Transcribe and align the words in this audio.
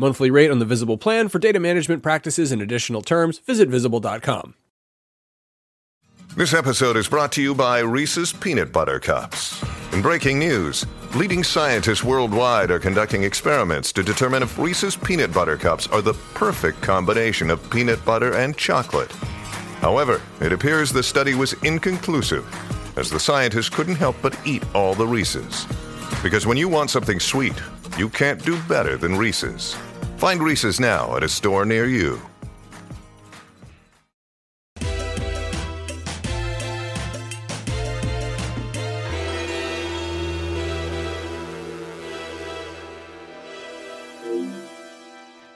Monthly 0.00 0.30
rate 0.30 0.50
on 0.50 0.60
the 0.60 0.64
Visible 0.64 0.96
plan 0.96 1.28
for 1.28 1.38
data 1.38 1.60
management 1.60 2.02
practices 2.02 2.52
and 2.52 2.62
additional 2.62 3.02
terms, 3.02 3.38
visit 3.40 3.68
visible.com. 3.68 4.54
This 6.34 6.54
episode 6.54 6.96
is 6.96 7.06
brought 7.06 7.32
to 7.32 7.42
you 7.42 7.54
by 7.54 7.80
Reese's 7.80 8.32
Peanut 8.32 8.72
Butter 8.72 8.98
Cups. 8.98 9.62
In 9.92 10.00
breaking 10.00 10.38
news, 10.38 10.86
leading 11.14 11.44
scientists 11.44 12.02
worldwide 12.02 12.70
are 12.70 12.78
conducting 12.78 13.24
experiments 13.24 13.92
to 13.92 14.02
determine 14.02 14.42
if 14.42 14.58
Reese's 14.58 14.96
Peanut 14.96 15.34
Butter 15.34 15.58
Cups 15.58 15.86
are 15.88 16.00
the 16.00 16.14
perfect 16.32 16.80
combination 16.80 17.50
of 17.50 17.68
peanut 17.68 18.02
butter 18.02 18.36
and 18.36 18.56
chocolate. 18.56 19.12
However, 19.82 20.22
it 20.40 20.50
appears 20.50 20.90
the 20.90 21.02
study 21.02 21.34
was 21.34 21.52
inconclusive, 21.62 22.46
as 22.96 23.10
the 23.10 23.20
scientists 23.20 23.68
couldn't 23.68 23.96
help 23.96 24.16
but 24.22 24.38
eat 24.46 24.64
all 24.74 24.94
the 24.94 25.06
Reese's. 25.06 25.66
Because 26.22 26.46
when 26.46 26.56
you 26.56 26.70
want 26.70 26.88
something 26.88 27.20
sweet, 27.20 27.60
you 27.98 28.08
can't 28.08 28.42
do 28.46 28.58
better 28.62 28.96
than 28.96 29.14
Reese's. 29.14 29.76
Find 30.20 30.42
Reese's 30.42 30.78
now 30.78 31.16
at 31.16 31.22
a 31.22 31.30
store 31.30 31.64
near 31.64 31.86
you. 31.86 32.20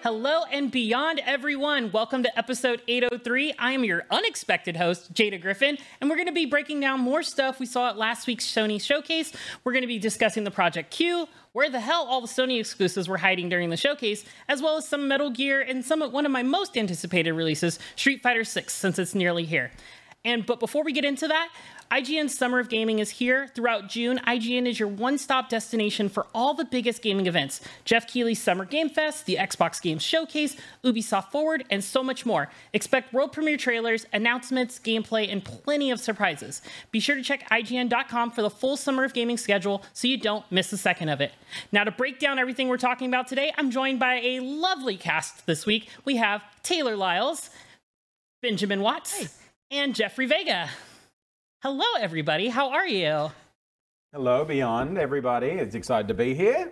Hello 0.02 0.44
and 0.50 0.70
beyond, 0.70 1.20
everyone. 1.26 1.90
Welcome 1.92 2.22
to 2.22 2.38
episode 2.38 2.80
803. 2.88 3.54
I 3.58 3.72
am 3.72 3.84
your 3.84 4.04
unexpected 4.10 4.76
host, 4.76 5.12
Jada 5.12 5.40
Griffin, 5.40 5.76
and 6.00 6.08
we're 6.08 6.16
going 6.16 6.26
to 6.26 6.32
be 6.32 6.46
breaking 6.46 6.80
down 6.80 7.00
more 7.00 7.22
stuff 7.22 7.60
we 7.60 7.66
saw 7.66 7.90
at 7.90 7.98
last 7.98 8.26
week's 8.26 8.46
Sony 8.46 8.80
showcase. 8.80 9.32
We're 9.62 9.72
going 9.72 9.82
to 9.82 9.88
be 9.88 9.98
discussing 9.98 10.44
the 10.44 10.50
Project 10.50 10.90
Q, 10.90 11.26
where 11.54 11.70
the 11.70 11.80
hell 11.80 12.04
all 12.04 12.20
the 12.20 12.26
Sony 12.26 12.60
exclusives 12.60 13.08
were 13.08 13.16
hiding 13.16 13.48
during 13.48 13.70
the 13.70 13.76
showcase, 13.76 14.24
as 14.48 14.60
well 14.60 14.76
as 14.76 14.86
some 14.86 15.08
Metal 15.08 15.30
Gear 15.30 15.62
and 15.62 15.84
some 15.84 16.02
one 16.02 16.26
of 16.26 16.32
my 16.32 16.42
most 16.42 16.76
anticipated 16.76 17.32
releases, 17.32 17.78
Street 17.96 18.20
Fighter 18.20 18.44
6, 18.44 18.74
since 18.74 18.98
it's 18.98 19.14
nearly 19.14 19.44
here. 19.44 19.70
And 20.24 20.44
but 20.44 20.58
before 20.58 20.82
we 20.82 20.92
get 20.92 21.04
into 21.04 21.28
that, 21.28 21.50
IGN's 21.94 22.36
Summer 22.36 22.58
of 22.58 22.68
Gaming 22.68 22.98
is 22.98 23.08
here. 23.08 23.46
Throughout 23.54 23.88
June, 23.88 24.18
IGN 24.26 24.66
is 24.66 24.80
your 24.80 24.88
one 24.88 25.16
stop 25.16 25.48
destination 25.48 26.08
for 26.08 26.26
all 26.34 26.52
the 26.52 26.64
biggest 26.64 27.02
gaming 27.02 27.28
events 27.28 27.60
Geoff 27.84 28.08
Keighley's 28.08 28.42
Summer 28.42 28.64
Game 28.64 28.88
Fest, 28.88 29.26
the 29.26 29.36
Xbox 29.36 29.80
Games 29.80 30.02
Showcase, 30.02 30.56
Ubisoft 30.82 31.30
Forward, 31.30 31.64
and 31.70 31.84
so 31.84 32.02
much 32.02 32.26
more. 32.26 32.50
Expect 32.72 33.12
world 33.12 33.30
premiere 33.30 33.56
trailers, 33.56 34.06
announcements, 34.12 34.80
gameplay, 34.80 35.30
and 35.30 35.44
plenty 35.44 35.92
of 35.92 36.00
surprises. 36.00 36.62
Be 36.90 36.98
sure 36.98 37.14
to 37.14 37.22
check 37.22 37.48
IGN.com 37.48 38.32
for 38.32 38.42
the 38.42 38.50
full 38.50 38.76
Summer 38.76 39.04
of 39.04 39.14
Gaming 39.14 39.36
schedule 39.36 39.84
so 39.92 40.08
you 40.08 40.16
don't 40.16 40.44
miss 40.50 40.72
a 40.72 40.76
second 40.76 41.10
of 41.10 41.20
it. 41.20 41.30
Now, 41.70 41.84
to 41.84 41.92
break 41.92 42.18
down 42.18 42.40
everything 42.40 42.68
we're 42.68 42.76
talking 42.76 43.06
about 43.06 43.28
today, 43.28 43.52
I'm 43.56 43.70
joined 43.70 44.00
by 44.00 44.14
a 44.14 44.40
lovely 44.40 44.96
cast 44.96 45.46
this 45.46 45.64
week. 45.64 45.88
We 46.04 46.16
have 46.16 46.42
Taylor 46.64 46.96
Lyles, 46.96 47.50
Benjamin 48.42 48.80
Watts, 48.80 49.38
and 49.70 49.94
Jeffrey 49.94 50.26
Vega. 50.26 50.70
Hello, 51.64 51.86
everybody. 51.98 52.48
How 52.48 52.72
are 52.72 52.86
you? 52.86 53.30
Hello, 54.12 54.44
Beyond, 54.44 54.98
everybody. 54.98 55.46
It's 55.46 55.74
excited 55.74 56.08
to 56.08 56.14
be 56.14 56.34
here. 56.34 56.70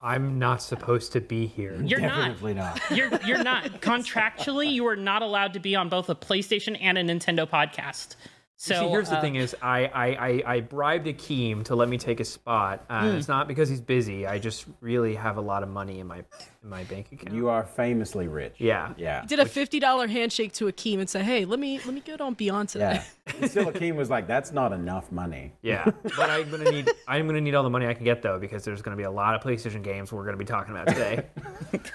I'm 0.00 0.38
not 0.38 0.62
supposed 0.62 1.10
to 1.14 1.20
be 1.20 1.48
here. 1.48 1.74
You're 1.82 1.98
Definitely 1.98 2.54
not. 2.54 2.80
not. 2.88 2.90
You're 2.96 3.10
you're 3.26 3.42
not. 3.42 3.64
Contractually, 3.80 4.70
you 4.72 4.86
are 4.86 4.94
not 4.94 5.22
allowed 5.22 5.54
to 5.54 5.58
be 5.58 5.74
on 5.74 5.88
both 5.88 6.08
a 6.08 6.14
PlayStation 6.14 6.78
and 6.80 6.98
a 6.98 7.02
Nintendo 7.02 7.50
podcast. 7.50 8.14
So 8.56 8.74
See, 8.80 8.88
here's 8.90 9.08
the 9.08 9.18
uh, 9.18 9.20
thing: 9.20 9.34
is 9.34 9.56
I, 9.60 9.86
I 9.86 10.06
I 10.06 10.42
I 10.56 10.60
bribed 10.60 11.08
Akeem 11.08 11.64
to 11.64 11.74
let 11.74 11.88
me 11.88 11.98
take 11.98 12.20
a 12.20 12.24
spot. 12.24 12.84
Uh, 12.88 13.10
Hmm. 13.10 13.16
It's 13.16 13.26
not 13.26 13.48
because 13.48 13.68
he's 13.68 13.80
busy. 13.80 14.24
I 14.24 14.38
just 14.38 14.66
really 14.80 15.16
have 15.16 15.36
a 15.36 15.40
lot 15.40 15.64
of 15.64 15.68
money 15.68 15.98
in 15.98 16.06
my 16.06 16.18
in 16.62 16.68
my 16.68 16.84
bank 16.84 17.08
account. 17.10 17.34
You 17.34 17.48
are 17.48 17.64
famously 17.64 18.28
rich. 18.28 18.54
yeah. 18.58 18.94
Yeah. 18.96 19.24
did 19.26 19.40
a 19.40 19.46
fifty 19.46 19.80
dollar 19.80 20.06
handshake 20.06 20.52
to 20.54 20.66
Akeem 20.66 21.00
and 21.00 21.10
say, 21.10 21.24
"Hey, 21.24 21.44
let 21.44 21.58
me 21.58 21.80
let 21.84 21.92
me 21.92 22.00
get 22.00 22.20
on 22.20 22.34
Beyond 22.34 22.68
today." 22.68 22.94
Yeah. 22.94 23.02
And 23.24 23.48
still, 23.48 23.70
Akeem 23.70 23.94
was 23.94 24.10
like, 24.10 24.26
"That's 24.26 24.50
not 24.50 24.72
enough 24.72 25.12
money." 25.12 25.52
Yeah, 25.62 25.84
but 26.02 26.28
I'm 26.28 26.50
gonna 26.50 26.70
need 26.70 26.90
I'm 27.06 27.26
gonna 27.28 27.40
need 27.40 27.54
all 27.54 27.62
the 27.62 27.70
money 27.70 27.86
I 27.86 27.94
can 27.94 28.04
get 28.04 28.20
though 28.20 28.40
because 28.40 28.64
there's 28.64 28.82
gonna 28.82 28.96
be 28.96 29.04
a 29.04 29.10
lot 29.10 29.36
of 29.36 29.42
PlayStation 29.42 29.80
games 29.80 30.12
we're 30.12 30.24
gonna 30.24 30.36
be 30.36 30.44
talking 30.44 30.72
about 30.74 30.88
today. 30.88 31.26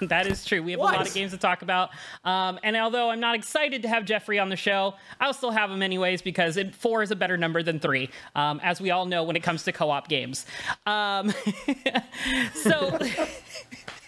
that 0.00 0.26
is 0.26 0.46
true. 0.46 0.62
We 0.62 0.72
have 0.72 0.80
a 0.80 0.84
lot 0.84 1.06
of 1.06 1.12
games 1.12 1.32
to 1.32 1.38
talk 1.38 1.60
about. 1.60 1.90
Um, 2.24 2.58
and 2.62 2.76
although 2.76 3.10
I'm 3.10 3.20
not 3.20 3.34
excited 3.34 3.82
to 3.82 3.88
have 3.88 4.06
Jeffrey 4.06 4.38
on 4.38 4.48
the 4.48 4.56
show, 4.56 4.94
I'll 5.20 5.34
still 5.34 5.50
have 5.50 5.70
him 5.70 5.82
anyways 5.82 6.22
because 6.22 6.56
it, 6.56 6.74
four 6.74 7.02
is 7.02 7.10
a 7.10 7.16
better 7.16 7.36
number 7.36 7.62
than 7.62 7.78
three, 7.78 8.08
um, 8.34 8.58
as 8.62 8.80
we 8.80 8.90
all 8.90 9.04
know 9.04 9.22
when 9.22 9.36
it 9.36 9.42
comes 9.42 9.64
to 9.64 9.72
co-op 9.72 10.08
games. 10.08 10.46
Um, 10.86 11.34
so. 12.54 12.98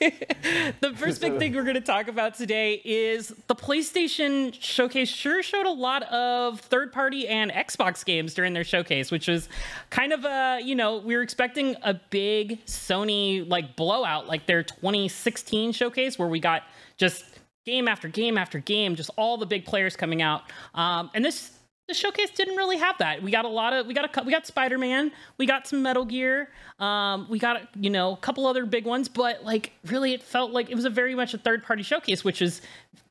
The 0.01 0.95
first 0.97 1.21
big 1.21 1.39
thing 1.39 1.55
we're 1.55 1.63
going 1.63 1.75
to 1.75 1.81
talk 1.81 2.09
about 2.09 2.35
today 2.35 2.81
is 2.85 3.35
the 3.49 3.55
PlayStation 3.55 4.55
showcase 4.59 5.09
sure 5.09 5.43
showed 5.43 5.67
a 5.67 5.71
lot 5.71 6.03
of 6.05 6.59
third 6.61 6.91
party 6.93 7.29
and 7.29 7.51
Xbox 7.51 8.05
games 8.05 8.33
during 8.33 8.55
their 8.55 8.65
showcase, 8.65 9.11
which 9.11 9.29
was 9.29 9.49
kind 9.91 10.13
of 10.13 10.25
a, 10.25 10.61
you 10.63 10.75
know, 10.75 10.99
we 10.99 11.15
were 11.15 11.23
expecting 11.23 11.77
a 11.83 11.95
big 11.95 12.65
Sony 12.65 13.47
like 13.49 13.77
blowout 13.77 14.27
like 14.27 14.47
their 14.47 14.63
2016 14.63 15.73
showcase 15.73 16.19
where 16.19 16.29
we 16.29 16.41
got 16.41 16.63
just 16.97 17.25
game 17.67 17.87
after 17.87 18.09
game 18.09 18.39
after 18.39 18.59
game, 18.59 18.97
just 18.97 19.11
all 19.17 19.37
the 19.37 19.47
big 19.47 19.67
players 19.67 19.97
coming 19.97 20.23
out. 20.23 20.43
Um, 20.75 21.11
and 21.15 21.23
this 21.23 21.53
the 21.91 21.95
showcase 21.95 22.31
didn't 22.31 22.57
really 22.57 22.79
have 22.79 22.97
that. 22.99 23.21
We 23.21 23.33
got 23.33 23.45
a 23.45 23.49
lot 23.49 23.73
of 23.73 23.87
we 23.87 23.95
got 23.95 24.17
a 24.17 24.23
we 24.23 24.31
got 24.31 24.47
Spider 24.47 24.79
Man, 24.79 25.11
we 25.39 25.45
got 25.45 25.67
some 25.67 25.83
Metal 25.83 26.05
Gear, 26.05 26.49
um, 26.79 27.27
we 27.29 27.39
got 27.39 27.63
you 27.77 27.91
know 27.91 28.13
a 28.13 28.17
couple 28.17 28.47
other 28.47 28.65
big 28.65 28.87
ones, 28.87 29.09
but 29.09 29.45
like 29.45 29.73
really 29.87 30.15
it 30.15 30.23
felt 30.23 30.53
like 30.53 30.71
it 30.71 30.77
was 30.77 30.85
a 30.85 30.91
very 30.91 31.15
much 31.15 31.35
a 31.35 31.39
third 31.39 31.65
party 31.65 31.83
showcase, 31.83 32.25
which 32.25 32.41
is 32.41 32.63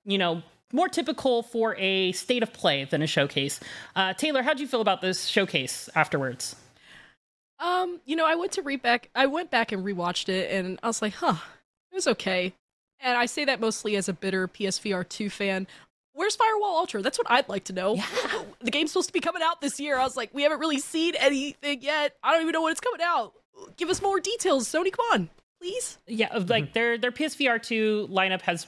you 0.06 0.18
know 0.18 0.42
more 0.72 0.88
typical 0.88 1.44
for 1.44 1.76
a 1.76 2.14
state 2.14 2.42
of 2.42 2.54
play 2.54 2.86
than 2.86 3.02
a 3.02 3.08
showcase. 3.08 3.60
Uh, 3.96 4.14
Taylor, 4.14 4.42
how'd 4.42 4.60
you 4.60 4.68
feel 4.68 4.82
about 4.82 5.02
this 5.02 5.26
showcase 5.26 5.90
afterwards? 5.96 6.56
Um, 7.60 8.00
you 8.06 8.16
know, 8.16 8.26
I 8.26 8.36
went 8.36 8.54
to 8.54 8.62
read 8.62 8.82
back. 8.82 9.10
I 9.14 9.26
went 9.26 9.52
back 9.52 9.74
and 9.74 9.84
rewatched 9.84 10.30
it, 10.30 10.52
and 10.52 10.80
I 10.82 10.88
was 10.88 11.02
like, 11.02 11.16
"Huh, 11.16 11.36
it 11.92 11.96
was 11.96 12.08
okay." 12.08 12.54
And 13.02 13.18
I 13.18 13.26
say 13.26 13.46
that 13.46 13.60
mostly 13.60 13.96
as 13.96 14.08
a 14.08 14.14
bitter 14.14 14.48
PSVR 14.48 15.08
two 15.08 15.30
fan. 15.30 15.68
Where's 16.14 16.36
Firewall 16.36 16.78
Ultra? 16.78 17.02
That's 17.02 17.18
what 17.18 17.30
I'd 17.30 17.48
like 17.50 17.66
to 17.66 17.74
know. 17.74 17.98
The 18.62 18.72
game's 18.72 18.92
supposed 18.92 19.08
to 19.08 19.14
be 19.14 19.22
coming 19.22 19.42
out 19.42 19.62
this 19.62 19.80
year. 19.80 19.98
I 19.98 20.04
was 20.04 20.18
like, 20.18 20.34
we 20.34 20.44
haven't 20.44 20.60
really 20.60 20.80
seen 20.80 21.16
anything 21.16 21.82
yet. 21.82 22.18
I 22.22 22.34
don't 22.34 22.42
even 22.42 22.52
know 22.52 22.62
when 22.62 22.74
it's 22.74 22.82
coming 22.82 23.00
out. 23.02 23.34
Give 23.78 23.90
us 23.90 24.02
more 24.02 24.20
details, 24.20 24.68
Sony. 24.68 24.92
Come 24.92 25.06
on, 25.14 25.30
please. 25.62 25.98
Yeah, 26.08 26.28
of, 26.34 26.50
like 26.50 26.74
their 26.74 26.98
their 26.98 27.14
PSVR 27.14 27.64
two 27.64 28.10
lineup 28.12 28.42
has 28.42 28.68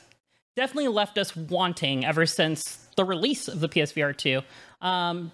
definitely 0.56 0.88
left 0.88 1.18
us 1.18 1.36
wanting 1.36 2.06
ever 2.06 2.26
since 2.26 2.88
the 2.96 3.04
release 3.04 3.50
of 3.50 3.60
the 3.60 3.68
PSVR 3.68 4.16
two. 4.16 4.42
Um, 4.80 5.34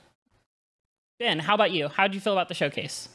ben, 1.19 1.37
how 1.37 1.53
about 1.53 1.71
you? 1.71 1.87
How 1.87 2.07
did 2.07 2.15
you 2.15 2.21
feel 2.21 2.33
about 2.33 2.47
the 2.47 2.55
showcase? 2.55 3.09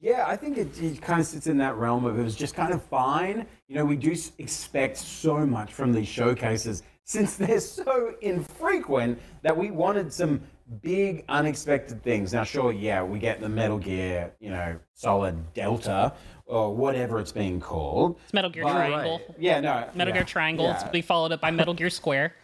Yeah, 0.00 0.24
I 0.26 0.36
think 0.36 0.58
it, 0.58 0.80
it 0.80 1.02
kind 1.02 1.18
of 1.18 1.26
sits 1.26 1.46
in 1.46 1.58
that 1.58 1.76
realm 1.76 2.04
of 2.04 2.18
it 2.18 2.22
was 2.22 2.36
just 2.36 2.54
kind 2.54 2.72
of 2.72 2.82
fine. 2.84 3.46
You 3.66 3.74
know, 3.74 3.84
we 3.84 3.96
do 3.96 4.14
expect 4.38 4.98
so 4.98 5.44
much 5.46 5.72
from 5.72 5.92
these 5.92 6.08
showcases 6.08 6.82
since 7.04 7.36
they're 7.38 7.60
so 7.60 8.14
infrequent 8.20 9.20
that 9.42 9.56
we 9.56 9.70
wanted 9.70 10.12
some 10.12 10.40
big 10.82 11.24
unexpected 11.28 12.02
things. 12.02 12.32
Now, 12.32 12.44
sure, 12.44 12.72
yeah, 12.72 13.02
we 13.02 13.18
get 13.18 13.40
the 13.40 13.48
Metal 13.48 13.78
Gear, 13.78 14.32
you 14.40 14.50
know, 14.50 14.78
Solid 14.94 15.52
Delta 15.54 16.12
or 16.46 16.74
whatever 16.74 17.20
it's 17.20 17.32
being 17.32 17.60
called. 17.60 18.18
It's 18.24 18.34
Metal 18.34 18.50
Gear 18.50 18.64
But- 18.64 18.72
Triangle. 18.72 19.20
Yeah, 19.38 19.60
no. 19.60 19.88
Metal 19.94 20.12
yeah, 20.12 20.20
Gear 20.20 20.24
Triangle. 20.24 20.66
yeah. 20.66 20.80
It's 20.80 20.90
be 20.90 21.02
followed 21.02 21.32
up 21.32 21.40
by 21.40 21.50
Metal 21.50 21.74
Gear 21.74 21.90
Square. 21.90 22.34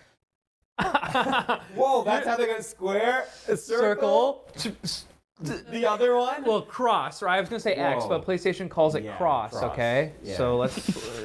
Whoa, 0.81 2.05
that's 2.05 2.27
how 2.27 2.37
they're 2.37 2.47
going 2.47 2.59
to 2.59 2.63
square 2.63 3.27
a 3.49 3.57
circle. 3.57 4.49
The 5.43 5.87
other 5.89 6.17
one? 6.17 6.45
well, 6.45 6.63
cross. 6.63 7.23
Right? 7.23 7.37
I 7.37 7.41
was 7.41 7.49
gonna 7.49 7.61
say 7.61 7.75
X, 7.75 8.05
Whoa. 8.05 8.19
but 8.19 8.27
PlayStation 8.27 8.69
calls 8.69 8.95
it 8.95 9.05
Yeah, 9.05 9.17
cross. 9.17 9.53
cross. 9.53 9.63
Okay. 9.73 10.13
Yeah. 10.23 10.37
So 10.37 10.57
let's 10.57 10.77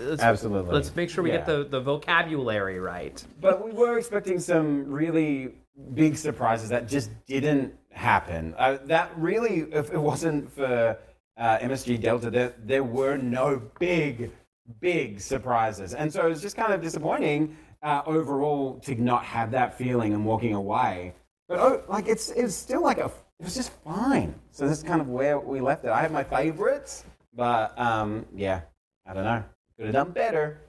let's 0.05 0.21
Absolutely. 0.31 0.73
let's 0.73 0.95
make 0.95 1.09
sure 1.09 1.23
we 1.23 1.31
get 1.31 1.47
Yeah. 1.47 1.55
the 1.57 1.63
the 1.65 1.81
vocabulary 1.81 2.79
right. 2.79 3.23
But 3.41 3.63
we 3.65 3.71
were 3.71 3.97
expecting 3.97 4.39
some 4.39 4.89
really 4.89 5.53
big 5.93 6.17
surprises 6.17 6.69
that 6.69 6.87
just 6.87 7.09
didn't 7.27 7.73
happen. 7.91 8.53
Uh, 8.57 8.77
that 8.85 9.11
really, 9.17 9.61
if 9.73 9.91
it 9.91 9.97
wasn't 9.99 10.49
for 10.53 10.97
uh, 11.37 11.57
MSG 11.59 11.99
Delta, 12.01 12.29
there, 12.29 12.53
there 12.63 12.83
were 12.83 13.17
no 13.17 13.61
big 13.79 14.31
big 14.79 15.19
surprises. 15.19 15.93
And 15.93 16.11
so 16.11 16.25
it 16.25 16.29
was 16.29 16.41
just 16.41 16.55
kind 16.55 16.73
of 16.73 16.81
disappointing 16.81 17.55
uh, 17.83 18.01
overall 18.05 18.79
to 18.79 18.95
not 18.95 19.23
have 19.25 19.51
that 19.51 19.77
feeling 19.77 20.13
and 20.13 20.25
walking 20.25 20.53
away. 20.53 21.13
But 21.47 21.59
oh, 21.59 21.83
like 21.87 22.07
it's 22.07 22.31
it's 22.31 22.55
still 22.55 22.81
like 22.81 22.97
a 22.97 23.11
it 23.39 23.43
was 23.43 23.55
just 23.55 23.71
fine. 23.83 24.35
So 24.51 24.67
this 24.67 24.77
is 24.77 24.83
kind 24.83 25.01
of 25.01 25.07
where 25.07 25.39
we 25.39 25.59
left 25.59 25.85
it. 25.85 25.89
I 25.89 26.01
have 26.01 26.11
my 26.11 26.23
favorites, 26.23 27.03
but 27.33 27.77
um, 27.79 28.25
yeah, 28.33 28.61
I 29.05 29.13
don't 29.13 29.23
know. 29.23 29.43
Could 29.77 29.87
have 29.87 29.93
done 29.93 30.11
better. 30.11 30.61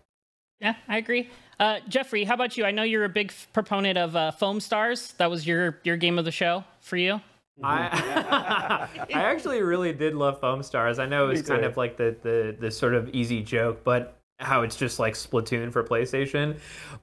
Yeah, 0.60 0.74
I 0.88 0.96
agree. 0.98 1.28
Uh, 1.60 1.80
Jeffrey, 1.88 2.24
how 2.24 2.34
about 2.34 2.56
you? 2.56 2.64
I 2.64 2.70
know 2.70 2.82
you're 2.82 3.04
a 3.04 3.08
big 3.10 3.30
f- 3.30 3.48
proponent 3.52 3.98
of 3.98 4.16
uh, 4.16 4.30
Foam 4.32 4.58
Stars. 4.60 5.12
That 5.18 5.30
was 5.30 5.46
your 5.46 5.78
your 5.84 5.96
game 5.96 6.18
of 6.18 6.24
the 6.24 6.32
show 6.32 6.64
for 6.80 6.96
you. 6.96 7.20
I 7.62 8.88
I 9.14 9.22
actually 9.22 9.62
really 9.62 9.92
did 9.92 10.14
love 10.14 10.40
Foam 10.40 10.62
Stars. 10.62 10.98
I 10.98 11.06
know 11.06 11.26
it 11.26 11.28
was 11.28 11.42
kind 11.42 11.64
of 11.64 11.76
like 11.76 11.96
the, 11.96 12.16
the 12.22 12.56
the 12.58 12.70
sort 12.70 12.94
of 12.94 13.08
easy 13.10 13.42
joke, 13.42 13.84
but 13.84 14.18
how 14.38 14.62
it's 14.62 14.76
just 14.76 14.98
like 14.98 15.14
Splatoon 15.14 15.72
for 15.72 15.82
PlayStation. 15.82 16.58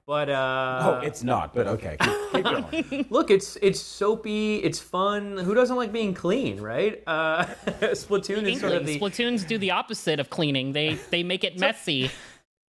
But 0.06 0.30
uh 0.30 1.00
Oh, 1.02 1.06
it's 1.06 1.24
not, 1.24 1.54
but 1.54 1.68
okay. 1.68 1.98
Keep, 2.00 2.14
keep 2.34 2.44
going. 2.44 3.06
look, 3.10 3.32
it's 3.32 3.58
it's 3.62 3.80
soapy, 3.80 4.58
it's 4.58 4.80
fun. 4.80 5.38
Who 5.38 5.54
doesn't 5.54 5.76
like 5.76 5.92
being 5.92 6.14
clean, 6.14 6.62
right? 6.62 7.02
Uh 7.08 7.46
Splatoon 7.94 8.52
is 8.52 8.60
sort 8.60 8.74
of 8.74 8.86
the 8.86 9.00
Splatoons 9.00 9.48
do 9.48 9.58
the 9.58 9.72
opposite 9.72 10.20
of 10.20 10.30
cleaning. 10.30 10.74
They 10.74 10.96
they 11.10 11.24
make 11.24 11.44
it 11.44 11.58
messy. 11.58 12.12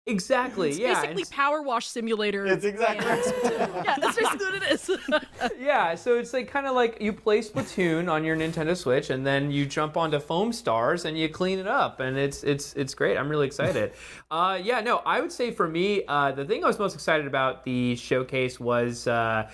Exactly. 0.05 0.69
It's 0.69 0.79
yeah. 0.79 0.95
basically 0.95 1.21
it's- 1.21 1.29
Power 1.29 1.61
Wash 1.61 1.87
Simulator. 1.87 2.45
It's 2.45 2.65
exactly 2.65 3.05
yeah, 3.43 3.95
that's 4.01 4.17
basically 4.17 4.45
what 4.45 4.55
it 4.55 4.71
is. 4.71 4.91
Yeah, 5.59 5.95
so 5.95 6.17
it's 6.17 6.33
like 6.33 6.49
kind 6.49 6.67
of 6.67 6.75
like 6.75 6.97
you 7.01 7.13
play 7.13 7.39
Splatoon 7.39 8.11
on 8.11 8.23
your 8.25 8.35
Nintendo 8.35 8.75
Switch, 8.75 9.09
and 9.09 9.25
then 9.25 9.49
you 9.49 9.65
jump 9.65 9.95
onto 9.95 10.19
Foam 10.19 10.51
Stars 10.51 11.05
and 11.05 11.17
you 11.17 11.29
clean 11.29 11.59
it 11.59 11.67
up, 11.67 11.99
and 12.01 12.17
it's 12.17 12.43
it's 12.43 12.73
it's 12.73 12.93
great. 12.93 13.17
I'm 13.17 13.29
really 13.29 13.47
excited. 13.47 13.93
uh, 14.31 14.59
yeah, 14.61 14.81
no, 14.81 14.97
I 15.05 15.21
would 15.21 15.31
say 15.31 15.51
for 15.51 15.67
me, 15.67 16.03
uh, 16.07 16.31
the 16.31 16.43
thing 16.45 16.63
I 16.63 16.67
was 16.67 16.79
most 16.79 16.95
excited 16.95 17.27
about 17.27 17.63
the 17.63 17.95
showcase 17.95 18.59
was. 18.59 19.07
Uh, 19.07 19.49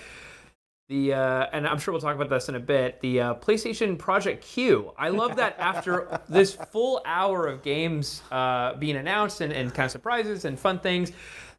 the 0.90 1.14
uh, 1.14 1.46
and 1.54 1.68
I'm 1.68 1.78
sure 1.78 1.92
we'll 1.94 2.02
talk 2.02 2.16
about 2.16 2.30
this 2.30 2.50
in 2.50 2.56
a 2.56 2.60
bit. 2.60 3.00
The 3.00 3.22
uh, 3.22 3.34
PlayStation 3.36 3.98
Project 3.98 4.44
Q. 4.44 4.92
I 4.98 5.10
love 5.10 5.36
that 5.38 5.56
after 5.60 6.20
this 6.28 6.56
full 6.56 7.02
hour 7.06 7.48
of 7.48 7.62
games 7.62 8.24
uh, 8.32 8.74
being 8.74 8.98
announced 8.98 9.42
and, 9.42 9.54
and 9.54 9.74
kind 9.74 9.86
of 9.86 9.92
surprises 9.92 10.46
and 10.46 10.60
fun 10.60 10.80
things, 10.80 11.12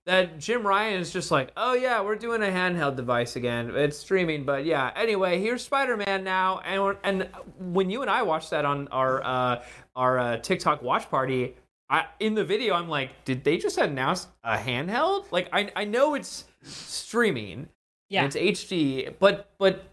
that 0.04 0.40
Jim 0.40 0.66
Ryan 0.66 1.00
is 1.00 1.12
just 1.12 1.30
like, 1.30 1.52
oh 1.56 1.74
yeah, 1.74 2.00
we're 2.00 2.16
doing 2.16 2.42
a 2.42 2.46
handheld 2.46 2.96
device 2.96 3.36
again. 3.36 3.70
It's 3.74 3.96
streaming, 3.96 4.44
but 4.44 4.64
yeah. 4.64 4.90
Anyway, 4.96 5.40
here's 5.40 5.62
Spider-Man 5.62 6.24
now, 6.24 6.58
and 6.64 6.96
and 7.04 7.28
when 7.56 7.88
you 7.88 8.02
and 8.02 8.10
I 8.10 8.22
watched 8.22 8.50
that 8.50 8.64
on 8.64 8.88
our 8.88 9.22
uh, 9.24 9.62
our 9.94 10.18
uh, 10.18 10.36
TikTok 10.38 10.82
watch 10.82 11.08
party. 11.08 11.56
I, 11.92 12.06
in 12.20 12.34
the 12.34 12.44
video, 12.44 12.74
I'm 12.74 12.88
like, 12.88 13.24
did 13.24 13.42
they 13.42 13.58
just 13.58 13.76
announce 13.76 14.28
a 14.44 14.56
handheld? 14.56 15.32
Like, 15.32 15.48
I, 15.52 15.72
I 15.74 15.84
know 15.84 16.14
it's 16.14 16.44
streaming, 16.62 17.68
Yeah. 18.10 18.24
and 18.24 18.34
it's 18.36 18.62
HD, 18.64 19.14
but 19.18 19.50
but 19.58 19.84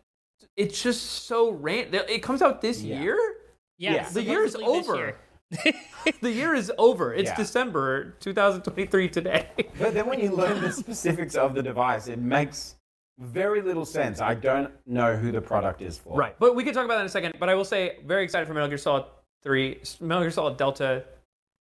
it's 0.58 0.82
just 0.82 1.04
so 1.28 1.52
random. 1.52 2.02
It 2.10 2.22
comes 2.24 2.42
out 2.42 2.62
this 2.62 2.82
Yeah. 2.82 3.00
year. 3.02 3.36
Yeah, 3.78 3.94
Yeah. 3.94 4.10
The 4.10 4.24
year 4.24 4.44
is 4.44 4.56
over. 4.56 4.96
year. 4.96 5.16
The 6.22 6.32
year 6.32 6.54
is 6.56 6.72
over. 6.78 7.14
It's 7.14 7.30
Yeah. 7.30 7.36
December 7.38 8.16
2023 8.20 9.08
today. 9.10 9.48
But 9.80 9.94
then 9.94 10.08
when 10.08 10.20
you 10.20 10.32
learn 10.32 10.62
the 10.62 10.72
specifics 10.72 11.36
of 11.36 11.54
the 11.54 11.62
device, 11.64 12.08
it 12.08 12.20
makes 12.20 12.76
very 13.20 13.62
little 13.62 13.86
sense. 13.86 14.20
I 14.20 14.34
don't 14.34 14.72
know 14.86 15.16
who 15.16 15.32
the 15.32 15.42
product 15.42 15.82
is 15.82 15.98
for. 15.98 16.18
right, 16.18 16.36
but 16.40 16.56
we 16.56 16.64
can 16.64 16.74
talk 16.74 16.86
about 16.86 16.96
that 16.96 17.02
in 17.02 17.06
a 17.08 17.10
second. 17.10 17.34
But 17.40 17.50
I 17.50 17.56
will 17.56 17.66
say, 17.66 17.98
very 18.06 18.24
excited 18.24 18.48
for 18.48 18.54
Metal 18.54 18.68
Gear 18.70 18.78
Solid 18.78 19.06
3, 19.44 19.80
Metal 20.02 20.24
Gear 20.24 20.32
Solid 20.32 20.58
Delta. 20.58 21.04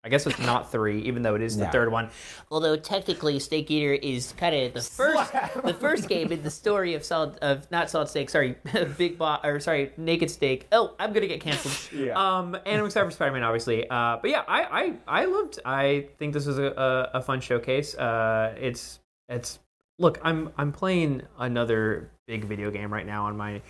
I 0.07 0.09
guess 0.09 0.25
it's 0.25 0.39
not 0.39 0.71
three, 0.71 1.01
even 1.01 1.23
though 1.23 1.35
it 1.35 1.43
is 1.43 1.57
the 1.59 1.65
No. 1.65 1.71
third 1.73 1.91
one. 1.91 2.11
Although 2.49 2.77
technically, 2.77 3.41
Snake 3.41 3.69
Eater 3.73 3.95
is 3.95 4.33
kind 4.37 4.55
of 4.55 4.73
the 4.73 4.81
first, 4.81 5.33
the 5.65 5.75
first 5.81 6.09
game 6.09 6.31
in 6.31 6.45
the 6.45 6.51
story 6.51 6.95
of 6.95 7.05
solid 7.05 7.37
of 7.43 7.69
not 7.73 7.91
solid 7.91 8.09
snake. 8.09 8.31
Sorry, 8.31 8.55
Big 8.97 9.19
Boss 9.19 9.41
or 9.45 9.59
sorry, 9.59 9.91
Naked 9.97 10.31
Steak. 10.31 10.69
Oh, 10.71 10.95
I'm 11.01 11.13
gonna 11.13 11.27
get 11.27 11.41
canceled. 11.41 11.75
Yeah. 12.07 12.15
Um, 12.39 12.55
and 12.67 12.79
I'm 12.81 12.87
excited 12.87 13.07
for 13.07 13.11
Spider-Man, 13.11 13.43
obviously. 13.43 13.89
Uh, 13.91 14.19
but 14.21 14.31
yeah, 14.31 14.45
I, 14.47 14.63
I, 15.09 15.23
I 15.23 15.25
loved. 15.25 15.59
I 15.65 16.07
think 16.19 16.35
this 16.35 16.47
was 16.47 16.59
a, 16.59 16.67
a, 16.67 17.19
a 17.19 17.23
fun 17.23 17.41
showcase. 17.41 17.95
Uh, 17.97 18.55
it's, 18.61 19.01
it's. 19.29 19.59
Look, 19.99 20.21
I'm, 20.23 20.53
I'm 20.57 20.71
playing 20.73 21.23
another 21.39 22.11
big 22.29 22.45
video 22.45 22.71
game 22.71 22.93
right 22.93 23.07
now 23.07 23.27
on 23.27 23.37
my 23.37 23.63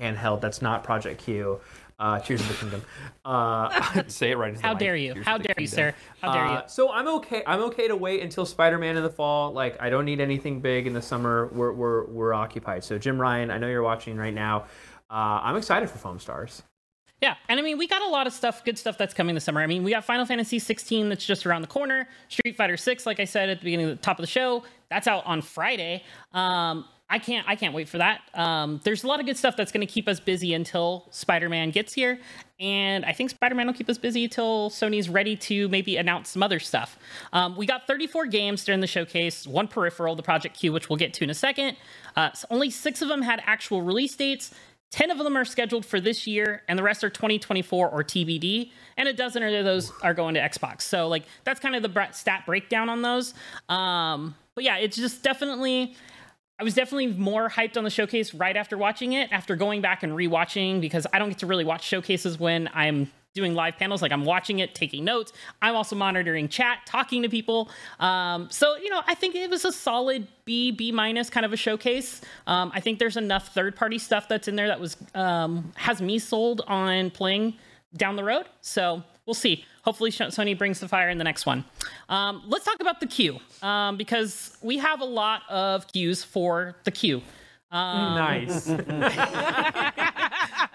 handheld. 0.00 0.40
That's 0.40 0.62
not 0.62 0.84
Project 0.84 1.20
Q. 1.22 1.60
Uh, 2.02 2.18
Cheers 2.18 2.42
to 2.42 2.48
the 2.48 2.54
Kingdom. 2.54 2.82
Uh, 3.24 4.02
say 4.08 4.32
it 4.32 4.36
right. 4.36 4.48
into 4.48 4.60
the 4.60 4.66
How 4.66 4.72
mic. 4.72 4.80
dare 4.80 4.96
you? 4.96 5.14
Tears 5.14 5.24
How 5.24 5.36
of 5.36 5.42
the 5.42 5.48
dare 5.48 5.54
you, 5.60 5.66
sir? 5.68 5.94
How 6.20 6.32
dare 6.32 6.46
you? 6.46 6.50
Uh, 6.50 6.66
so 6.66 6.90
I'm 6.90 7.06
okay. 7.06 7.44
I'm 7.46 7.60
okay 7.62 7.86
to 7.86 7.94
wait 7.94 8.22
until 8.22 8.44
Spider-Man 8.44 8.96
in 8.96 9.04
the 9.04 9.10
fall. 9.10 9.52
Like 9.52 9.80
I 9.80 9.88
don't 9.88 10.04
need 10.04 10.20
anything 10.20 10.60
big 10.60 10.88
in 10.88 10.94
the 10.94 11.02
summer. 11.02 11.48
We're 11.52 11.70
we're 11.72 12.06
we're 12.06 12.34
occupied. 12.34 12.82
So 12.82 12.98
Jim 12.98 13.20
Ryan, 13.20 13.52
I 13.52 13.58
know 13.58 13.68
you're 13.68 13.84
watching 13.84 14.16
right 14.16 14.34
now. 14.34 14.62
Uh, 15.08 15.38
I'm 15.44 15.56
excited 15.56 15.88
for 15.88 15.98
Foam 15.98 16.18
Stars. 16.18 16.64
Yeah, 17.20 17.36
and 17.48 17.60
I 17.60 17.62
mean, 17.62 17.78
we 17.78 17.86
got 17.86 18.02
a 18.02 18.08
lot 18.08 18.26
of 18.26 18.32
stuff, 18.32 18.64
good 18.64 18.76
stuff 18.76 18.98
that's 18.98 19.14
coming 19.14 19.36
this 19.36 19.44
summer. 19.44 19.60
I 19.60 19.68
mean, 19.68 19.84
we 19.84 19.92
got 19.92 20.04
Final 20.04 20.26
Fantasy 20.26 20.58
16 20.58 21.08
that's 21.08 21.24
just 21.24 21.46
around 21.46 21.62
the 21.62 21.68
corner. 21.68 22.08
Street 22.28 22.56
Fighter 22.56 22.76
6, 22.76 23.06
like 23.06 23.20
I 23.20 23.26
said 23.26 23.48
at 23.48 23.60
the 23.60 23.64
beginning 23.64 23.86
of 23.90 23.96
the 23.96 24.02
top 24.02 24.18
of 24.18 24.24
the 24.24 24.28
show, 24.28 24.64
that's 24.90 25.06
out 25.06 25.24
on 25.24 25.40
Friday. 25.40 26.02
Um, 26.32 26.84
I 27.12 27.18
can't, 27.18 27.46
I 27.46 27.56
can't 27.56 27.74
wait 27.74 27.90
for 27.90 27.98
that. 27.98 28.22
Um, 28.32 28.80
there's 28.84 29.04
a 29.04 29.06
lot 29.06 29.20
of 29.20 29.26
good 29.26 29.36
stuff 29.36 29.54
that's 29.54 29.70
going 29.70 29.86
to 29.86 29.92
keep 29.92 30.08
us 30.08 30.18
busy 30.18 30.54
until 30.54 31.06
Spider-Man 31.10 31.70
gets 31.70 31.92
here, 31.92 32.18
and 32.58 33.04
I 33.04 33.12
think 33.12 33.28
Spider-Man 33.28 33.66
will 33.66 33.74
keep 33.74 33.90
us 33.90 33.98
busy 33.98 34.24
until 34.24 34.70
Sony's 34.70 35.10
ready 35.10 35.36
to 35.36 35.68
maybe 35.68 35.98
announce 35.98 36.30
some 36.30 36.42
other 36.42 36.58
stuff. 36.58 36.98
Um, 37.34 37.54
we 37.54 37.66
got 37.66 37.86
34 37.86 38.26
games 38.26 38.64
during 38.64 38.80
the 38.80 38.86
showcase, 38.86 39.46
one 39.46 39.68
peripheral, 39.68 40.16
the 40.16 40.22
Project 40.22 40.58
Q, 40.58 40.72
which 40.72 40.88
we'll 40.88 40.96
get 40.96 41.12
to 41.12 41.24
in 41.24 41.28
a 41.28 41.34
second. 41.34 41.76
Uh, 42.16 42.32
so 42.32 42.46
only 42.48 42.70
six 42.70 43.02
of 43.02 43.08
them 43.08 43.20
had 43.20 43.42
actual 43.44 43.82
release 43.82 44.16
dates. 44.16 44.54
10 44.92 45.10
of 45.10 45.18
them 45.18 45.36
are 45.36 45.44
scheduled 45.44 45.84
for 45.84 46.00
this 46.00 46.26
year, 46.26 46.62
and 46.66 46.78
the 46.78 46.82
rest 46.82 47.04
are 47.04 47.10
2024 47.10 47.90
or 47.90 48.02
TBD. 48.02 48.70
And 48.96 49.06
a 49.06 49.12
dozen 49.12 49.42
of 49.42 49.64
those 49.66 49.92
are 50.02 50.14
going 50.14 50.32
to 50.34 50.40
Xbox. 50.40 50.82
So, 50.82 51.08
like, 51.08 51.24
that's 51.44 51.60
kind 51.60 51.76
of 51.76 51.82
the 51.82 52.08
stat 52.12 52.44
breakdown 52.46 52.88
on 52.88 53.02
those. 53.02 53.34
Um, 53.68 54.34
but 54.54 54.64
yeah, 54.64 54.78
it's 54.78 54.96
just 54.96 55.22
definitely. 55.22 55.94
I 56.62 56.64
was 56.64 56.74
definitely 56.74 57.08
more 57.08 57.50
hyped 57.50 57.76
on 57.76 57.82
the 57.82 57.90
showcase 57.90 58.32
right 58.34 58.56
after 58.56 58.78
watching 58.78 59.14
it, 59.14 59.32
after 59.32 59.56
going 59.56 59.80
back 59.80 60.04
and 60.04 60.12
rewatching, 60.12 60.80
because 60.80 61.08
I 61.12 61.18
don't 61.18 61.28
get 61.28 61.38
to 61.38 61.46
really 61.46 61.64
watch 61.64 61.82
showcases 61.82 62.38
when 62.38 62.70
I'm 62.72 63.10
doing 63.34 63.52
live 63.54 63.78
panels. 63.78 64.00
Like 64.00 64.12
I'm 64.12 64.24
watching 64.24 64.60
it, 64.60 64.72
taking 64.72 65.02
notes. 65.02 65.32
I'm 65.60 65.74
also 65.74 65.96
monitoring 65.96 66.48
chat, 66.48 66.78
talking 66.86 67.20
to 67.22 67.28
people. 67.28 67.68
Um, 67.98 68.48
so 68.48 68.76
you 68.76 68.90
know, 68.90 69.02
I 69.08 69.16
think 69.16 69.34
it 69.34 69.50
was 69.50 69.64
a 69.64 69.72
solid 69.72 70.28
B, 70.44 70.70
B 70.70 70.92
minus 70.92 71.30
kind 71.30 71.44
of 71.44 71.52
a 71.52 71.56
showcase. 71.56 72.20
Um, 72.46 72.70
I 72.72 72.78
think 72.78 73.00
there's 73.00 73.16
enough 73.16 73.48
third 73.48 73.74
party 73.74 73.98
stuff 73.98 74.28
that's 74.28 74.46
in 74.46 74.54
there 74.54 74.68
that 74.68 74.78
was 74.78 74.96
um, 75.16 75.72
has 75.74 76.00
me 76.00 76.20
sold 76.20 76.60
on 76.68 77.10
playing 77.10 77.54
down 77.96 78.14
the 78.14 78.22
road. 78.22 78.46
So 78.60 79.02
we'll 79.26 79.34
see. 79.34 79.64
Hopefully, 79.82 80.10
Sony 80.10 80.56
brings 80.56 80.80
the 80.80 80.88
fire 80.88 81.08
in 81.08 81.18
the 81.18 81.24
next 81.24 81.44
one. 81.44 81.64
Um, 82.08 82.42
let's 82.46 82.64
talk 82.64 82.80
about 82.80 83.00
the 83.00 83.06
queue 83.06 83.38
um, 83.62 83.96
because 83.96 84.56
we 84.62 84.78
have 84.78 85.00
a 85.00 85.04
lot 85.04 85.42
of 85.48 85.86
queues 85.88 86.22
for 86.24 86.76
the 86.84 86.90
queue. 86.90 87.22
Um, 87.72 88.14
nice. 88.16 88.68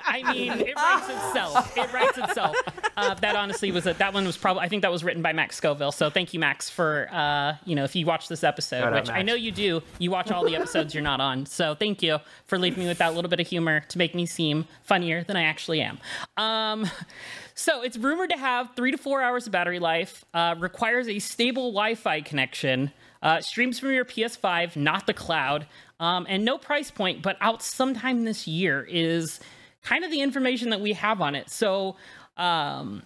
I 0.10 0.34
mean, 0.34 0.52
it 0.54 0.76
writes 0.76 1.10
itself. 1.10 1.78
It 1.78 1.94
writes 1.94 2.18
itself. 2.18 2.56
Uh, 2.98 3.14
that 3.16 3.36
honestly 3.36 3.72
was 3.72 3.86
a, 3.86 3.94
that 3.94 4.16
one 4.16 4.26
was 4.26 4.36
probably 4.36 4.64
I 4.64 4.68
think 4.68 4.82
that 4.82 4.92
was 4.92 5.04
written 5.04 5.22
by 5.22 5.32
Max 5.32 5.56
Scoville. 5.56 5.92
So 5.92 6.10
thank 6.10 6.34
you, 6.34 6.40
Max, 6.40 6.72
for 6.72 7.08
uh, 7.12 7.54
you 7.66 7.76
know 7.76 7.84
if 7.84 7.96
you 7.96 8.08
watch 8.08 8.28
this 8.28 8.44
episode, 8.44 8.80
Shout 8.80 8.94
out, 8.94 9.04
which 9.04 9.12
I 9.12 9.22
know 9.22 9.36
you 9.36 9.52
do. 9.52 9.84
You 10.00 10.10
watch 10.10 10.32
all 10.32 10.44
the 10.44 10.56
episodes 10.56 10.96
you're 10.96 11.04
not 11.04 11.22
on. 11.22 11.46
So 11.46 11.76
thank 11.76 12.02
you 12.02 12.18
for 12.46 12.58
leaving 12.58 12.80
me 12.80 12.88
with 12.88 12.98
that 12.98 13.14
little 13.14 13.30
bit 13.30 13.40
of 13.40 13.46
humor 13.48 13.82
to 13.90 13.98
make 14.00 14.16
me 14.16 14.26
seem 14.26 14.66
funnier 14.84 15.24
than 15.24 15.38
I 15.38 15.44
actually 15.44 15.82
am. 15.82 16.00
Um, 16.36 16.90
so 17.58 17.82
it's 17.82 17.98
rumored 17.98 18.30
to 18.30 18.38
have 18.38 18.76
three 18.76 18.92
to 18.92 19.00
four 19.00 19.20
hours 19.20 19.48
of 19.48 19.52
battery 19.52 19.80
life. 19.80 20.24
Uh, 20.32 20.54
requires 20.60 21.08
a 21.08 21.18
stable 21.18 21.72
Wi-Fi 21.72 22.22
connection. 22.22 22.92
Uh, 23.24 23.42
streams 23.42 23.80
from 23.80 23.92
your 23.92 24.06
PS5, 24.06 24.76
not 24.76 25.08
the 25.08 25.14
cloud, 25.14 25.66
um, 26.00 26.28
and 26.30 26.46
no 26.46 26.60
price 26.60 26.92
point, 26.92 27.24
but 27.24 27.36
out 27.42 27.64
sometime 27.64 28.26
this 28.26 28.46
year 28.48 28.86
is 28.88 29.40
kind 29.82 30.04
of 30.04 30.12
the 30.12 30.22
information 30.22 30.70
that 30.70 30.82
we 30.82 30.94
have 30.94 31.20
on 31.20 31.34
it. 31.34 31.50
So, 31.50 31.96
um, 32.38 33.02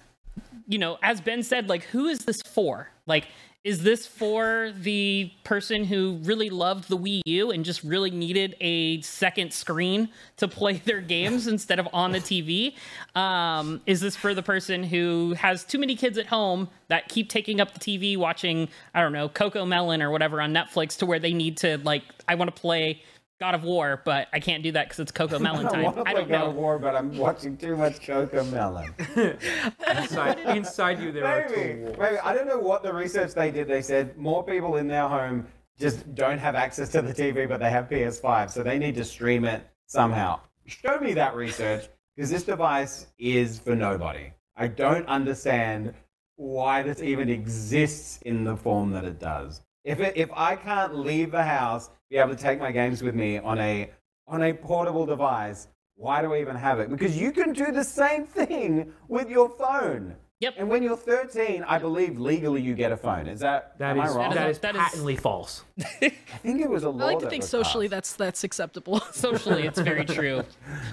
you 0.67 0.77
know, 0.77 0.97
as 1.01 1.21
Ben 1.21 1.43
said, 1.43 1.69
like, 1.69 1.83
who 1.85 2.07
is 2.07 2.19
this 2.19 2.41
for? 2.41 2.89
Like, 3.07 3.29
is 3.63 3.83
this 3.83 4.07
for 4.07 4.73
the 4.75 5.31
person 5.43 5.83
who 5.83 6.19
really 6.23 6.49
loved 6.49 6.89
the 6.89 6.97
Wii 6.97 7.21
U 7.25 7.51
and 7.51 7.63
just 7.63 7.83
really 7.83 8.09
needed 8.09 8.55
a 8.59 9.01
second 9.01 9.53
screen 9.53 10.09
to 10.37 10.47
play 10.47 10.77
their 10.85 10.99
games 10.99 11.45
instead 11.45 11.77
of 11.77 11.87
on 11.93 12.11
the 12.11 12.19
TV? 12.19 12.73
Um, 13.15 13.81
is 13.85 14.01
this 14.01 14.15
for 14.15 14.33
the 14.33 14.41
person 14.41 14.83
who 14.83 15.35
has 15.37 15.63
too 15.63 15.77
many 15.77 15.95
kids 15.95 16.17
at 16.17 16.25
home 16.25 16.69
that 16.87 17.07
keep 17.07 17.29
taking 17.29 17.61
up 17.61 17.73
the 17.75 17.79
TV 17.79 18.17
watching, 18.17 18.67
I 18.95 19.01
don't 19.01 19.13
know, 19.13 19.29
CoComelon 19.29 20.01
or 20.01 20.09
whatever 20.09 20.41
on 20.41 20.53
Netflix 20.53 20.97
to 20.97 21.05
where 21.05 21.19
they 21.19 21.33
need 21.33 21.57
to, 21.57 21.77
like, 21.83 22.03
I 22.27 22.35
want 22.35 22.53
to 22.53 22.59
play 22.59 23.03
God 23.41 23.55
of 23.55 23.63
War, 23.63 24.03
but 24.05 24.27
I 24.31 24.39
can't 24.39 24.61
do 24.61 24.71
that 24.73 24.85
because 24.85 24.99
it's 24.99 25.11
Coco 25.11 25.39
Melon 25.47 25.65
I 25.65 25.71
time. 25.71 25.83
want 25.83 25.95
to 25.97 26.03
I 26.07 26.13
don't 26.13 26.29
God 26.29 26.49
of 26.49 26.53
know. 26.53 26.61
War, 26.61 26.77
but 26.77 26.95
I'm 26.95 27.17
watching 27.17 27.57
too 27.57 27.75
much 27.75 27.99
CoComelon. 27.99 28.93
inside, 30.03 30.39
inside 30.55 30.99
you 31.01 31.11
there 31.11 31.25
are 31.25 31.49
Maybe, 31.49 31.81
tools. 31.81 31.97
maybe. 31.99 32.19
I 32.19 32.35
don't 32.35 32.47
know 32.47 32.59
what 32.59 32.83
the 32.83 32.93
research 32.93 33.33
they 33.33 33.49
did. 33.49 33.67
They 33.67 33.81
said 33.81 34.15
more 34.15 34.43
people 34.43 34.75
in 34.75 34.87
their 34.87 35.07
home 35.07 35.47
just 35.79 36.13
don't 36.13 36.37
have 36.37 36.53
access 36.53 36.89
to 36.89 37.01
the 37.01 37.11
TV, 37.11 37.49
but 37.49 37.59
they 37.59 37.71
have 37.71 37.89
PS5, 37.89 38.51
so 38.51 38.61
they 38.61 38.77
need 38.77 38.93
to 38.93 39.03
stream 39.03 39.43
it 39.43 39.67
somehow. 39.87 40.39
Show 40.67 40.99
me 40.99 41.13
that 41.15 41.33
research, 41.35 41.87
because 42.15 42.29
this 42.29 42.43
device 42.43 43.07
is 43.17 43.57
for 43.57 43.75
nobody. 43.75 44.31
I 44.55 44.67
don't 44.67 45.07
understand 45.07 45.95
why 46.35 46.83
this 46.83 47.01
even 47.01 47.27
exists 47.27 48.19
in 48.21 48.43
the 48.43 48.55
form 48.55 48.91
that 48.91 49.03
it 49.03 49.19
does. 49.19 49.63
If 49.83 49.99
it, 49.99 50.13
if 50.15 50.29
I 50.31 50.55
can't 50.57 50.95
leave 50.95 51.31
the 51.31 51.41
house, 51.41 51.89
be 52.11 52.17
able 52.17 52.35
to 52.35 52.41
take 52.41 52.59
my 52.59 52.71
games 52.71 53.01
with 53.01 53.15
me 53.15 53.37
on 53.39 53.57
a 53.59 53.89
on 54.27 54.43
a 54.43 54.53
portable 54.53 55.05
device, 55.05 55.67
why 55.95 56.21
do 56.21 56.33
I 56.33 56.41
even 56.41 56.55
have 56.55 56.79
it? 56.79 56.89
Because 56.89 57.17
you 57.17 57.31
can 57.31 57.53
do 57.53 57.71
the 57.71 57.83
same 57.83 58.25
thing 58.25 58.91
with 59.07 59.29
your 59.29 59.49
phone. 59.49 60.15
Yep. 60.41 60.55
And 60.57 60.69
when 60.69 60.81
you're 60.81 60.97
13, 60.97 61.63
I 61.67 61.77
believe 61.77 62.17
legally 62.19 62.61
you 62.61 62.73
get 62.73 62.91
a 62.91 62.97
phone. 62.97 63.27
Is 63.27 63.41
that, 63.41 63.77
That 63.77 63.95
am 63.95 64.03
is, 64.03 64.11
I 64.11 64.17
wrong? 64.17 64.33
that 64.33 64.49
is 64.49 64.57
That 64.59 64.75
is- 64.75 64.81
patently 64.81 65.15
false. 65.15 65.63
I 66.01 66.09
think 66.41 66.61
it 66.61 66.69
was 66.69 66.83
a 66.83 66.89
law 66.89 67.05
I 67.05 67.07
like 67.09 67.19
to 67.19 67.25
that 67.25 67.29
think 67.29 67.43
socially 67.43 67.87
passed. 67.87 67.91
that's 67.91 68.13
that's 68.15 68.43
acceptable. 68.43 68.99
Socially, 69.11 69.67
it's 69.67 69.79
very 69.79 70.03
true. 70.05 70.43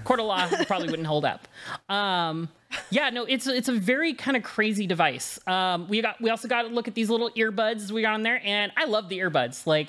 Court 0.04 0.20
of 0.20 0.26
law 0.26 0.46
probably 0.66 0.88
wouldn't 0.90 1.08
hold 1.08 1.25
up. 1.25 1.48
Um, 1.88 2.48
yeah, 2.90 3.08
no, 3.10 3.25
it's 3.25 3.46
it's 3.46 3.68
a 3.68 3.72
very 3.72 4.12
kind 4.14 4.37
of 4.37 4.42
crazy 4.42 4.87
device. 4.87 5.38
Um, 5.46 5.88
we 5.88 6.02
got 6.02 6.20
we 6.20 6.28
also 6.30 6.46
got 6.48 6.62
to 6.62 6.68
look 6.68 6.87
at 6.87 6.94
these 6.94 7.08
little 7.08 7.30
earbuds 7.30 7.90
we 7.90 8.02
got 8.02 8.12
on 8.14 8.22
there, 8.25 8.40
and 8.44 8.70
I 8.76 8.84
love 8.84 9.08
the 9.08 9.18
earbuds. 9.20 9.66
Like, 9.66 9.88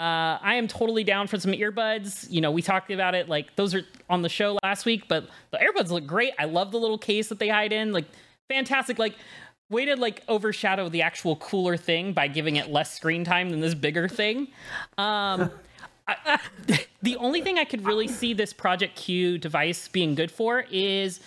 uh, 0.00 0.38
I 0.40 0.54
am 0.54 0.66
totally 0.66 1.04
down 1.04 1.26
for 1.26 1.38
some 1.38 1.52
earbuds. 1.52 2.26
You 2.30 2.40
know, 2.40 2.50
we 2.50 2.62
talked 2.62 2.90
about 2.90 3.14
it. 3.14 3.28
Like, 3.28 3.54
those 3.56 3.74
are 3.74 3.82
on 4.08 4.22
the 4.22 4.30
show 4.30 4.58
last 4.62 4.86
week, 4.86 5.08
but 5.08 5.28
the 5.50 5.58
earbuds 5.58 5.90
look 5.90 6.06
great. 6.06 6.32
I 6.38 6.46
love 6.46 6.72
the 6.72 6.78
little 6.78 6.96
case 6.96 7.28
that 7.28 7.38
they 7.38 7.48
hide 7.48 7.72
in. 7.72 7.92
Like, 7.92 8.06
fantastic. 8.48 8.98
Like. 8.98 9.14
Way 9.68 9.84
to 9.84 9.94
like 9.94 10.24
overshadow 10.26 10.88
the 10.88 11.02
actual 11.02 11.36
cooler 11.36 11.76
thing 11.76 12.12
by 12.12 12.26
giving 12.26 12.56
it 12.56 12.70
less 12.70 12.92
screen 12.92 13.22
time 13.22 13.50
than 13.50 13.60
this 13.60 13.72
bigger 13.72 14.08
thing. 14.08 14.48
Um, 14.98 15.48
the 17.02 17.14
only 17.16 17.40
thing 17.40 17.56
I 17.56 17.64
could 17.64 17.84
really 17.84 18.08
see 18.08 18.34
this 18.34 18.52
Project 18.52 18.96
Q 18.96 19.38
device 19.38 19.86
being 19.86 20.16
good 20.16 20.32
for 20.32 20.64
is 20.72 21.20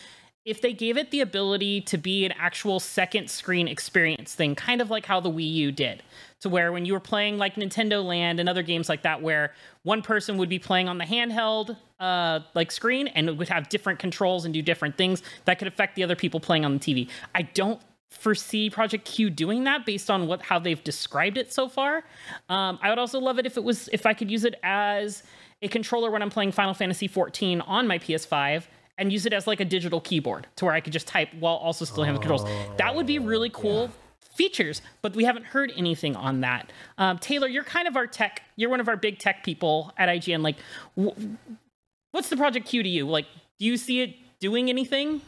if 0.45 0.61
they 0.61 0.73
gave 0.73 0.97
it 0.97 1.11
the 1.11 1.21
ability 1.21 1.81
to 1.81 1.97
be 1.97 2.25
an 2.25 2.33
actual 2.33 2.79
second 2.79 3.29
screen 3.29 3.67
experience 3.67 4.35
thing, 4.35 4.55
kind 4.55 4.81
of 4.81 4.89
like 4.89 5.05
how 5.05 5.19
the 5.19 5.31
Wii 5.31 5.51
U 5.53 5.71
did. 5.71 6.03
To 6.43 6.49
where 6.49 6.73
when 6.73 6.85
you 6.85 6.91
were 6.91 6.99
playing 6.99 7.37
like 7.37 7.55
Nintendo 7.55 8.03
Land 8.03 8.41
and 8.41 8.49
other 8.49 8.63
games 8.63 8.89
like 8.89 9.03
that, 9.03 9.21
where 9.21 9.53
one 9.83 10.01
person 10.01 10.37
would 10.37 10.49
be 10.49 10.59
playing 10.59 10.89
on 10.89 10.97
the 10.97 11.05
handheld 11.05 11.77
uh, 12.01 12.41
like 12.53 12.69
screen 12.69 13.07
and 13.07 13.29
it 13.29 13.37
would 13.37 13.47
have 13.47 13.69
different 13.69 13.97
controls 13.97 14.43
and 14.43 14.53
do 14.53 14.61
different 14.61 14.97
things 14.97 15.23
that 15.45 15.57
could 15.57 15.69
affect 15.69 15.95
the 15.95 16.03
other 16.03 16.17
people 16.17 16.41
playing 16.41 16.65
on 16.65 16.73
the 16.73 16.79
TV. 16.79 17.09
I 17.33 17.43
don't 17.43 17.81
foresee 18.09 18.69
Project 18.69 19.05
Q 19.05 19.29
doing 19.29 19.63
that 19.63 19.85
based 19.85 20.11
on 20.11 20.27
what 20.27 20.41
how 20.41 20.59
they've 20.59 20.83
described 20.83 21.37
it 21.37 21.53
so 21.53 21.69
far. 21.69 22.03
Um, 22.49 22.77
I 22.81 22.89
would 22.89 22.99
also 22.99 23.19
love 23.19 23.39
it 23.39 23.45
if 23.45 23.55
it 23.55 23.63
was 23.63 23.87
if 23.93 24.05
I 24.05 24.13
could 24.13 24.29
use 24.29 24.43
it 24.43 24.55
as 24.63 25.23
a 25.61 25.69
controller 25.69 26.11
when 26.11 26.21
I'm 26.21 26.29
playing 26.29 26.51
Final 26.51 26.73
Fantasy 26.73 27.07
14 27.07 27.61
on 27.61 27.87
my 27.87 27.99
PS5 27.99 28.65
and 28.97 29.13
use 29.13 29.25
it 29.25 29.31
as 29.31 29.47
like 29.47 29.61
a 29.61 29.65
digital 29.65 30.01
keyboard 30.01 30.47
to 30.57 30.65
where 30.65 30.73
I 30.73 30.81
could 30.81 30.93
just 30.93 31.07
type 31.07 31.29
while 31.39 31.55
also 31.55 31.85
still 31.85 32.03
having 32.03 32.19
the 32.19 32.27
controls. 32.27 32.43
That 32.77 32.93
would 32.93 33.07
be 33.07 33.17
really 33.17 33.49
cool. 33.49 33.89
Features, 34.35 34.81
but 35.01 35.15
we 35.15 35.25
haven't 35.25 35.45
heard 35.45 35.71
anything 35.75 36.15
on 36.15 36.41
that. 36.41 36.71
Um, 36.97 37.19
Taylor, 37.19 37.47
you're 37.47 37.63
kind 37.63 37.87
of 37.87 37.95
our 37.95 38.07
tech. 38.07 38.41
You're 38.55 38.69
one 38.69 38.79
of 38.79 38.87
our 38.87 38.97
big 38.97 39.19
tech 39.19 39.43
people 39.43 39.93
at 39.97 40.09
IGN. 40.09 40.41
Like, 40.41 40.57
wh- 40.99 41.17
what's 42.11 42.29
the 42.29 42.37
Project 42.37 42.67
Q 42.67 42.83
to 42.83 42.89
you? 42.89 43.07
Like, 43.07 43.25
do 43.59 43.65
you 43.65 43.77
see 43.77 44.01
it 44.01 44.15
doing 44.39 44.69
anything? 44.69 45.21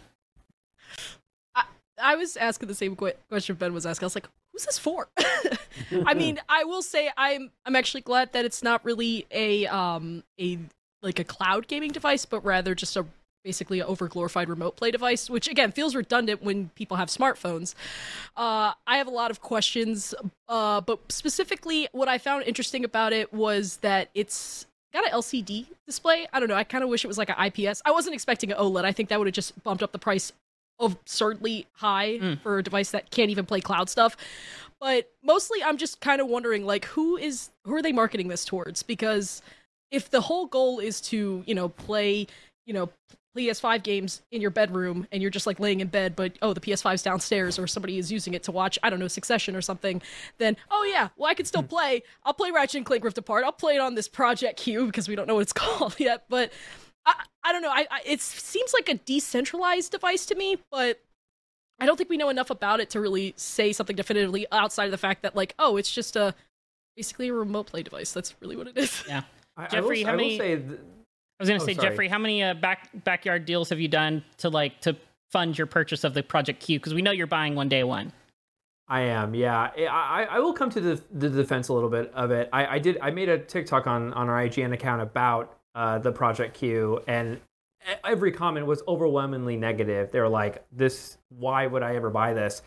I 2.01 2.15
was 2.15 2.35
asking 2.37 2.67
the 2.67 2.75
same 2.75 2.95
que- 2.95 3.13
question 3.29 3.55
Ben 3.55 3.73
was 3.73 3.85
asking. 3.85 4.05
I 4.05 4.07
was 4.07 4.15
like, 4.15 4.27
"Who's 4.51 4.65
this 4.65 4.77
for?" 4.77 5.07
I 6.05 6.13
mean, 6.13 6.39
I 6.49 6.63
will 6.63 6.81
say 6.81 7.09
I'm 7.17 7.51
I'm 7.65 7.75
actually 7.75 8.01
glad 8.01 8.33
that 8.33 8.45
it's 8.45 8.61
not 8.63 8.83
really 8.83 9.25
a 9.31 9.65
um 9.67 10.23
a 10.39 10.59
like 11.01 11.19
a 11.19 11.23
cloud 11.23 11.67
gaming 11.67 11.91
device, 11.91 12.25
but 12.25 12.43
rather 12.43 12.75
just 12.75 12.97
a 12.97 13.05
basically 13.45 13.79
an 13.79 13.87
overglorified 13.87 14.49
remote 14.49 14.75
play 14.75 14.91
device, 14.91 15.29
which 15.29 15.47
again 15.47 15.71
feels 15.71 15.95
redundant 15.95 16.43
when 16.43 16.69
people 16.75 16.97
have 16.97 17.07
smartphones. 17.07 17.75
Uh, 18.35 18.73
I 18.85 18.97
have 18.97 19.07
a 19.07 19.11
lot 19.11 19.31
of 19.31 19.39
questions, 19.39 20.13
uh, 20.49 20.81
but 20.81 20.99
specifically, 21.09 21.87
what 21.93 22.09
I 22.09 22.17
found 22.17 22.43
interesting 22.43 22.83
about 22.83 23.13
it 23.13 23.31
was 23.33 23.77
that 23.77 24.09
it's 24.13 24.65
got 24.91 25.05
an 25.05 25.11
LCD 25.11 25.67
display. 25.85 26.27
I 26.33 26.39
don't 26.39 26.49
know. 26.49 26.55
I 26.55 26.63
kind 26.63 26.83
of 26.83 26.89
wish 26.89 27.05
it 27.05 27.07
was 27.07 27.17
like 27.17 27.29
an 27.29 27.35
IPS. 27.45 27.81
I 27.85 27.91
wasn't 27.91 28.15
expecting 28.15 28.51
an 28.51 28.57
OLED. 28.57 28.83
I 28.83 28.91
think 28.91 29.09
that 29.09 29.19
would 29.19 29.27
have 29.27 29.35
just 29.35 29.61
bumped 29.63 29.83
up 29.83 29.91
the 29.91 29.99
price 29.99 30.33
absurdly 30.79 31.67
high 31.73 32.17
for 32.43 32.57
a 32.57 32.63
device 32.63 32.91
that 32.91 33.09
can't 33.09 33.29
even 33.29 33.45
play 33.45 33.61
cloud 33.61 33.89
stuff. 33.89 34.17
But 34.81 35.09
mostly 35.23 35.63
I'm 35.63 35.77
just 35.77 36.01
kind 36.01 36.19
of 36.19 36.27
wondering 36.27 36.65
like 36.65 36.85
who 36.85 37.15
is 37.15 37.49
who 37.63 37.75
are 37.75 37.81
they 37.81 37.93
marketing 37.93 38.27
this 38.27 38.43
towards 38.43 38.83
because 38.83 39.41
if 39.91 40.09
the 40.09 40.21
whole 40.21 40.47
goal 40.47 40.79
is 40.79 40.99
to, 40.99 41.43
you 41.45 41.55
know, 41.55 41.69
play, 41.69 42.27
you 42.65 42.73
know, 42.73 42.89
PS5 43.35 43.83
games 43.83 44.21
in 44.31 44.41
your 44.41 44.51
bedroom 44.51 45.07
and 45.11 45.21
you're 45.21 45.31
just 45.31 45.47
like 45.47 45.59
laying 45.59 45.79
in 45.79 45.87
bed 45.87 46.15
but 46.15 46.33
oh 46.41 46.53
the 46.53 46.61
PS5's 46.61 47.03
downstairs 47.03 47.59
or 47.59 47.67
somebody 47.67 47.97
is 47.97 48.11
using 48.11 48.33
it 48.33 48.43
to 48.43 48.51
watch 48.51 48.79
I 48.83 48.89
don't 48.89 48.99
know 48.99 49.07
Succession 49.07 49.55
or 49.55 49.61
something 49.61 50.01
then 50.37 50.57
oh 50.71 50.83
yeah 50.91 51.09
well 51.17 51.29
I 51.29 51.33
can 51.33 51.45
still 51.45 51.61
hmm. 51.61 51.67
play 51.67 52.03
I'll 52.23 52.33
play 52.33 52.51
Ratchet 52.51 52.77
and 52.77 52.85
Clank 52.85 53.03
Rift 53.03 53.17
Apart 53.17 53.43
I'll 53.43 53.51
play 53.51 53.75
it 53.75 53.79
on 53.79 53.95
this 53.95 54.07
Project 54.07 54.59
Q 54.59 54.85
because 54.85 55.07
we 55.07 55.15
don't 55.15 55.27
know 55.27 55.35
what 55.35 55.41
it's 55.41 55.53
called 55.53 55.95
yet 55.99 56.25
but 56.29 56.51
I, 57.05 57.23
I 57.43 57.51
don't 57.51 57.61
know. 57.61 57.69
I, 57.69 57.85
I 57.89 58.01
it 58.05 58.21
seems 58.21 58.73
like 58.73 58.89
a 58.89 58.95
decentralized 58.95 59.91
device 59.91 60.25
to 60.27 60.35
me, 60.35 60.57
but 60.71 60.99
I 61.79 61.85
don't 61.85 61.97
think 61.97 62.09
we 62.09 62.17
know 62.17 62.29
enough 62.29 62.49
about 62.49 62.79
it 62.79 62.89
to 62.91 63.01
really 63.01 63.33
say 63.37 63.73
something 63.73 63.95
definitively 63.95 64.47
outside 64.51 64.85
of 64.85 64.91
the 64.91 64.97
fact 64.97 65.21
that 65.23 65.35
like, 65.35 65.53
oh, 65.59 65.77
it's 65.77 65.91
just 65.91 66.15
a 66.15 66.33
basically 66.95 67.27
a 67.27 67.33
remote 67.33 67.67
play 67.67 67.83
device. 67.83 68.11
That's 68.11 68.33
really 68.41 68.55
what 68.55 68.67
it 68.67 68.77
is. 68.77 69.03
Yeah. 69.07 69.23
I, 69.57 69.67
Jeffrey, 69.67 70.03
I 70.03 70.09
how 70.09 70.15
many- 70.15 70.39
I 70.41 70.55
will 70.55 70.59
say 70.59 70.67
th- 70.67 70.79
I 71.39 71.43
was 71.43 71.49
gonna 71.49 71.61
Oh, 71.61 71.65
say, 71.65 71.73
sorry. 71.73 71.89
Jeffrey, 71.89 72.07
how 72.07 72.19
many 72.19 72.43
uh, 72.43 72.53
back 72.53 72.89
backyard 73.03 73.45
deals 73.45 73.69
have 73.69 73.79
you 73.79 73.87
done 73.87 74.23
to 74.37 74.49
like 74.49 74.79
to 74.81 74.95
fund 75.31 75.57
your 75.57 75.67
purchase 75.67 76.03
of 76.03 76.13
the 76.13 76.23
Project 76.23 76.61
Q? 76.61 76.79
Because 76.79 76.93
we 76.93 77.01
know 77.01 77.11
you're 77.11 77.27
buying 77.27 77.55
one 77.55 77.67
day 77.69 77.83
one. 77.83 78.13
I 78.87 79.01
am, 79.01 79.33
yeah. 79.33 79.71
I, 79.89 80.27
I, 80.29 80.39
will 80.39 80.53
come 80.53 80.69
to 80.69 80.79
the, 80.79 81.01
the 81.11 81.27
defense 81.27 81.69
a 81.69 81.73
little 81.73 81.89
bit 81.89 82.11
of 82.13 82.29
it. 82.29 82.49
I, 82.53 82.75
I 82.75 82.79
did. 82.79 82.99
I 83.01 83.09
made 83.09 83.29
a 83.29 83.39
TikTok 83.39 83.87
on 83.87 84.13
on 84.13 84.29
our 84.29 84.45
IGN 84.45 84.73
account 84.73 85.01
about 85.01 85.57
uh, 85.73 85.97
the 85.97 86.11
Project 86.11 86.53
Q, 86.55 87.01
and 87.07 87.41
every 88.03 88.31
comment 88.31 88.67
was 88.67 88.83
overwhelmingly 88.87 89.57
negative. 89.57 90.11
They 90.11 90.19
were 90.19 90.29
like, 90.29 90.63
"This, 90.71 91.17
why 91.29 91.65
would 91.65 91.81
I 91.81 91.95
ever 91.95 92.11
buy 92.11 92.33
this?" 92.33 92.61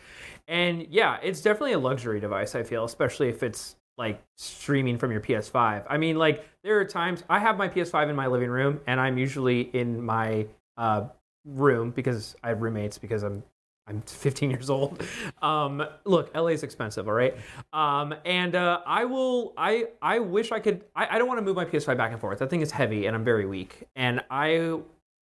And 0.49 0.85
yeah, 0.89 1.19
it's 1.23 1.41
definitely 1.41 1.73
a 1.73 1.79
luxury 1.79 2.19
device. 2.19 2.53
I 2.53 2.63
feel, 2.63 2.83
especially 2.83 3.29
if 3.29 3.41
it's 3.41 3.77
like 3.99 4.23
streaming 4.37 4.97
from 4.97 5.11
your 5.11 5.21
PS5. 5.21 5.83
I 5.87 5.97
mean, 5.97 6.15
like 6.17 6.47
there 6.63 6.79
are 6.79 6.85
times 6.85 7.23
I 7.29 7.37
have 7.37 7.57
my 7.57 7.67
PS5 7.67 8.09
in 8.09 8.15
my 8.15 8.27
living 8.27 8.49
room, 8.49 8.79
and 8.87 8.99
I'm 8.99 9.17
usually 9.17 9.61
in 9.73 10.01
my 10.01 10.47
uh, 10.77 11.09
room 11.45 11.91
because 11.91 12.35
I 12.41 12.49
have 12.49 12.61
roommates 12.61 12.97
because 12.97 13.21
I'm 13.23 13.43
I'm 13.85 14.01
15 14.05 14.49
years 14.49 14.69
old. 14.69 15.03
Um, 15.41 15.85
look, 16.05 16.33
LA 16.33 16.47
is 16.47 16.63
expensive, 16.63 17.07
all 17.07 17.13
right. 17.13 17.35
Um, 17.73 18.15
and 18.25 18.55
uh, 18.55 18.79
I 18.85 19.05
will. 19.05 19.53
I 19.57 19.87
I 20.01 20.19
wish 20.19 20.51
I 20.51 20.59
could. 20.59 20.85
I, 20.95 21.15
I 21.15 21.17
don't 21.19 21.27
want 21.27 21.39
to 21.39 21.43
move 21.43 21.57
my 21.57 21.65
PS5 21.65 21.97
back 21.97 22.11
and 22.11 22.21
forth. 22.21 22.39
That 22.39 22.49
thing 22.49 22.61
is 22.61 22.71
heavy, 22.71 23.05
and 23.05 23.15
I'm 23.15 23.25
very 23.25 23.45
weak. 23.45 23.83
And 23.95 24.23
I 24.31 24.79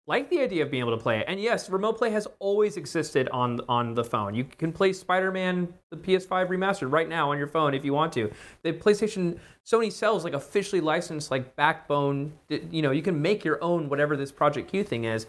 like 0.08 0.30
the 0.30 0.40
idea 0.40 0.62
of 0.64 0.70
being 0.70 0.82
able 0.82 0.96
to 0.96 1.02
play 1.02 1.20
it. 1.20 1.26
And 1.28 1.40
yes, 1.40 1.70
remote 1.70 1.98
play 1.98 2.12
has 2.12 2.28
always 2.40 2.78
existed 2.78 3.28
on 3.30 3.62
on 3.68 3.94
the 3.96 4.04
phone. 4.04 4.36
You 4.36 4.44
can 4.44 4.72
play 4.72 4.94
Spider-Man 4.94 5.74
the 5.90 5.98
PS5 5.98 6.50
remastered 6.50 6.92
right 6.92 7.10
now 7.10 7.32
on 7.32 7.38
your 7.38 7.48
phone 7.48 7.74
if 7.74 7.84
you 7.84 7.94
want 7.94 8.14
to. 8.14 8.32
The 8.64 8.74
PlayStation 8.74 9.40
Sony 9.66 9.92
sells 9.92 10.24
like 10.24 10.34
officially 10.34 10.82
licensed 10.82 11.32
like 11.32 11.56
Backbone. 11.56 12.34
You 12.50 12.82
know, 12.82 12.92
you 12.92 13.02
can 13.02 13.22
make 13.22 13.44
your 13.44 13.64
own 13.64 13.90
whatever 13.90 14.16
this 14.16 14.32
Project 14.32 14.70
Q 14.70 14.84
thing 14.84 15.06
is. 15.06 15.26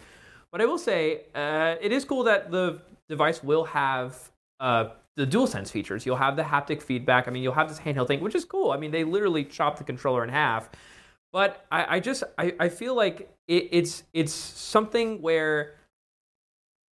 But 0.51 0.61
I 0.61 0.65
will 0.65 0.77
say, 0.77 1.23
uh, 1.35 1.75
it 1.81 1.91
is 1.91 2.05
cool 2.05 2.23
that 2.23 2.51
the 2.51 2.79
device 3.09 3.43
will 3.43 3.65
have 3.65 4.31
uh, 4.59 4.89
the 5.15 5.25
DualSense 5.25 5.71
features. 5.71 6.05
You'll 6.05 6.15
have 6.17 6.35
the 6.35 6.43
haptic 6.43 6.81
feedback. 6.81 7.27
I 7.27 7.31
mean, 7.31 7.43
you'll 7.43 7.53
have 7.53 7.67
this 7.67 7.79
handheld 7.79 8.07
thing, 8.07 8.21
which 8.21 8.35
is 8.35 8.45
cool. 8.45 8.71
I 8.71 8.77
mean, 8.77 8.91
they 8.91 9.03
literally 9.03 9.43
chop 9.43 9.77
the 9.77 9.83
controller 9.83 10.23
in 10.23 10.29
half. 10.29 10.69
But 11.33 11.65
I, 11.71 11.97
I 11.97 11.99
just 11.99 12.23
I, 12.37 12.53
I 12.59 12.69
feel 12.69 12.95
like 12.95 13.29
it, 13.47 13.69
it's 13.71 14.03
it's 14.13 14.33
something 14.33 15.21
where 15.21 15.75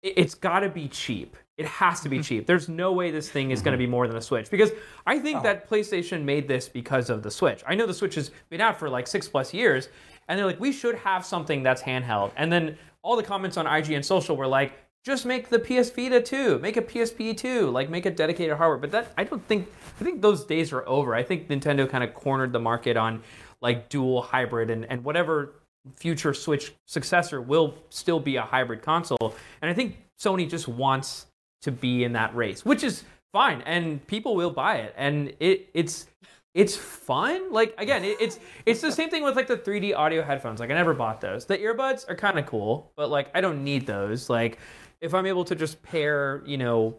it, 0.02 0.14
it's 0.16 0.34
got 0.34 0.60
to 0.60 0.68
be 0.68 0.88
cheap. 0.88 1.37
It 1.56 1.66
has 1.66 2.00
to 2.00 2.08
be 2.08 2.16
mm-hmm. 2.16 2.22
cheap. 2.22 2.46
There's 2.46 2.68
no 2.68 2.92
way 2.92 3.10
this 3.10 3.28
thing 3.28 3.50
is 3.50 3.60
going 3.60 3.72
to 3.72 3.76
mm-hmm. 3.76 3.90
be 3.90 3.90
more 3.90 4.06
than 4.06 4.16
a 4.16 4.22
Switch 4.22 4.50
because 4.50 4.70
I 5.06 5.18
think 5.18 5.40
oh. 5.40 5.42
that 5.42 5.68
PlayStation 5.68 6.25
made 6.25 6.49
this 6.49 6.68
because 6.68 7.10
of 7.10 7.22
the 7.22 7.30
Switch. 7.30 7.62
I 7.66 7.75
know 7.75 7.87
the 7.87 7.94
Switch 7.94 8.14
has 8.14 8.30
been 8.49 8.60
out 8.60 8.78
for 8.78 8.88
like 8.88 9.06
six 9.06 9.28
plus 9.28 9.52
years, 9.52 9.88
and 10.28 10.38
they're 10.38 10.46
like, 10.46 10.60
we 10.60 10.72
should 10.72 10.94
have 10.94 11.26
something 11.26 11.62
that's 11.62 11.82
handheld. 11.82 12.30
And 12.37 12.50
then 12.50 12.78
all 13.02 13.16
the 13.16 13.22
comments 13.22 13.56
on 13.56 13.66
IGN 13.66 14.04
social 14.04 14.37
were 14.37 14.46
like, 14.46 14.72
just 15.04 15.25
make 15.25 15.49
the 15.49 15.58
PS 15.58 15.90
Vita 15.90 16.20
2, 16.20 16.58
make 16.58 16.76
a 16.76 16.82
PSP 16.82 17.37
2, 17.37 17.70
like 17.70 17.88
make 17.88 18.04
a 18.04 18.10
dedicated 18.10 18.56
hardware. 18.56 18.78
But 18.78 18.90
that 18.92 19.12
I 19.16 19.25
don't 19.25 19.44
think 19.46 19.68
I 20.00 20.04
think 20.04 20.20
those 20.20 20.44
days 20.44 20.72
are 20.72 20.87
over. 20.87 21.14
I 21.14 21.22
think 21.22 21.49
Nintendo 21.49 21.88
kind 21.88 22.04
of 22.04 22.14
cornered 22.14 22.52
the 22.52 22.60
market 22.60 22.96
on 22.96 23.22
like 23.62 23.88
dual 23.88 24.22
hybrid 24.22 24.70
and, 24.70 24.84
and 24.86 25.04
whatever 25.04 25.54
future 25.96 26.34
Switch 26.34 26.72
successor 26.86 27.40
will 27.40 27.74
still 27.88 28.20
be 28.20 28.36
a 28.36 28.42
hybrid 28.42 28.82
console. 28.82 29.34
And 29.62 29.70
I 29.70 29.74
think 29.74 29.96
Sony 30.18 30.48
just 30.48 30.68
wants 30.68 31.26
to 31.62 31.72
be 31.72 32.04
in 32.04 32.12
that 32.14 32.34
race, 32.34 32.64
which 32.64 32.82
is 32.82 33.04
fine, 33.32 33.62
and 33.62 34.04
people 34.06 34.34
will 34.34 34.50
buy 34.50 34.76
it, 34.76 34.94
and 34.96 35.34
it 35.40 35.68
it's 35.74 36.06
it's 36.54 36.76
fun. 36.76 37.52
Like 37.52 37.74
again, 37.78 38.04
it, 38.04 38.16
it's 38.20 38.38
it's 38.66 38.80
the 38.80 38.92
same 38.92 39.10
thing 39.10 39.22
with 39.22 39.36
like 39.36 39.46
the 39.46 39.56
3D 39.56 39.94
audio 39.96 40.22
headphones. 40.22 40.60
Like 40.60 40.70
I 40.70 40.74
never 40.74 40.94
bought 40.94 41.20
those. 41.20 41.46
The 41.46 41.58
earbuds 41.58 42.08
are 42.08 42.16
kind 42.16 42.38
of 42.38 42.46
cool, 42.46 42.92
but 42.96 43.10
like 43.10 43.30
I 43.34 43.40
don't 43.40 43.62
need 43.62 43.86
those. 43.86 44.28
Like 44.28 44.58
if 45.00 45.14
I'm 45.14 45.26
able 45.26 45.44
to 45.44 45.54
just 45.54 45.82
pair, 45.82 46.42
you 46.46 46.58
know, 46.58 46.96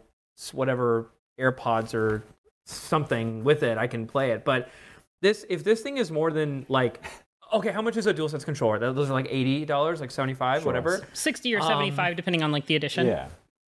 whatever 0.52 1.10
AirPods 1.38 1.94
or 1.94 2.24
something 2.66 3.44
with 3.44 3.62
it, 3.62 3.78
I 3.78 3.86
can 3.86 4.06
play 4.06 4.30
it. 4.30 4.44
But 4.44 4.70
this 5.22 5.46
if 5.48 5.64
this 5.64 5.80
thing 5.80 5.96
is 5.96 6.10
more 6.10 6.30
than 6.30 6.66
like 6.68 7.02
okay, 7.54 7.70
how 7.70 7.82
much 7.82 7.96
is 7.96 8.06
a 8.06 8.14
DualSense 8.14 8.44
controller? 8.44 8.78
Those 8.92 9.10
are 9.10 9.12
like 9.12 9.28
eighty 9.30 9.64
dollars, 9.64 10.00
like 10.00 10.10
seventy 10.10 10.34
five, 10.34 10.64
whatever. 10.64 11.06
60 11.12 11.54
or 11.54 11.60
Um, 11.60 11.66
75, 11.68 12.16
depending 12.16 12.42
on 12.42 12.52
like 12.52 12.66
the 12.66 12.76
edition. 12.76 13.06
Yeah. 13.06 13.28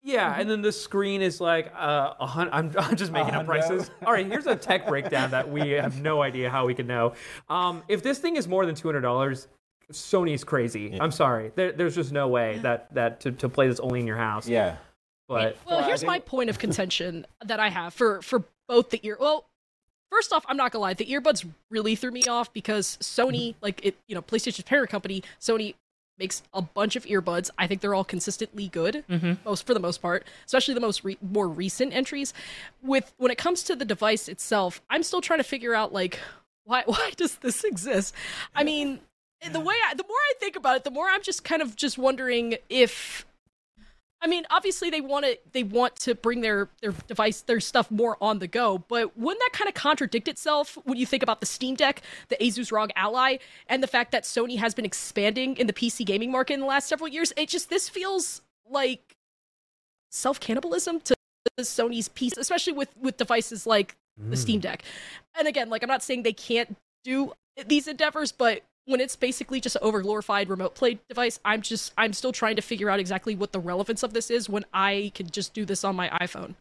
Yeah, 0.04 0.39
and 0.39 0.50
then 0.50 0.62
the 0.62 0.72
screen 0.72 1.22
is 1.22 1.42
like 1.42 1.74
uh, 1.75 2.13
a 2.20 2.25
hundred. 2.25 2.51
I'm, 2.51 2.72
I'm 2.80 2.96
just 2.96 3.12
making 3.12 3.34
up 3.34 3.46
prices. 3.46 3.92
All 4.06 4.13
right, 4.13 4.25
here's 4.25 4.46
a 4.48 4.56
tech 4.56 4.88
breakdown 4.88 5.32
that 5.32 5.50
we 5.51 5.72
have 5.72 6.01
no 6.01 6.22
idea 6.22 6.50
how 6.50 6.66
we 6.66 6.74
can 6.74 6.88
know. 6.88 7.13
Um, 7.50 7.84
if 7.89 8.04
this 8.04 8.20
thing 8.20 8.38
is 8.38 8.48
more 8.48 8.66
than 8.66 8.74
two 8.74 8.88
hundred 8.88 9.01
dollars, 9.01 9.48
Sony's 9.92 10.46
crazy. 10.46 10.98
I'm 11.01 11.12
sorry. 11.12 11.51
There, 11.56 11.74
there's 11.74 11.96
just 11.96 12.13
no 12.13 12.30
way 12.30 12.60
that 12.60 12.94
that 12.94 13.20
to, 13.22 13.32
to 13.34 13.50
play 13.50 13.68
this 13.68 13.80
only 13.82 14.00
in 14.00 14.08
your 14.08 14.18
house. 14.18 14.48
Yeah. 14.48 14.77
But 15.27 15.58
Well, 15.66 15.80
Well, 15.80 15.88
here's 15.88 16.06
my 16.06 16.20
point 16.20 16.50
of 16.50 16.58
contention 16.58 17.25
that 17.46 17.60
I 17.60 17.68
have 17.70 17.94
for 17.94 18.22
for 18.22 18.46
both 18.70 18.92
the 18.92 19.01
ear. 19.04 19.18
Well, 19.20 19.50
first 20.12 20.34
off, 20.34 20.46
I'm 20.48 20.58
not 20.58 20.72
gonna 20.72 20.82
lie, 20.82 20.94
the 20.94 21.06
earbuds 21.06 21.50
really 21.70 21.96
threw 21.96 22.12
me 22.12 22.24
off 22.24 22.52
because 22.54 22.98
Sony, 23.02 23.50
mm-hmm. 23.50 23.60
like 23.62 23.86
it, 23.86 23.98
you 24.08 24.16
know, 24.16 24.22
PlayStation's 24.22 24.64
parent 24.64 24.90
company, 24.90 25.24
Sony 25.40 25.76
makes 26.20 26.42
a 26.54 26.62
bunch 26.62 26.96
of 26.96 27.06
earbuds. 27.06 27.50
I 27.58 27.68
think 27.68 27.82
they're 27.82 27.94
all 27.94 28.04
consistently 28.04 28.68
good, 28.68 29.04
mm-hmm. 29.10 29.34
most 29.46 29.66
for 29.66 29.74
the 29.74 29.80
most 29.80 30.02
part, 30.02 30.26
especially 30.46 30.74
the 30.74 30.82
most 30.82 31.04
re- 31.04 31.18
more 31.22 31.48
recent 31.48 31.94
entries. 31.94 32.34
With 32.82 33.14
when 33.18 33.32
it 33.32 33.38
comes 33.38 33.64
to 33.64 33.76
the 33.76 33.86
device 33.86 34.28
itself, 34.28 34.82
I'm 34.90 35.04
still 35.04 35.22
trying 35.22 35.40
to 35.40 35.44
figure 35.44 35.76
out 35.76 35.94
like 35.94 36.20
why 36.64 36.84
why 36.86 37.12
does 37.16 37.36
this 37.36 37.64
exist? 37.64 38.14
I 38.56 38.64
mean, 38.64 39.00
the 39.52 39.60
way 39.60 39.76
I, 39.90 39.94
the 39.94 40.04
more 40.04 40.18
I 40.18 40.34
think 40.40 40.56
about 40.56 40.78
it, 40.78 40.84
the 40.84 40.92
more 40.92 41.08
I'm 41.08 41.22
just 41.22 41.44
kind 41.44 41.62
of 41.62 41.76
just 41.76 41.98
wondering 41.98 42.58
if 42.70 43.26
I 44.22 44.28
mean, 44.28 44.46
obviously 44.50 44.90
they 44.90 45.02
want 45.02 45.26
to 45.26 45.38
they 45.52 45.64
want 45.64 45.96
to 45.98 46.16
bring 46.16 46.42
their 46.42 46.70
their 46.82 46.92
device 47.08 47.42
their 47.42 47.60
stuff 47.60 47.92
more 47.92 48.18
on 48.20 48.40
the 48.40 48.48
go, 48.48 48.80
but 48.80 49.18
wouldn't 49.18 49.40
that 49.40 49.54
kind 49.54 49.68
of 49.68 49.76
contradict 49.76 50.28
itself 50.28 50.78
when 50.86 50.98
you 50.98 51.06
think 51.06 51.22
about 51.22 51.40
the 51.40 51.46
Steam 51.46 51.76
Deck, 51.76 52.02
the 52.30 52.36
Asus 52.38 52.72
ROG 52.72 52.92
Ally, 52.96 53.38
and 53.68 53.84
the 53.84 53.88
fact 53.88 54.12
that 54.12 54.24
Sony 54.24 54.58
has 54.58 54.74
been 54.74 54.86
expanding 54.86 55.56
in 55.58 55.68
the 55.68 55.74
PC 55.74 56.06
gaming 56.06 56.32
market 56.32 56.56
in 56.56 56.62
the 56.62 56.66
last 56.66 56.88
several 56.88 57.08
years? 57.08 57.32
It 57.38 57.50
just 57.50 57.70
this 57.70 57.90
feels 57.90 58.42
like 58.70 59.18
self 60.10 60.40
cannibalism 60.40 61.00
to 61.02 61.16
Sony's 61.60 62.08
piece, 62.08 62.38
especially 62.38 62.74
with 62.74 62.96
with 62.98 63.18
devices 63.18 63.68
like 63.68 63.96
the 64.18 64.38
Steam 64.38 64.60
mm. 64.60 64.64
Deck. 64.64 64.84
And 65.38 65.48
again, 65.48 65.70
like 65.70 65.84
I'm 65.84 65.90
not 65.90 66.02
saying 66.02 66.24
they 66.24 66.34
can't 66.34 66.76
do 67.04 67.34
these 67.68 67.88
endeavors, 67.88 68.32
but 68.32 68.64
when 68.88 69.01
it's 69.01 69.15
basically 69.15 69.60
just 69.60 69.75
an 69.75 69.82
over 69.84 70.01
glorified 70.01 70.50
remote 70.50 70.74
play 70.74 71.00
device, 71.10 71.39
I'm 71.46 71.62
just 71.62 71.94
I'm 71.98 72.13
still 72.13 72.32
trying 72.32 72.56
to 72.56 72.62
figure 72.62 72.89
out 72.89 73.00
exactly 73.00 73.36
what 73.36 73.51
the 73.51 73.60
relevance 73.60 74.01
of 74.01 74.13
this 74.13 74.32
is 74.32 74.50
when 74.50 74.65
I 74.74 75.12
can 75.13 75.29
just 75.29 75.53
do 75.53 75.65
this 75.65 75.84
on 75.84 75.96
my 75.96 76.10
iPhone. 76.10 76.56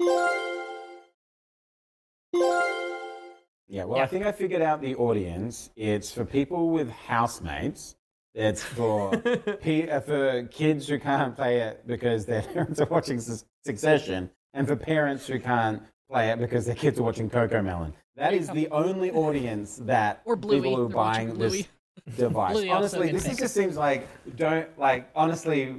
Yeah, 3.68 3.84
well, 3.84 4.00
I 4.00 4.06
think 4.06 4.24
I 4.24 4.32
figured 4.32 4.62
out 4.62 4.80
the 4.80 4.94
audience. 4.96 5.70
It's 5.76 6.12
for 6.12 6.24
people 6.24 6.70
with 6.70 6.90
housemates. 6.90 7.96
It's 8.34 8.62
for 8.62 9.16
pe- 9.60 9.88
uh, 9.88 10.00
for 10.00 10.44
kids 10.44 10.86
who 10.88 10.98
can't 11.00 11.34
play 11.34 11.60
it 11.60 11.86
because 11.86 12.26
their 12.26 12.42
parents 12.54 12.80
are 12.80 12.86
watching 12.86 13.18
Su- 13.20 13.44
Succession, 13.64 14.30
and 14.52 14.66
for 14.68 14.76
parents 14.76 15.26
who 15.26 15.40
can't 15.40 15.82
play 16.10 16.30
it 16.30 16.38
because 16.38 16.66
their 16.66 16.74
kids 16.76 16.98
are 17.00 17.02
watching 17.02 17.28
CoComelon. 17.30 17.92
That 18.16 18.34
is 18.34 18.48
the 18.48 18.68
only 18.70 19.10
audience 19.10 19.76
that 19.84 20.22
Or 20.24 20.36
Bluey. 20.36 20.60
people 20.60 20.76
who 20.76 20.84
are 20.86 20.88
buying 20.88 21.28
this 21.38 21.52
Bluey. 21.52 21.66
device. 22.16 22.52
Bluey 22.52 22.70
honestly, 22.70 23.10
this 23.12 23.26
it. 23.26 23.38
just 23.38 23.54
seems 23.54 23.76
like 23.76 24.08
don't 24.36 24.66
like 24.78 25.08
honestly 25.14 25.74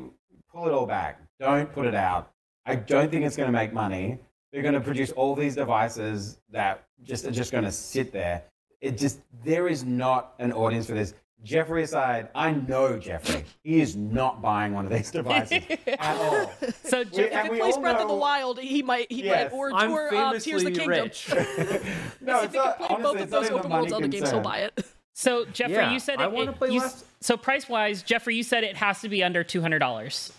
pull 0.51 0.67
it 0.67 0.71
all 0.73 0.86
back. 0.86 1.21
Don't 1.39 1.71
put 1.71 1.86
it 1.86 1.95
out. 1.95 2.32
I 2.65 2.75
don't 2.75 3.10
think 3.12 3.25
it's 3.25 3.38
going 3.38 3.47
to 3.47 3.53
make 3.53 3.73
money. 3.73 4.19
They're 4.51 4.62
going 4.62 4.73
to 4.73 4.82
produce 4.82 5.12
all 5.12 5.36
these 5.36 5.56
devices 5.56 6.39
that 6.51 6.84
just 7.03 7.25
are 7.25 7.32
just 7.32 7.51
going 7.51 7.63
to 7.63 7.71
sit 7.71 8.12
there. 8.12 8.43
It 8.82 8.97
just 8.97 9.19
there 9.43 9.67
is 9.67 9.84
not 9.86 10.34
an 10.39 10.51
audience 10.53 10.88
for 10.88 10.93
this. 10.93 11.13
Jeffrey 11.43 11.84
aside, 11.84 12.30
I 12.34 12.51
know 12.51 12.97
Jeffrey. 12.97 13.45
He 13.63 13.80
is 13.80 13.95
not 13.95 14.41
buying 14.41 14.73
one 14.73 14.86
of 14.86 14.91
these 14.91 15.12
devices 15.12 15.63
at 15.88 16.17
all. 16.17 16.51
So, 16.84 16.99
We- 16.99 17.06
Jeff, 17.06 17.45
If 17.45 17.51
we 17.51 17.58
it 17.58 17.62
plays 17.62 17.75
all 17.75 17.82
Breath 17.82 18.01
of 18.01 18.08
the 18.08 18.15
Wild, 18.15 18.60
he 18.60 18.82
might 18.82 19.12
he 19.12 19.23
Yes. 19.23 19.51
might 19.51 19.56
or 19.58 19.71
I'm 19.71 19.91
or 19.91 20.15
um, 20.15 20.39
Tears 20.39 20.63
of 20.63 20.73
famously 20.73 20.73
the 20.73 20.80
Kingdom. 20.80 21.03
rich. 21.03 21.30
No, 22.21 22.39
if 22.39 22.45
it's 22.45 22.53
he 22.53 22.58
not, 22.60 22.77
can 22.80 22.88
play 22.88 22.95
honestly, 22.95 23.01
both 23.03 23.21
of 23.21 23.30
not 23.30 23.30
those 23.30 23.51
open 23.51 23.53
worlds 23.71 23.71
world 23.71 23.89
Zelda 23.89 24.08
games, 24.08 24.32
he'll 24.32 24.41
buy 24.41 24.58
it. 24.62 24.86
So 25.19 25.45
Jeffrey, 25.45 25.73
Yeah, 25.73 25.91
you 25.93 25.99
said 25.99 26.19
I 26.19 26.25
it, 26.25 26.32
wanna 26.32 26.53
play 26.53 26.69
you, 26.69 26.80
less- 26.80 27.03
So 27.21 27.36
price 27.38 27.67
wise, 27.67 28.03
Jeffrey, 28.03 28.36
you 28.36 28.43
said 28.43 28.63
it 28.63 28.75
has 28.77 29.01
to 29.01 29.10
be 29.10 29.23
under 29.23 29.43
two 29.43 29.62
hundred 29.62 29.80
dollars. 29.80 30.32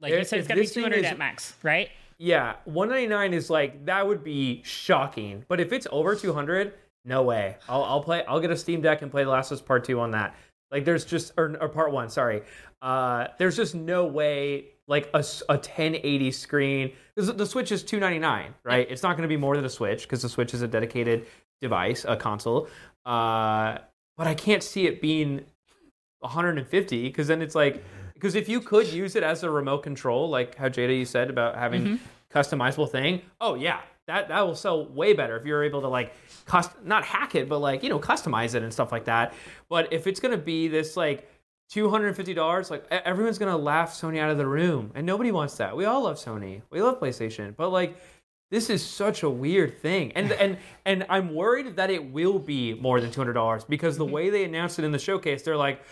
Like 0.00 0.12
you 0.14 0.24
said, 0.24 0.38
it's 0.40 0.46
if 0.46 0.48
got 0.48 0.54
to 0.54 0.60
be 0.62 0.66
two 0.66 0.82
hundred 0.82 1.04
at 1.04 1.18
max, 1.18 1.54
right? 1.62 1.90
yeah, 2.18 2.54
199 2.64 3.34
is 3.34 3.50
like 3.50 3.84
that 3.86 4.06
would 4.06 4.24
be 4.24 4.62
shocking. 4.64 5.44
But 5.48 5.60
if 5.60 5.70
it's 5.72 5.86
over 5.92 6.14
200, 6.16 6.72
no 7.04 7.22
way. 7.22 7.56
I'll 7.68 7.84
I'll 7.84 8.02
play. 8.02 8.24
I'll 8.26 8.40
get 8.40 8.50
a 8.50 8.56
Steam 8.56 8.80
Deck 8.80 9.02
and 9.02 9.10
play 9.10 9.24
The 9.24 9.30
Last 9.30 9.50
of 9.52 9.56
Us 9.58 9.62
Part 9.62 9.84
Two 9.84 10.00
on 10.00 10.12
that. 10.12 10.34
Like 10.70 10.84
there's 10.86 11.04
just 11.04 11.32
or, 11.36 11.56
or 11.60 11.68
Part 11.68 11.92
One. 11.92 12.08
Sorry. 12.08 12.42
Uh, 12.82 13.26
there's 13.38 13.56
just 13.56 13.74
no 13.74 14.06
way. 14.06 14.66
Like 14.88 15.10
a, 15.14 15.18
a 15.48 15.54
1080 15.56 16.30
screen. 16.30 16.92
'cause 17.16 17.34
the 17.34 17.44
Switch 17.46 17.72
is 17.72 17.82
299, 17.82 18.54
right? 18.64 18.86
It's 18.90 19.02
not 19.02 19.16
going 19.16 19.22
to 19.22 19.28
be 19.28 19.36
more 19.36 19.56
than 19.56 19.64
a 19.64 19.68
Switch 19.68 20.02
because 20.02 20.22
the 20.22 20.28
Switch 20.28 20.54
is 20.54 20.62
a 20.62 20.68
dedicated 20.68 21.26
device, 21.60 22.04
a 22.08 22.16
console. 22.16 22.68
Uh, 23.04 23.78
but 24.16 24.26
I 24.26 24.34
can't 24.34 24.62
see 24.62 24.86
it 24.86 25.00
being 25.00 25.44
150 26.20 27.02
because 27.04 27.28
then 27.28 27.42
it's 27.42 27.54
like 27.54 27.84
because 28.14 28.34
if 28.34 28.48
you 28.48 28.60
could 28.60 28.86
use 28.86 29.14
it 29.14 29.22
as 29.22 29.42
a 29.42 29.50
remote 29.50 29.82
control, 29.82 30.28
like 30.28 30.54
how 30.56 30.68
Jada 30.68 30.96
you 30.96 31.04
said 31.04 31.28
about 31.28 31.56
having 31.56 31.82
mm-hmm. 31.82 32.38
customizable 32.38 32.90
thing, 32.90 33.22
oh 33.40 33.54
yeah, 33.54 33.80
that 34.06 34.28
that 34.28 34.40
will 34.40 34.54
sell 34.54 34.86
way 34.86 35.12
better 35.12 35.36
if 35.36 35.44
you're 35.44 35.62
able 35.62 35.82
to 35.82 35.88
like 35.88 36.12
cust 36.46 36.70
not 36.84 37.04
hack 37.04 37.34
it, 37.34 37.48
but 37.48 37.58
like 37.58 37.82
you 37.82 37.88
know 37.88 37.98
customize 37.98 38.54
it 38.54 38.62
and 38.62 38.72
stuff 38.72 38.92
like 38.92 39.04
that. 39.04 39.34
But 39.68 39.92
if 39.92 40.06
it's 40.06 40.20
gonna 40.20 40.38
be 40.38 40.68
this 40.68 40.96
like 40.96 41.28
two 41.68 41.90
hundred 41.90 42.08
and 42.08 42.16
fifty 42.16 42.32
dollars, 42.32 42.70
like 42.70 42.86
everyone's 42.90 43.38
gonna 43.38 43.56
laugh 43.56 43.92
Sony 43.92 44.18
out 44.18 44.30
of 44.30 44.38
the 44.38 44.46
room, 44.46 44.92
and 44.94 45.04
nobody 45.04 45.30
wants 45.30 45.56
that. 45.58 45.76
We 45.76 45.84
all 45.84 46.04
love 46.04 46.16
Sony, 46.16 46.62
we 46.70 46.80
love 46.80 47.00
PlayStation, 47.00 47.54
but 47.54 47.70
like 47.70 47.96
this 48.50 48.70
is 48.70 48.84
such 48.84 49.22
a 49.22 49.30
weird 49.30 49.80
thing. 49.80 50.12
And 50.12 50.30
and 50.32 50.58
and 50.84 51.04
i'm 51.08 51.34
worried 51.34 51.76
that 51.76 51.90
it 51.90 52.12
will 52.12 52.38
be 52.38 52.74
more 52.74 53.00
than 53.00 53.10
$200 53.10 53.66
because 53.68 53.96
the 53.96 54.04
way 54.04 54.30
they 54.30 54.44
announced 54.44 54.78
it 54.78 54.84
in 54.84 54.92
the 54.92 54.98
showcase 54.98 55.42
they're 55.42 55.56
like 55.56 55.82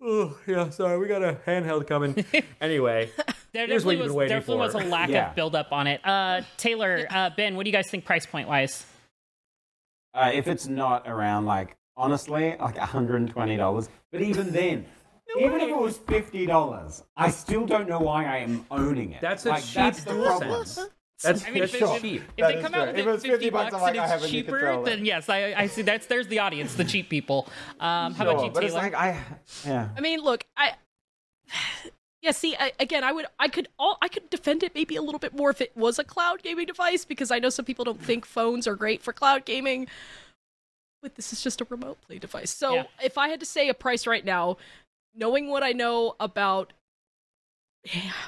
oh 0.00 0.36
yeah 0.46 0.68
sorry 0.70 0.98
we 0.98 1.06
got 1.08 1.22
a 1.22 1.38
handheld 1.46 1.86
coming. 1.86 2.24
Anyway 2.60 3.10
There 3.52 3.66
Here's 3.66 3.84
what 3.84 3.92
definitely 3.92 3.94
you've 3.96 4.02
was 4.04 4.08
been 4.10 4.16
waiting 4.16 4.36
definitely 4.38 4.56
was 4.66 4.74
a 4.74 4.78
lack 4.88 5.08
Yeah. 5.10 5.30
of 5.30 5.36
build 5.36 5.54
up 5.54 5.72
on 5.72 5.86
it. 5.86 6.00
Uh, 6.06 6.40
Taylor, 6.56 7.06
uh, 7.10 7.30
Ben, 7.36 7.54
what 7.56 7.64
do 7.64 7.70
you 7.70 7.72
guys 7.76 7.88
think 7.90 8.04
price 8.04 8.24
point 8.26 8.48
wise? 8.48 8.86
Uh, 10.14 10.30
if 10.32 10.46
it's 10.48 10.66
not 10.66 11.06
around 11.08 11.46
like 11.46 11.76
honestly 11.96 12.56
like 12.60 12.76
$120 12.76 13.88
but 14.10 14.20
even 14.20 14.50
then 14.52 14.84
even 15.38 15.60
if 15.60 15.68
it 15.70 15.76
was 15.76 15.98
$50 15.98 17.02
i 17.16 17.30
still 17.30 17.64
don't 17.66 17.88
know 17.88 18.00
why 18.00 18.24
i 18.26 18.36
am 18.38 18.66
owning 18.70 19.12
it. 19.12 19.20
That's 19.22 19.46
a 19.46 19.50
like, 19.50 19.62
cheap 19.64 19.74
that's 19.74 20.04
the 20.04 20.14
problem. 20.14 20.50
DualSense. 20.50 20.88
That's, 21.22 21.44
I 21.46 21.50
mean, 21.50 21.60
that's 21.60 21.74
if, 21.74 21.82
it's- 21.82 22.00
cheap 22.00 22.22
if 22.22 22.36
That 22.36 22.48
they 22.48 22.54
is 22.56 22.62
come 22.64 22.74
out 22.74 22.86
with 22.88 22.98
If 22.98 23.06
it 23.06 23.10
was 23.10 23.22
50 23.22 23.28
50 23.30 23.50
bucks, 23.50 23.64
bucks 23.70 23.74
I'm 23.74 23.80
like, 23.82 23.96
and 24.10 24.22
it's 24.22 24.30
cheaper, 24.30 24.58
controller. 24.58 24.84
then 24.84 25.04
yes, 25.04 25.28
I, 25.28 25.54
I 25.56 25.66
see. 25.66 25.82
That's 25.82 26.06
there's 26.06 26.28
the 26.28 26.38
audience, 26.40 26.74
the 26.74 26.84
cheap 26.84 27.08
people. 27.08 27.48
Um, 27.80 28.14
how 28.14 28.24
about 28.24 28.36
Sure, 28.38 28.44
you, 28.46 28.50
but 28.52 28.60
Taylor? 28.60 28.74
like 28.74 28.94
i 28.94 29.18
yeah 29.64 29.88
I 29.96 30.00
mean, 30.00 30.20
look, 30.20 30.44
I 30.56 30.72
yeah. 32.22 32.30
See, 32.32 32.54
I, 32.58 32.72
again, 32.78 33.04
I 33.04 33.12
would, 33.12 33.26
I 33.38 33.48
could, 33.48 33.68
all, 33.78 33.98
I 34.02 34.08
could 34.08 34.30
defend 34.30 34.62
it 34.62 34.72
maybe 34.74 34.96
a 34.96 35.02
little 35.02 35.18
bit 35.18 35.34
more 35.36 35.50
if 35.50 35.60
it 35.60 35.72
was 35.76 35.98
a 35.98 36.04
cloud 36.04 36.42
gaming 36.42 36.66
device 36.66 37.04
because 37.04 37.30
I 37.30 37.38
know 37.38 37.50
some 37.50 37.64
people 37.64 37.84
don't 37.84 38.00
think 38.02 38.24
phones 38.26 38.66
are 38.66 38.76
great 38.76 39.02
for 39.02 39.12
cloud 39.12 39.44
gaming. 39.44 39.88
But 41.02 41.16
this 41.16 41.32
is 41.32 41.42
just 41.42 41.60
a 41.60 41.66
remote 41.68 42.00
play 42.06 42.18
device. 42.18 42.50
So 42.54 42.74
Yeah. 42.74 42.84
if 43.02 43.18
I 43.18 43.28
had 43.28 43.40
to 43.40 43.46
say 43.46 43.68
a 43.68 43.74
price 43.74 44.06
right 44.06 44.24
now, 44.24 44.56
knowing 45.14 45.48
what 45.48 45.62
I 45.64 45.72
know 45.72 46.14
about 46.20 46.72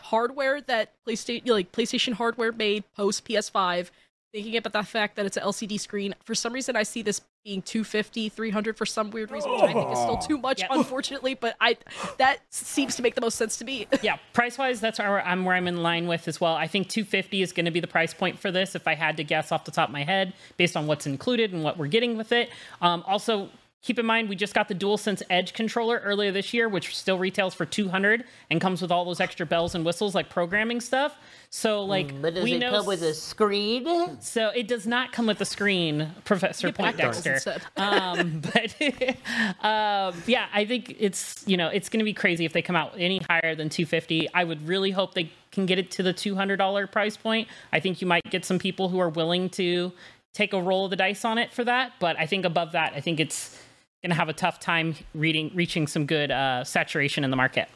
hardware 0.05 0.61
that 0.63 0.93
PlayStation, 1.07 1.49
like 1.49 1.73
PlayStation 1.73 2.15
hardware 2.15 2.53
made 2.53 2.85
post 2.97 3.25
PS5, 3.25 3.91
thinking 4.33 4.57
about 4.57 4.73
the 4.73 4.83
fact 4.83 5.17
that 5.17 5.27
it's 5.27 5.37
an 5.37 5.45
LCD 5.45 5.79
screen. 5.79 6.15
For 6.25 6.35
some 6.35 6.53
reason, 6.53 6.75
I 6.75 6.83
see 6.83 7.03
this 7.03 7.21
being 7.45 7.63
250, 7.63 8.31
300 8.31 8.77
for 8.77 8.87
some 8.87 9.11
weird 9.11 9.31
reason, 9.31 9.53
which 9.53 9.63
I 9.63 9.73
think 9.73 9.93
is 9.93 9.99
still 9.99 10.17
too 10.17 10.39
much, 10.39 10.63
unfortunately. 10.71 11.35
But 11.35 11.57
I 11.61 11.77
that 12.19 12.41
seems 12.51 12.97
to 12.97 13.03
make 13.03 13.15
the 13.15 13.21
most 13.21 13.37
sense 13.37 13.57
to 13.59 13.65
me. 13.65 13.87
yeah, 14.03 14.17
price 14.33 14.59
wise, 14.59 14.81
that's 14.81 14.99
where 14.99 15.25
I'm 15.25 15.45
where 15.45 15.55
I'm 15.55 15.69
in 15.69 15.83
line 15.83 16.09
with 16.09 16.27
as 16.27 16.41
well. 16.41 16.55
I 16.55 16.67
think 16.67 16.89
250 16.89 17.43
is 17.43 17.53
going 17.53 17.67
to 17.67 17.71
be 17.71 17.81
the 17.81 17.87
price 17.87 18.13
point 18.13 18.39
for 18.39 18.51
this. 18.51 18.75
If 18.75 18.89
I 18.89 18.95
had 18.95 19.17
to 19.19 19.25
guess 19.25 19.53
off 19.53 19.65
the 19.65 19.71
top 19.71 19.89
of 19.89 19.93
my 19.93 20.03
head, 20.03 20.33
based 20.57 20.77
on 20.77 20.87
what's 20.87 21.07
included 21.07 21.53
and 21.53 21.63
what 21.63 21.79
we're 21.79 21.87
getting 21.87 22.17
with 22.17 22.33
it. 22.33 22.51
Um, 22.83 23.05
also. 23.07 23.51
Keep 23.85 23.99
in 23.99 24.07
mind, 24.07 24.31
we 24.31 24.35
just 24.35 24.55
got 24.55 24.69
the 24.69 24.75
DualSense 24.75 25.23
Edge 25.29 25.53
controller 25.53 26.01
earlier 26.03 26.33
this 26.33 26.55
year, 26.55 26.71
which 26.71 26.97
still 26.97 27.19
retails 27.19 27.53
for 27.53 27.67
200 27.67 28.25
and 28.49 28.59
comes 28.59 28.81
with 28.81 28.91
all 28.91 29.05
those 29.05 29.21
extra 29.21 29.45
bells 29.45 29.75
and 29.75 29.85
whistles 29.85 30.15
like 30.15 30.31
programming 30.31 30.81
stuff. 30.81 31.15
So, 31.51 31.85
like, 31.85 32.09
Mm, 32.09 32.23
But 32.23 32.35
does 32.35 32.45
we 32.45 32.55
it 32.55 32.61
know 32.61 32.71
come 32.71 32.87
with 32.87 33.03
a 33.03 33.13
screen? 33.13 34.19
So 34.23 34.49
it 34.49 34.69
does 34.69 34.87
not 34.87 35.13
come 35.13 35.27
with 35.27 35.39
a 35.43 35.45
screen, 35.45 36.11
Professor 36.25 36.73
black 36.73 36.97
Poindexter. 36.97 37.61
um, 37.77 38.41
but 38.41 38.75
um, 39.63 40.23
yeah, 40.27 40.47
I 40.55 40.65
think 40.67 40.97
it's 40.99 41.45
you 41.47 41.59
know 41.59 41.69
it's 41.69 41.91
going 41.91 41.99
to 41.99 42.05
be 42.07 42.15
crazy 42.15 42.47
if 42.47 42.55
they 42.55 42.63
come 42.63 42.77
out 42.77 42.95
any 42.97 43.21
higher 43.29 43.55
than 43.55 43.69
250. 43.69 44.33
I 44.33 44.45
would 44.45 44.67
really 44.67 44.93
hope 44.93 45.13
they 45.13 45.31
can 45.53 45.67
get 45.67 45.79
it 45.79 45.91
to 45.93 46.03
the 46.03 46.15
200 46.15 46.57
dollar 46.57 46.87
price 46.87 47.19
point. 47.19 47.49
I 47.71 47.81
think 47.81 48.01
you 48.01 48.07
might 48.07 48.25
get 48.31 48.47
some 48.47 48.59
people 48.59 48.89
who 48.89 48.99
are 48.99 49.11
willing 49.11 49.51
to 49.51 49.93
take 50.33 50.53
a 50.55 50.61
roll 50.61 50.87
of 50.87 50.91
the 50.91 50.97
dice 50.97 51.25
on 51.25 51.37
it 51.37 51.53
for 51.53 51.65
that. 51.65 51.93
But 52.01 52.19
I 52.19 52.27
think 52.27 52.45
above 52.45 52.73
that, 52.73 52.95
I 52.95 53.01
think 53.01 53.21
it's 53.21 53.61
going 54.05 54.11
to 54.11 54.17
have 54.17 54.29
a 54.29 54.35
tough 54.35 54.61
time 54.61 54.95
reading 55.15 55.51
reaching 55.55 55.87
some 55.87 56.05
good 56.05 56.31
uh, 56.31 56.63
saturation 56.63 57.25
in 57.25 57.31
the 57.31 57.37
market. 57.37 57.71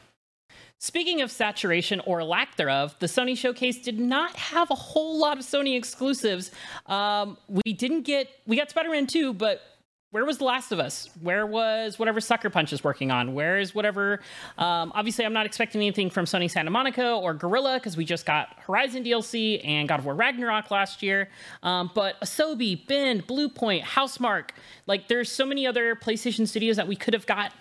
Speaking 0.78 1.22
of 1.22 1.30
saturation 1.30 2.00
or 2.00 2.22
lack 2.22 2.56
thereof, 2.56 2.94
the 2.98 3.06
Sony 3.06 3.34
showcase 3.34 3.80
did 3.80 3.98
not 3.98 4.36
have 4.36 4.70
a 4.70 4.74
whole 4.74 5.18
lot 5.18 5.38
of 5.38 5.44
Sony 5.44 5.74
exclusives. 5.74 6.50
Um, 6.84 7.38
we 7.48 7.72
didn't 7.72 8.02
get 8.02 8.28
we 8.46 8.56
got 8.56 8.68
Spider-Man 8.68 9.06
2, 9.06 9.32
but 9.32 9.62
where 10.10 10.24
was 10.24 10.38
The 10.38 10.44
Last 10.44 10.72
of 10.72 10.78
Us? 10.78 11.10
Where 11.20 11.46
was 11.46 11.98
whatever 11.98 12.20
Sucker 12.20 12.50
Punch 12.50 12.72
is 12.72 12.82
working 12.82 13.10
on? 13.10 13.34
Where 13.34 13.58
is 13.58 13.74
whatever? 13.74 14.20
Um, 14.56 14.90
obviously, 14.94 15.24
I'm 15.24 15.32
not 15.32 15.46
expecting 15.46 15.80
anything 15.80 16.08
from 16.08 16.24
Sony 16.24 16.50
Santa 16.50 16.70
Monica 16.70 17.12
or 17.12 17.34
Guerrilla 17.34 17.74
because 17.74 17.96
we 17.96 18.04
just 18.04 18.24
got 18.24 18.56
Horizon 18.60 19.04
DLC 19.04 19.60
and 19.64 19.88
God 19.88 20.00
of 20.00 20.06
War 20.06 20.14
Ragnarok 20.14 20.70
last 20.70 21.02
year. 21.02 21.28
Um, 21.62 21.90
but 21.94 22.20
Asobi, 22.20 22.86
Bend, 22.86 23.26
Bluepoint, 23.26 23.82
Housemarque, 23.82 24.50
like 24.86 25.08
there's 25.08 25.30
so 25.30 25.44
many 25.44 25.66
other 25.66 25.94
PlayStation 25.94 26.48
studios 26.48 26.76
that 26.76 26.88
we 26.88 26.96
could 26.96 27.14
have 27.14 27.26
got 27.26 27.52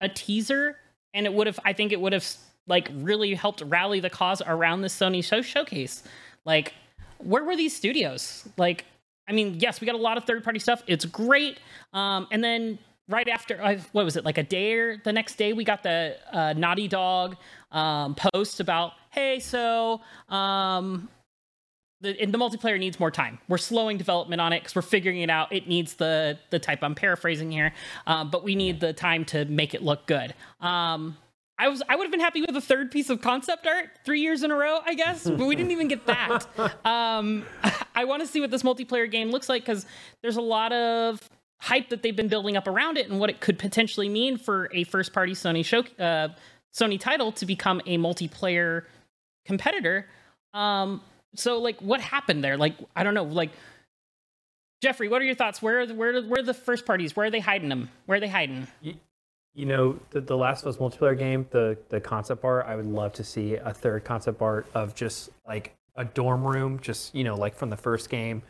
a 0.00 0.08
teaser 0.08 0.76
and 1.14 1.26
it 1.26 1.32
would 1.32 1.46
have 1.46 1.60
i 1.64 1.72
think 1.72 1.92
it 1.92 2.00
would 2.00 2.12
have 2.12 2.26
like 2.66 2.90
really 2.94 3.34
helped 3.34 3.62
rally 3.66 4.00
the 4.00 4.10
cause 4.10 4.42
around 4.46 4.82
the 4.82 4.88
sony 4.88 5.22
show 5.22 5.42
showcase 5.42 6.02
like 6.44 6.74
where 7.18 7.44
were 7.44 7.56
these 7.56 7.76
studios 7.76 8.48
like 8.56 8.84
i 9.30 9.32
mean 9.32 9.56
yes 9.58 9.80
we 9.80 9.86
got 9.86 9.94
a 9.94 9.98
lot 9.98 10.18
of 10.18 10.24
third 10.24 10.44
party 10.44 10.58
stuff 10.58 10.82
it's 10.86 11.04
great 11.06 11.60
um 11.94 12.26
and 12.30 12.44
then 12.44 12.78
right 13.08 13.28
after 13.28 13.62
uh, 13.62 13.78
what 13.92 14.04
was 14.04 14.16
it 14.16 14.24
like 14.24 14.36
a 14.38 14.42
day 14.42 14.74
or 14.74 14.98
the 14.98 15.12
next 15.12 15.36
day 15.36 15.52
we 15.52 15.64
got 15.64 15.82
the 15.82 16.16
uh, 16.32 16.52
naughty 16.52 16.88
dog 16.88 17.36
um 17.72 18.14
post 18.34 18.60
about 18.60 18.92
hey 19.10 19.40
so 19.40 20.00
um 20.28 21.08
the, 22.00 22.20
and 22.20 22.32
the 22.32 22.38
multiplayer 22.38 22.78
needs 22.78 22.98
more 22.98 23.10
time. 23.10 23.38
We're 23.48 23.58
slowing 23.58 23.98
development 23.98 24.40
on 24.40 24.52
it 24.52 24.60
because 24.60 24.74
we're 24.74 24.82
figuring 24.82 25.20
it 25.20 25.30
out. 25.30 25.52
It 25.52 25.68
needs 25.68 25.94
the 25.94 26.38
the 26.50 26.58
type. 26.58 26.82
I'm 26.82 26.94
paraphrasing 26.94 27.50
here, 27.50 27.72
um, 28.06 28.30
but 28.30 28.42
we 28.42 28.54
need 28.54 28.80
the 28.80 28.92
time 28.92 29.24
to 29.26 29.44
make 29.44 29.74
it 29.74 29.82
look 29.82 30.06
good. 30.06 30.34
Um, 30.60 31.16
I 31.60 31.68
was 31.68 31.82
I 31.88 31.94
would 31.94 32.04
have 32.04 32.10
been 32.10 32.20
happy 32.20 32.40
with 32.40 32.56
a 32.56 32.60
third 32.60 32.90
piece 32.90 33.10
of 33.10 33.20
concept 33.20 33.66
art 33.66 33.90
three 34.04 34.20
years 34.20 34.42
in 34.42 34.50
a 34.50 34.56
row, 34.56 34.78
I 34.84 34.94
guess, 34.94 35.24
but 35.24 35.46
we 35.46 35.54
didn't 35.54 35.72
even 35.72 35.88
get 35.88 36.06
that. 36.06 36.46
Um, 36.86 37.44
I 37.94 38.04
want 38.04 38.22
to 38.22 38.26
see 38.26 38.40
what 38.40 38.50
this 38.50 38.62
multiplayer 38.62 39.10
game 39.10 39.30
looks 39.30 39.48
like 39.48 39.62
because 39.62 39.84
there's 40.22 40.36
a 40.36 40.40
lot 40.42 40.72
of 40.72 41.20
hype 41.60 41.90
that 41.90 42.02
they've 42.02 42.16
been 42.16 42.28
building 42.28 42.56
up 42.56 42.66
around 42.66 42.96
it 42.96 43.10
and 43.10 43.20
what 43.20 43.28
it 43.28 43.40
could 43.40 43.58
potentially 43.58 44.08
mean 44.08 44.38
for 44.38 44.70
a 44.72 44.84
first 44.84 45.12
party 45.12 45.32
Sony 45.32 45.62
show 45.64 45.80
uh, 46.02 46.28
Sony 46.74 46.98
title 46.98 47.30
to 47.32 47.44
become 47.44 47.82
a 47.84 47.98
multiplayer 47.98 48.84
competitor. 49.44 50.06
Um, 50.54 51.02
so 51.34 51.58
like 51.58 51.78
what 51.80 52.00
happened 52.00 52.42
there? 52.42 52.56
Like 52.56 52.76
I 52.96 53.02
don't 53.04 53.14
know. 53.14 53.24
Like 53.24 53.50
Jeffrey, 54.82 55.08
what 55.08 55.20
are 55.20 55.26
your 55.26 55.34
thoughts? 55.34 55.60
Where 55.60 55.80
are 55.80 55.86
the, 55.86 55.94
where 55.94 56.16
are- 56.16 56.22
where 56.22 56.40
are 56.40 56.44
the 56.44 56.54
first 56.54 56.86
parties? 56.86 57.14
Where 57.14 57.26
are 57.26 57.30
they 57.30 57.40
hiding 57.40 57.68
them? 57.68 57.90
Where 58.06 58.16
are 58.16 58.20
they 58.20 58.28
hiding? 58.28 58.66
You 59.54 59.66
know, 59.66 59.98
the, 60.10 60.20
the 60.20 60.36
Last 60.36 60.62
of 60.64 60.68
Us 60.68 60.76
multiplayer 60.76 61.18
game, 61.18 61.46
the 61.50 61.76
the 61.88 62.00
concept 62.00 62.44
art, 62.44 62.66
I 62.66 62.76
would 62.76 62.86
love 62.86 63.12
to 63.14 63.24
see 63.24 63.54
a 63.56 63.72
third 63.74 64.04
concept 64.04 64.40
art 64.40 64.66
of 64.74 64.94
just 64.94 65.30
like 65.46 65.74
a 65.96 66.04
dorm 66.04 66.44
room, 66.44 66.78
just 66.80 67.14
you 67.14 67.24
know, 67.24 67.34
like 67.36 67.56
from 67.56 67.68
the 67.70 67.76
first 67.76 68.10
game. 68.10 68.42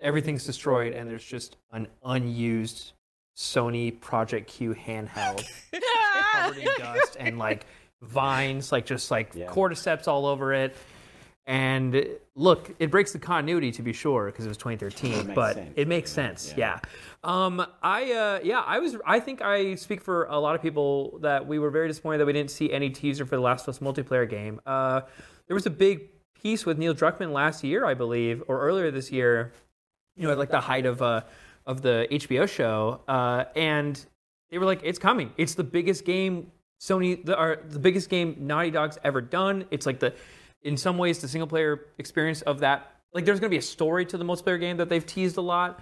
Everything's 0.00 0.44
destroyed, 0.44 0.92
and 0.94 1.08
there's 1.08 1.24
just 1.24 1.56
an 1.72 1.86
unused 2.04 2.92
Sony 3.36 3.98
Project 4.00 4.48
Q 4.48 4.74
handheld 4.74 5.44
covered 6.32 6.58
in 6.58 6.68
dust 6.78 7.16
and 7.20 7.38
like 7.38 7.64
vines, 8.02 8.72
like 8.72 8.84
just 8.84 9.10
like 9.10 9.32
Yeah. 9.34 9.46
cordyceps 9.46 10.08
all 10.08 10.26
over 10.26 10.52
it. 10.52 10.74
And 11.46 12.04
look, 12.34 12.74
it 12.80 12.90
breaks 12.90 13.12
the 13.12 13.20
continuity 13.20 13.70
to 13.72 13.82
be 13.82 13.92
sure 13.92 14.26
because 14.26 14.44
it 14.44 14.48
was 14.48 14.56
2013, 14.56 15.12
makes 15.12 15.34
but 15.34 15.54
sense. 15.54 15.72
it 15.76 15.86
makes 15.86 16.10
sense. 16.10 16.54
Yeah. 16.56 16.80
Um, 17.22 17.64
I 17.82 18.12
uh, 18.12 18.40
yeah, 18.42 18.60
I 18.60 18.80
was. 18.80 18.96
I 19.06 19.20
think 19.20 19.42
I 19.42 19.76
speak 19.76 20.00
for 20.00 20.24
a 20.24 20.38
lot 20.38 20.56
of 20.56 20.62
people 20.62 21.18
that 21.22 21.46
we 21.46 21.60
were 21.60 21.70
very 21.70 21.86
disappointed 21.86 22.18
that 22.18 22.26
we 22.26 22.32
didn't 22.32 22.50
see 22.50 22.72
any 22.72 22.90
teaser 22.90 23.24
for 23.24 23.36
the 23.36 23.42
Last 23.42 23.68
of 23.68 23.74
Us 23.74 23.78
multiplayer 23.78 24.28
game. 24.28 24.60
Uh, 24.66 25.02
there 25.46 25.54
was 25.54 25.66
a 25.66 25.70
big 25.70 26.08
piece 26.34 26.66
with 26.66 26.78
Neil 26.78 26.94
Druckmann 26.94 27.32
last 27.32 27.62
year, 27.62 27.86
I 27.86 27.94
believe, 27.94 28.42
or 28.48 28.60
earlier 28.60 28.90
this 28.90 29.12
year. 29.12 29.52
You 30.16 30.24
know, 30.24 30.32
at 30.32 30.38
like 30.38 30.50
the 30.50 30.60
height 30.60 30.86
of 30.86 31.00
uh, 31.00 31.22
of 31.64 31.80
the 31.82 32.08
HBO 32.10 32.48
show, 32.48 33.02
uh, 33.06 33.44
and 33.54 34.04
they 34.50 34.58
were 34.58 34.64
like, 34.64 34.80
"It's 34.82 34.98
coming. 34.98 35.32
It's 35.36 35.54
the 35.54 35.64
biggest 35.64 36.04
game 36.04 36.50
Sony, 36.80 37.24
the, 37.24 37.38
or 37.38 37.58
the 37.68 37.78
biggest 37.78 38.10
game 38.10 38.36
Naughty 38.40 38.70
Dog's 38.70 38.98
ever 39.02 39.20
done. 39.20 39.64
It's 39.70 39.86
like 39.86 40.00
the, 40.00 40.14
in 40.66 40.76
some 40.76 40.98
ways, 40.98 41.20
the 41.20 41.28
single 41.28 41.46
player 41.46 41.86
experience 41.98 42.42
of 42.42 42.60
that. 42.60 42.92
Like, 43.14 43.24
there's 43.24 43.40
going 43.40 43.50
to 43.50 43.54
be 43.54 43.58
a 43.58 43.62
story 43.62 44.04
to 44.06 44.18
the 44.18 44.24
multiplayer 44.24 44.60
game 44.60 44.76
that 44.76 44.88
they've 44.88 45.06
teased 45.06 45.36
a 45.36 45.40
lot, 45.40 45.80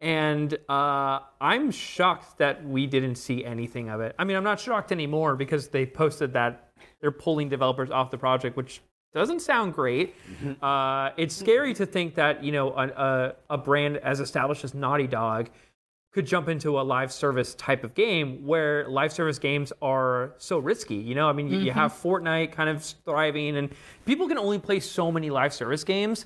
and 0.00 0.56
uh, 0.68 1.20
I'm 1.40 1.70
shocked 1.70 2.38
that 2.38 2.64
we 2.64 2.86
didn't 2.86 3.16
see 3.16 3.44
anything 3.44 3.88
of 3.88 4.00
it. 4.00 4.14
I 4.18 4.24
mean, 4.24 4.36
I'm 4.36 4.44
not 4.44 4.60
shocked 4.60 4.92
anymore 4.92 5.34
because 5.36 5.68
they 5.68 5.86
posted 5.86 6.34
that 6.34 6.70
they're 7.00 7.10
pulling 7.10 7.48
developers 7.48 7.90
off 7.90 8.10
the 8.10 8.18
project, 8.18 8.56
which 8.56 8.82
doesn't 9.14 9.40
sound 9.40 9.72
great. 9.72 10.14
Uh, 10.62 11.10
it's 11.16 11.34
scary 11.34 11.72
to 11.74 11.86
think 11.86 12.14
that 12.16 12.44
you 12.44 12.52
know 12.52 12.70
a, 12.72 12.86
a, 12.88 13.34
a 13.50 13.58
brand 13.58 13.96
as 13.96 14.20
established 14.20 14.62
as 14.62 14.74
Naughty 14.74 15.06
Dog 15.06 15.48
could 16.16 16.26
jump 16.26 16.48
into 16.48 16.80
a 16.80 16.82
live 16.82 17.12
service 17.12 17.54
type 17.56 17.84
of 17.84 17.92
game 17.92 18.42
where 18.46 18.88
live 18.88 19.12
service 19.12 19.38
games 19.38 19.70
are 19.82 20.32
so 20.38 20.58
risky. 20.58 20.94
You 20.94 21.14
know, 21.14 21.28
I 21.28 21.34
mean, 21.34 21.46
you 21.48 21.58
you 21.58 21.70
mm-hmm. 21.70 21.78
have 21.78 21.92
Fortnite 21.92 22.52
kind 22.52 22.70
of 22.70 22.82
thriving, 22.82 23.58
and 23.58 23.68
people 24.06 24.26
can 24.26 24.38
only 24.38 24.58
play 24.58 24.80
so 24.80 25.12
many 25.12 25.28
live 25.28 25.52
service 25.52 25.84
games, 25.84 26.24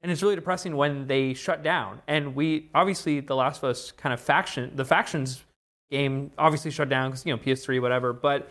and 0.00 0.12
it's 0.12 0.22
really 0.22 0.36
depressing 0.36 0.76
when 0.76 1.08
they 1.08 1.34
shut 1.34 1.64
down. 1.64 2.00
And 2.06 2.36
we 2.36 2.70
obviously, 2.72 3.18
The 3.18 3.34
Last 3.34 3.64
of 3.64 3.70
Us 3.70 3.90
kind 3.90 4.12
of 4.12 4.20
faction, 4.20 4.70
the 4.76 4.84
factions 4.84 5.42
game 5.90 6.30
obviously 6.38 6.70
shut 6.70 6.88
down 6.88 7.10
because 7.10 7.26
you 7.26 7.32
know 7.32 7.42
PS3, 7.42 7.82
whatever. 7.82 8.12
But 8.12 8.48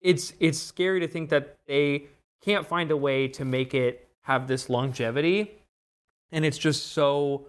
it's 0.00 0.32
it's 0.40 0.58
scary 0.58 0.98
to 0.98 1.06
think 1.06 1.30
that 1.30 1.56
they 1.68 2.06
can't 2.42 2.66
find 2.66 2.90
a 2.90 2.96
way 2.96 3.28
to 3.28 3.44
make 3.44 3.74
it 3.74 4.08
have 4.22 4.48
this 4.48 4.68
longevity, 4.68 5.52
and 6.32 6.44
it's 6.44 6.58
just 6.58 6.86
so 6.86 7.46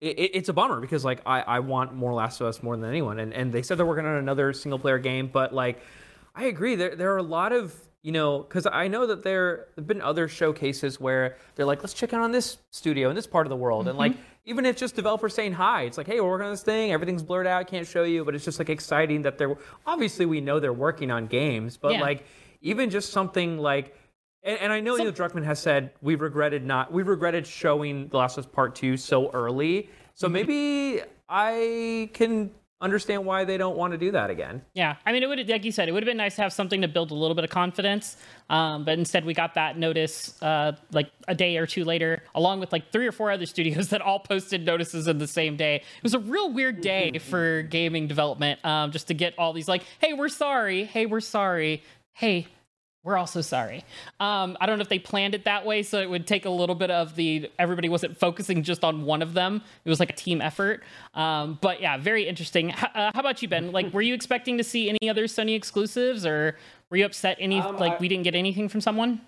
it, 0.00 0.18
it- 0.18 0.30
it's 0.34 0.48
a 0.48 0.52
bummer 0.52 0.80
because 0.80 1.04
like 1.04 1.20
I, 1.26 1.40
I 1.42 1.58
want 1.60 1.94
more 1.94 2.12
Last 2.14 2.40
of 2.40 2.46
Us 2.46 2.62
more 2.62 2.76
than 2.76 2.88
anyone, 2.88 3.18
and 3.18 3.32
and 3.34 3.52
they 3.52 3.62
said 3.62 3.78
they're 3.78 3.86
working 3.86 4.06
on 4.06 4.16
another 4.16 4.52
single 4.52 4.78
player 4.78 4.98
game, 4.98 5.28
but 5.32 5.54
like 5.54 5.80
I 6.34 6.44
agree. 6.44 6.74
There 6.76 6.94
there 6.96 7.12
are 7.12 7.18
a 7.18 7.22
lot 7.22 7.52
of 7.52 7.74
you 8.02 8.12
know 8.12 8.38
because 8.40 8.66
I 8.66 8.88
know 8.88 9.06
that 9.06 9.22
there 9.22 9.66
have 9.76 9.86
been 9.86 10.00
other 10.00 10.26
showcases 10.28 10.98
where 11.00 11.36
they're 11.54 11.66
like 11.66 11.82
let's 11.82 11.92
check 11.94 12.12
in 12.12 12.18
on 12.20 12.32
this 12.32 12.58
studio 12.70 13.10
in 13.10 13.16
this 13.16 13.26
part 13.26 13.46
of 13.46 13.50
the 13.50 13.56
world, 13.56 13.88
and 13.88 13.98
like 13.98 14.12
mm-hmm. 14.12 14.22
even 14.46 14.64
if 14.64 14.72
it's 14.72 14.80
just 14.80 14.96
developers 14.96 15.34
saying 15.34 15.52
hi, 15.52 15.82
it's 15.82 15.98
like 15.98 16.06
hey 16.06 16.20
we're 16.20 16.30
working 16.30 16.46
on 16.46 16.52
this 16.52 16.62
thing, 16.62 16.92
everything's 16.92 17.22
blurred 17.22 17.46
out, 17.46 17.66
can't 17.66 17.86
show 17.86 18.04
you, 18.04 18.24
but 18.24 18.34
it's 18.34 18.44
just 18.44 18.58
like 18.58 18.70
exciting 18.70 19.22
that 19.22 19.36
they're 19.38 19.56
obviously 19.86 20.24
we 20.24 20.40
know 20.40 20.58
they're 20.60 20.72
working 20.72 21.10
on 21.10 21.26
games, 21.26 21.76
but 21.76 21.92
Yeah. 21.92 22.00
like 22.00 22.24
even 22.62 22.88
just 22.90 23.10
something 23.12 23.58
like 23.58 23.94
and, 24.42 24.58
and 24.60 24.72
I 24.72 24.80
know 24.80 24.96
Neil 24.96 25.12
Druckmann 25.12 25.44
has 25.44 25.58
said 25.60 25.90
we 26.02 26.14
regretted 26.14 26.64
not 26.64 26.92
we 26.92 27.02
regretted 27.02 27.46
showing 27.46 28.08
The 28.08 28.16
Last 28.16 28.38
of 28.38 28.46
Us 28.46 28.50
Part 28.52 28.74
Two 28.74 28.96
so 28.96 29.30
early. 29.32 29.90
So 30.14 30.26
Mm-hmm. 30.26 30.32
maybe 30.34 31.00
I 31.28 32.10
can 32.12 32.50
understand 32.82 33.26
why 33.26 33.44
they 33.44 33.58
don't 33.58 33.76
want 33.76 33.92
to 33.92 33.98
do 33.98 34.10
that 34.10 34.30
again. 34.30 34.62
Yeah, 34.72 34.96
I 35.04 35.12
mean, 35.12 35.22
it 35.22 35.28
would 35.28 35.48
like 35.48 35.64
you 35.64 35.72
said, 35.72 35.88
it 35.88 35.92
would 35.92 36.02
have 36.02 36.06
been 36.10 36.16
nice 36.16 36.36
to 36.36 36.42
have 36.42 36.52
something 36.52 36.80
to 36.80 36.88
build 36.88 37.10
a 37.10 37.14
little 37.14 37.34
bit 37.34 37.44
of 37.44 37.50
confidence. 37.50 38.16
Um, 38.48 38.84
but 38.84 38.98
instead, 38.98 39.24
we 39.26 39.34
got 39.34 39.54
that 39.54 39.76
notice 39.78 40.40
uh, 40.42 40.72
like 40.90 41.10
a 41.28 41.34
day 41.34 41.58
or 41.58 41.66
two 41.66 41.84
later, 41.84 42.22
along 42.34 42.60
with 42.60 42.72
like 42.72 42.90
three 42.90 43.06
or 43.06 43.12
four 43.12 43.30
other 43.30 43.44
studios 43.54 43.88
that 43.90 44.00
all 44.00 44.18
posted 44.18 44.64
notices 44.64 45.06
in 45.08 45.18
the 45.18 45.26
same 45.26 45.56
day. 45.56 45.76
It 45.76 46.02
was 46.02 46.14
a 46.14 46.18
real 46.18 46.52
weird 46.52 46.80
day 46.80 47.18
for 47.18 47.62
gaming 47.62 48.06
development, 48.08 48.64
um, 48.64 48.92
just 48.92 49.08
to 49.08 49.14
get 49.14 49.38
all 49.38 49.52
these 49.52 49.68
like, 49.68 49.82
"Hey, 50.00 50.14
we're 50.14 50.28
sorry. 50.30 50.84
Hey, 50.84 51.04
we're 51.06 51.20
sorry. 51.20 51.82
Hey." 52.14 52.46
We're 53.02 53.16
also 53.16 53.40
sorry. 53.40 53.82
Um, 54.18 54.58
I 54.60 54.66
don't 54.66 54.76
know 54.78 54.82
if 54.82 54.90
they 54.90 54.98
planned 54.98 55.34
it 55.34 55.44
that 55.44 55.64
way, 55.64 55.82
so 55.82 56.00
it 56.00 56.10
would 56.10 56.26
take 56.26 56.44
a 56.44 56.50
little 56.50 56.74
bit 56.74 56.90
of 56.90 57.16
the 57.16 57.50
everybody 57.58 57.88
wasn't 57.88 58.18
focusing 58.18 58.62
just 58.62 58.84
on 58.84 59.04
one 59.06 59.22
of 59.22 59.32
them. 59.32 59.62
It 59.86 59.88
was 59.88 60.00
like 60.00 60.10
a 60.10 60.14
team 60.16 60.42
effort. 60.42 60.82
Um, 61.14 61.58
but 61.62 61.80
yeah, 61.80 61.96
very 61.96 62.28
interesting. 62.28 62.70
H- 62.70 62.84
uh, 62.94 63.10
how 63.14 63.20
about 63.20 63.40
you, 63.40 63.48
Ben? 63.48 63.72
Like, 63.72 63.92
were 63.94 64.02
you 64.02 64.12
expecting 64.12 64.58
to 64.58 64.64
see 64.64 64.90
any 64.90 65.08
other 65.08 65.24
Sony 65.24 65.56
exclusives, 65.56 66.26
or 66.26 66.58
were 66.90 66.98
you 66.98 67.06
upset 67.06 67.38
any 67.40 67.60
Um, 67.60 67.78
like 67.78 67.92
I- 67.94 67.96
we 68.00 68.08
didn't 68.08 68.24
get 68.24 68.34
anything 68.34 68.68
from 68.68 68.82
someone? 68.82 69.22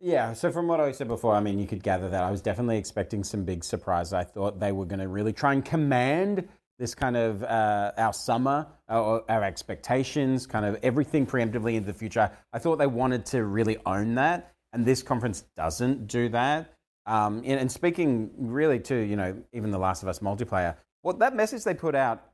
Yeah, 0.00 0.32
so 0.34 0.52
from 0.52 0.68
what 0.68 0.78
I 0.78 0.92
said 0.92 1.08
before, 1.08 1.34
I 1.34 1.40
mean, 1.40 1.58
you 1.58 1.66
could 1.66 1.82
gather 1.82 2.08
that 2.10 2.22
I 2.22 2.30
was 2.30 2.40
definitely 2.42 2.76
expecting 2.76 3.24
some 3.24 3.42
big 3.44 3.64
surprises. 3.64 4.12
I 4.12 4.22
thought 4.22 4.60
they 4.60 4.70
were 4.70 4.84
going 4.84 5.00
to 5.00 5.08
really 5.08 5.32
try 5.32 5.54
and 5.54 5.64
command 5.64 6.46
this 6.78 6.94
kind 6.94 7.16
of 7.16 7.42
uh, 7.42 7.92
our 7.96 8.12
summer, 8.12 8.66
our, 8.88 9.24
our 9.28 9.42
expectations, 9.42 10.46
kind 10.46 10.64
of 10.64 10.78
everything 10.82 11.26
preemptively 11.26 11.74
into 11.74 11.86
the 11.92 11.98
future. 11.98 12.30
I 12.52 12.58
thought 12.58 12.76
they 12.76 12.86
wanted 12.86 13.26
to 13.26 13.44
really 13.44 13.78
own 13.84 14.14
that, 14.14 14.52
and 14.72 14.86
this 14.86 15.02
conference 15.02 15.44
doesn't 15.56 16.06
do 16.06 16.28
that. 16.30 16.72
Um, 17.06 17.38
and, 17.38 17.60
and 17.60 17.72
speaking 17.72 18.30
really 18.36 18.78
to 18.80 18.94
you 18.94 19.16
know 19.16 19.36
even 19.52 19.70
the 19.70 19.78
Last 19.78 20.02
of 20.02 20.08
Us 20.08 20.20
multiplayer, 20.20 20.76
what 21.02 21.18
that 21.18 21.34
message 21.34 21.64
they 21.64 21.74
put 21.74 21.94
out 21.94 22.24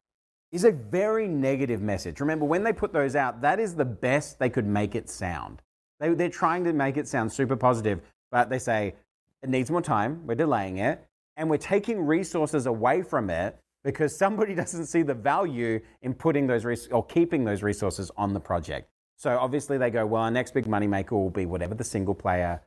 is 0.53 0.65
a 0.65 0.71
very 0.71 1.27
negative 1.27 1.81
message. 1.81 2.21
Remember, 2.21 2.45
when 2.45 2.63
they 2.63 2.73
put 2.73 2.93
those 2.93 3.17
out, 3.17 3.41
that 3.41 3.59
is 3.59 3.75
the 3.75 3.85
best 3.85 4.39
they 4.39 4.51
could 4.51 4.67
make 4.67 4.95
it 4.95 5.09
sound. 5.09 5.63
They, 6.01 6.11
they're 6.11 6.29
trying 6.29 6.65
to 6.65 6.73
make 6.73 6.97
it 6.97 7.09
sound 7.09 7.33
super 7.33 7.57
positive, 7.57 8.03
but 8.31 8.51
they 8.51 8.59
say 8.59 8.95
it 9.43 9.49
needs 9.49 9.71
more 9.71 9.83
time, 9.83 10.27
we're 10.27 10.35
delaying 10.35 10.79
it, 10.79 11.05
and 11.37 11.51
we're 11.51 11.57
taking 11.57 12.07
resources 12.07 12.67
away 12.67 13.03
from 13.03 13.31
it 13.31 13.59
because 13.85 14.17
somebody 14.17 14.55
doesn't 14.63 14.87
see 14.87 15.03
the 15.03 15.15
value 15.15 15.81
in 16.03 16.15
putting 16.15 16.47
those 16.47 16.65
res- 16.65 16.89
or 16.89 17.05
keeping 17.05 17.45
those 17.45 17.63
resources 17.63 18.11
on 18.17 18.33
the 18.33 18.41
project. 18.41 18.89
So 19.17 19.39
obviously 19.39 19.79
they 19.79 19.91
go, 19.91 20.05
well, 20.07 20.23
our 20.23 20.31
next 20.31 20.55
big 20.55 20.67
moneymaker 20.67 21.13
will 21.13 21.31
be 21.31 21.47
whatever 21.47 21.75
the 21.75 21.85
single 21.85 22.15
player 22.15 22.61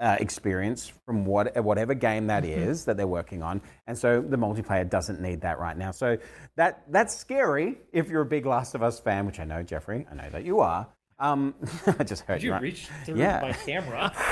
uh, 0.00 0.16
experience 0.20 0.92
from 1.04 1.24
what, 1.24 1.56
whatever 1.64 1.92
game 1.92 2.28
that 2.28 2.44
is 2.44 2.84
that 2.84 2.96
they're 2.96 3.08
working 3.08 3.42
on. 3.42 3.60
And 3.88 3.98
so 3.98 4.20
the 4.20 4.36
multiplayer 4.36 4.88
doesn't 4.88 5.20
need 5.20 5.40
that 5.40 5.58
right 5.58 5.76
now. 5.76 5.90
So 5.90 6.16
that, 6.56 6.84
that's 6.92 7.16
scary 7.16 7.78
if 7.92 8.08
you're 8.08 8.22
a 8.22 8.26
big 8.26 8.46
Last 8.46 8.76
of 8.76 8.82
Us 8.82 9.00
fan, 9.00 9.26
which 9.26 9.40
I 9.40 9.44
know, 9.44 9.64
Jeffrey, 9.64 10.06
I 10.10 10.14
know 10.14 10.30
that 10.30 10.44
you 10.44 10.60
are. 10.60 10.86
Um, 11.18 11.54
I 11.98 12.04
just 12.04 12.22
heard 12.22 12.44
you. 12.44 12.52
right? 12.52 12.78
through 13.04 13.16
Yeah. 13.18 13.52
camera? 13.66 14.12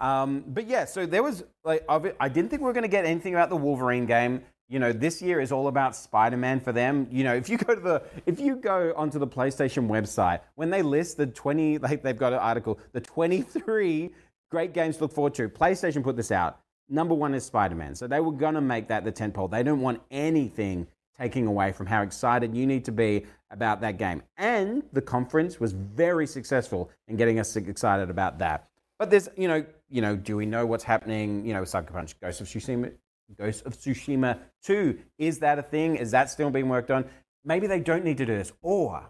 Um, 0.00 0.42
but 0.48 0.66
yeah, 0.66 0.84
so 0.84 1.06
there 1.06 1.22
was 1.22 1.44
like 1.64 1.84
I 1.88 2.28
didn't 2.28 2.50
think 2.50 2.60
we 2.60 2.66
were 2.66 2.72
going 2.72 2.82
to 2.82 2.88
get 2.88 3.04
anything 3.04 3.34
about 3.34 3.50
the 3.50 3.56
Wolverine 3.56 4.04
game. 4.04 4.42
You 4.72 4.78
know, 4.78 4.90
this 4.90 5.20
year 5.20 5.38
is 5.38 5.52
all 5.52 5.68
about 5.68 5.94
Spider-Man 5.94 6.58
for 6.60 6.72
them. 6.72 7.06
You 7.10 7.24
know, 7.24 7.34
if 7.34 7.50
you 7.50 7.58
go 7.58 7.74
to 7.74 7.80
the 7.80 8.02
if 8.24 8.40
you 8.40 8.56
go 8.56 8.94
onto 8.96 9.18
the 9.18 9.26
PlayStation 9.26 9.86
website 9.86 10.40
when 10.54 10.70
they 10.70 10.80
list 10.80 11.18
the 11.18 11.26
20 11.26 11.76
like 11.86 12.02
they've 12.02 12.16
got 12.16 12.32
an 12.32 12.38
article, 12.38 12.80
the 12.92 13.00
23 13.02 14.10
great 14.50 14.72
games 14.72 14.96
to 14.96 15.04
look 15.04 15.12
forward 15.12 15.34
to. 15.34 15.50
PlayStation 15.50 16.02
put 16.02 16.16
this 16.16 16.32
out. 16.32 16.58
Number 16.88 17.14
1 17.14 17.34
is 17.34 17.44
Spider-Man. 17.44 17.94
So 17.94 18.06
they 18.06 18.20
were 18.20 18.32
going 18.32 18.54
to 18.54 18.62
make 18.62 18.88
that 18.88 19.04
the 19.04 19.12
tentpole. 19.12 19.50
They 19.50 19.62
don't 19.62 19.82
want 19.82 20.00
anything 20.10 20.86
taking 21.18 21.46
away 21.46 21.72
from 21.72 21.86
how 21.86 22.00
excited 22.00 22.56
you 22.56 22.66
need 22.66 22.86
to 22.86 22.92
be 22.92 23.26
about 23.50 23.82
that 23.82 23.98
game. 23.98 24.22
And 24.38 24.82
the 24.94 25.02
conference 25.02 25.60
was 25.60 25.72
very 25.72 26.26
successful 26.26 26.90
in 27.08 27.16
getting 27.16 27.38
us 27.38 27.54
excited 27.56 28.08
about 28.08 28.38
that. 28.38 28.70
But 28.98 29.10
there's, 29.10 29.28
you 29.36 29.48
know, 29.48 29.66
you 29.90 30.00
know, 30.00 30.16
do 30.16 30.36
we 30.36 30.46
know 30.46 30.64
what's 30.64 30.84
happening? 30.84 31.44
You 31.44 31.52
know, 31.52 31.64
Sucker 31.64 31.92
Punch, 31.92 32.18
Ghost 32.20 32.40
of 32.40 32.46
Tsushima, 32.46 32.92
Ghost 33.36 33.64
of 33.66 33.76
Tsushima 33.76 34.38
2. 34.64 34.98
Is 35.18 35.38
that 35.40 35.58
a 35.58 35.62
thing? 35.62 35.96
Is 35.96 36.10
that 36.10 36.30
still 36.30 36.50
being 36.50 36.68
worked 36.68 36.90
on? 36.90 37.04
Maybe 37.44 37.66
they 37.66 37.80
don't 37.80 38.04
need 38.04 38.18
to 38.18 38.26
do 38.26 38.36
this. 38.36 38.52
Or 38.62 39.08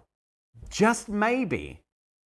just 0.70 1.08
maybe, 1.08 1.80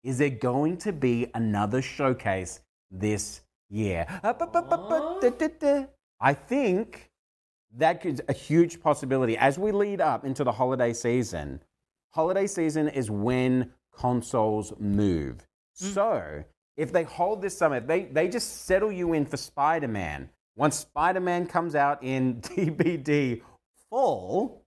is 0.02 0.18
there 0.18 0.30
going 0.30 0.76
to 0.78 0.92
be 0.92 1.30
another 1.34 1.82
showcase 1.82 2.60
this 2.90 3.42
year? 3.68 4.06
Uh. 4.22 4.32
I 6.20 6.34
think 6.34 7.10
that 7.76 8.04
is 8.04 8.22
a 8.28 8.32
huge 8.32 8.80
possibility 8.80 9.36
as 9.36 9.58
we 9.58 9.72
lead 9.72 10.00
up 10.00 10.24
into 10.24 10.44
the 10.44 10.52
holiday 10.52 10.92
season. 10.92 11.62
Holiday 12.10 12.46
season 12.46 12.88
is 12.88 13.10
when 13.10 13.72
consoles 13.96 14.72
move. 14.78 15.46
So 15.74 16.44
if 16.76 16.92
they 16.92 17.04
hold 17.04 17.42
this 17.42 17.56
summer, 17.56 17.76
if 17.76 17.86
they, 17.86 18.04
they 18.04 18.28
just 18.28 18.64
settle 18.66 18.90
you 18.90 19.12
in 19.12 19.24
for 19.24 19.36
Spider 19.36 19.88
Man. 19.88 20.30
Once 20.56 20.76
Spider 20.76 21.20
Man 21.20 21.46
comes 21.46 21.74
out 21.74 22.02
in 22.02 22.40
DVD 22.40 23.40
full, 23.88 24.62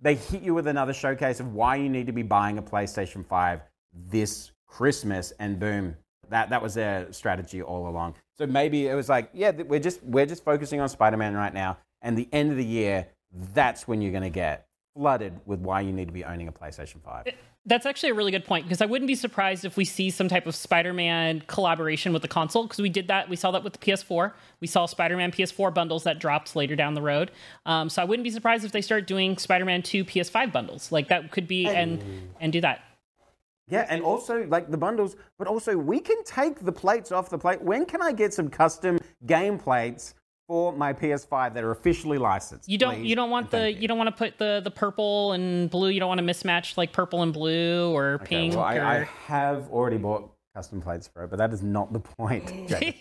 they 0.00 0.14
hit 0.14 0.42
you 0.42 0.54
with 0.54 0.66
another 0.66 0.92
showcase 0.92 1.40
of 1.40 1.54
why 1.54 1.76
you 1.76 1.88
need 1.88 2.06
to 2.06 2.12
be 2.12 2.22
buying 2.22 2.58
a 2.58 2.62
PlayStation 2.62 3.26
5 3.26 3.60
this 3.92 4.52
Christmas, 4.66 5.32
and 5.38 5.58
boom, 5.58 5.96
that, 6.28 6.50
that 6.50 6.62
was 6.62 6.74
their 6.74 7.10
strategy 7.12 7.62
all 7.62 7.88
along. 7.88 8.14
So 8.36 8.46
maybe 8.46 8.86
it 8.86 8.94
was 8.94 9.08
like, 9.08 9.30
yeah, 9.32 9.50
we're 9.50 9.80
just 9.80 10.02
we're 10.04 10.26
just 10.26 10.44
focusing 10.44 10.80
on 10.80 10.88
Spider-Man 10.88 11.34
right 11.34 11.52
now, 11.52 11.78
and 12.02 12.16
the 12.16 12.28
end 12.32 12.50
of 12.50 12.56
the 12.56 12.64
year, 12.64 13.08
that's 13.54 13.88
when 13.88 14.00
you're 14.00 14.12
going 14.12 14.22
to 14.22 14.30
get 14.30 14.67
flooded 14.98 15.40
with 15.46 15.60
why 15.60 15.80
you 15.80 15.92
need 15.92 16.08
to 16.08 16.12
be 16.12 16.24
owning 16.24 16.48
a 16.48 16.52
PlayStation 16.52 17.00
5. 17.04 17.28
That's 17.66 17.86
actually 17.86 18.08
a 18.10 18.14
really 18.14 18.32
good 18.32 18.44
point 18.44 18.64
because 18.64 18.82
I 18.82 18.86
wouldn't 18.86 19.06
be 19.06 19.14
surprised 19.14 19.64
if 19.64 19.76
we 19.76 19.84
see 19.84 20.10
some 20.10 20.26
type 20.26 20.44
of 20.46 20.56
Spider-Man 20.56 21.44
collaboration 21.46 22.12
with 22.12 22.22
the 22.22 22.28
console 22.28 22.64
because 22.64 22.80
we 22.80 22.88
did 22.88 23.06
that. 23.06 23.28
We 23.28 23.36
saw 23.36 23.52
that 23.52 23.62
with 23.62 23.74
the 23.74 23.78
PS4. 23.78 24.32
We 24.58 24.66
saw 24.66 24.86
Spider-Man 24.86 25.30
PS4 25.30 25.72
bundles 25.72 26.02
that 26.02 26.18
dropped 26.18 26.56
later 26.56 26.74
down 26.74 26.94
the 26.94 27.02
road. 27.02 27.30
Um, 27.64 27.88
so 27.88 28.02
I 28.02 28.06
wouldn't 28.06 28.24
be 28.24 28.30
surprised 28.30 28.64
if 28.64 28.72
they 28.72 28.80
start 28.80 29.06
doing 29.06 29.38
Spider-Man 29.38 29.82
2 29.82 30.04
PS5 30.04 30.50
bundles. 30.50 30.90
Like 30.90 31.08
that 31.08 31.30
could 31.30 31.46
be 31.46 31.66
and 31.66 32.02
and 32.40 32.52
do 32.52 32.60
that. 32.62 32.82
Yeah, 33.68 33.86
and 33.88 34.02
also 34.02 34.46
like 34.46 34.70
the 34.70 34.78
bundles, 34.78 35.14
but 35.38 35.46
also 35.46 35.76
we 35.76 36.00
can 36.00 36.24
take 36.24 36.64
the 36.64 36.72
plates 36.72 37.12
off 37.12 37.28
the 37.28 37.38
plate. 37.38 37.60
When 37.62 37.84
can 37.84 38.02
I 38.02 38.12
get 38.12 38.34
some 38.34 38.48
custom 38.48 38.98
game 39.26 39.58
plates 39.58 40.14
for 40.48 40.72
my 40.72 40.92
PS5 40.92 41.54
that 41.54 41.62
are 41.62 41.70
officially 41.70 42.18
licensed? 42.18 42.68
You 42.68 42.78
don't 42.78 42.96
please? 42.96 43.08
you 43.08 43.14
don't 43.14 43.30
want 43.30 43.50
the 43.50 43.58
thank 43.58 43.80
you 43.80 43.86
don't 43.86 43.98
want 43.98 44.08
to 44.08 44.16
put 44.16 44.38
the 44.38 44.60
the 44.64 44.70
purple 44.70 45.32
and 45.32 45.70
blue. 45.70 45.90
You 45.90 46.00
don't 46.00 46.08
want 46.08 46.18
to 46.18 46.26
mismatch 46.26 46.76
like 46.76 46.92
purple 46.92 47.22
and 47.22 47.32
blue 47.32 47.94
or 47.94 48.14
Okay, 48.14 48.26
pink. 48.26 48.54
well, 48.54 48.64
I, 48.64 48.76
or... 48.78 48.84
I 48.84 49.08
have 49.26 49.68
already 49.70 49.98
bought 49.98 50.32
custom 50.54 50.80
plates 50.80 51.06
for 51.06 51.22
it, 51.22 51.28
but 51.30 51.38
that 51.38 51.52
is 51.52 51.62
not 51.62 51.92
the 51.92 52.00
point. 52.00 52.50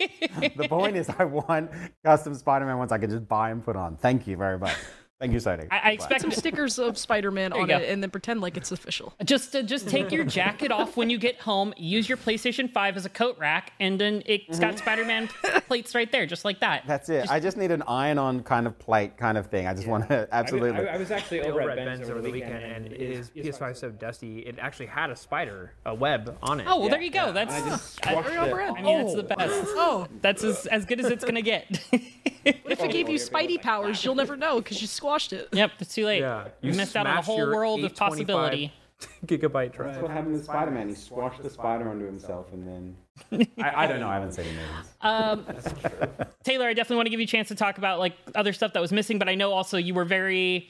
The 0.55 0.67
point 0.69 0.95
is, 0.95 1.09
I 1.17 1.23
want 1.23 1.71
custom 2.05 2.35
Spider-Man 2.35 2.77
ones 2.77 2.91
I 2.91 2.99
can 2.99 3.09
just 3.09 3.27
buy 3.27 3.49
and 3.49 3.63
put 3.65 3.75
on. 3.75 3.97
Thank 3.97 4.27
you 4.27 4.37
very 4.37 4.59
much. 4.59 4.75
Thank 5.19 5.33
you, 5.33 5.39
signing. 5.39 5.67
I, 5.71 5.79
I 5.83 5.91
expect 5.91 6.21
Some 6.21 6.31
stickers 6.31 6.77
of 6.77 6.97
Spider-Man 7.07 7.51
on 7.53 7.69
it, 7.69 7.89
and 7.89 8.03
then 8.03 8.09
pretend 8.09 8.41
like 8.41 8.55
it's 8.55 8.71
official. 8.71 9.13
Just 9.25 9.55
uh, 9.55 9.63
just 9.63 9.89
take 9.89 10.11
your 10.11 10.23
jacket 10.39 10.71
off 10.71 10.95
when 10.95 11.09
you 11.09 11.17
get 11.17 11.39
home. 11.39 11.73
Use 11.75 12.07
your 12.07 12.17
PlayStation 12.17 12.71
5 12.71 12.97
as 12.97 13.05
a 13.05 13.09
coat 13.09 13.37
rack, 13.39 13.73
and 13.79 13.99
then 13.99 14.21
it's 14.25 14.59
got 14.59 14.77
Spider-Man 14.77 15.27
plates 15.67 15.95
right 15.95 16.11
there, 16.11 16.25
just 16.25 16.45
like 16.45 16.59
that. 16.59 16.81
Mm-hmm. 16.81 16.87
That's 16.87 17.09
it. 17.09 17.31
I 17.31 17.39
just 17.39 17.57
need 17.57 17.71
an 17.71 17.83
iron-on 17.87 18.43
kind 18.43 18.67
of 18.67 18.77
plate, 18.77 19.17
kind 19.17 19.37
of 19.37 19.47
thing. 19.47 19.67
I 19.67 19.73
just 19.73 19.87
want 19.87 20.07
to 20.09 20.27
absolutely. 20.31 20.87
I, 20.87 20.95
I 20.95 20.97
was 20.97 21.11
actually 21.11 21.41
over 21.41 21.61
over 21.61 21.71
at 21.71 21.79
at 21.79 21.85
Ben's 21.85 22.09
over 22.09 22.21
the 22.21 22.29
weekend, 22.31 22.63
and 22.63 22.91
his 22.91 23.29
PS5 23.31 23.71
is 23.71 23.79
so 23.79 23.89
dusty, 23.89 24.39
it 24.39 24.57
actually 24.59 24.87
had 24.87 25.09
a 25.09 25.15
spider, 25.15 25.73
a 25.85 25.93
web 25.93 26.37
on 26.43 26.59
it. 26.59 26.67
Oh 26.69 26.79
well, 26.79 26.89
there 26.89 27.01
you 27.01 27.11
go. 27.11 27.31
That's 27.31 27.53
I 27.53 27.69
just 27.69 27.99
I, 28.07 28.11
squashed 28.11 28.29
it. 28.29 28.37
I 28.37 28.81
mean, 28.81 28.99
it's 28.99 29.15
the 29.15 29.23
best. 29.23 29.65
Oh, 29.69 30.07
That's 30.21 30.43
as 30.43 30.65
as 30.67 30.85
good 30.85 30.99
as 30.99 31.07
it's 31.07 31.25
gonna 31.25 31.41
get. 31.41 31.65
what 31.91 32.71
if 32.71 32.83
it 32.83 32.91
gave 32.91 33.09
you 33.09 33.17
Spidey 33.17 33.61
powers? 33.61 34.03
You'll 34.03 34.15
never 34.15 34.37
know 34.37 34.57
because 34.57 34.81
you 34.81 34.87
squashed 35.07 35.33
it. 35.33 35.49
yep, 35.53 35.71
it's 35.79 35.93
too 35.93 36.05
late. 36.05 36.19
Yeah, 36.19 36.47
you 36.61 36.73
missed 36.73 36.95
out 36.95 37.07
on 37.07 37.17
a 37.17 37.21
whole 37.21 37.47
world 37.47 37.83
of 37.83 37.95
possibility. 37.95 38.73
gigabyte 39.25 39.73
drive. 39.73 39.93
That's 39.93 40.01
what 40.01 40.11
happened 40.11 40.33
with 40.33 40.45
Spider-Man. 40.45 40.89
He 40.89 40.95
squashed 40.95 41.41
the 41.41 41.49
spider 41.49 41.89
onto 41.89 42.05
himself, 42.05 42.51
and 42.51 42.67
then 43.31 43.47
I, 43.63 43.83
I 43.83 43.87
don't 43.87 43.99
know. 43.99 44.09
I 44.09 44.15
haven't 44.15 44.33
seen 44.33 44.45
the 44.45 45.45
movies. 45.45 46.17
Um, 46.19 46.25
Taylor, 46.43 46.67
I 46.67 46.73
definitely 46.73 46.97
want 46.97 47.05
to 47.05 47.11
give 47.11 47.19
you 47.19 47.25
a 47.25 47.27
chance 47.27 47.47
to 47.49 47.55
talk 47.55 47.77
about 47.77 47.99
like 47.99 48.13
other 48.35 48.53
stuff 48.53 48.73
that 48.73 48.79
was 48.79 48.91
missing, 48.91 49.19
but 49.19 49.29
I 49.29 49.35
know 49.35 49.51
also 49.51 49.77
you 49.77 49.93
were 49.93 50.05
very 50.05 50.69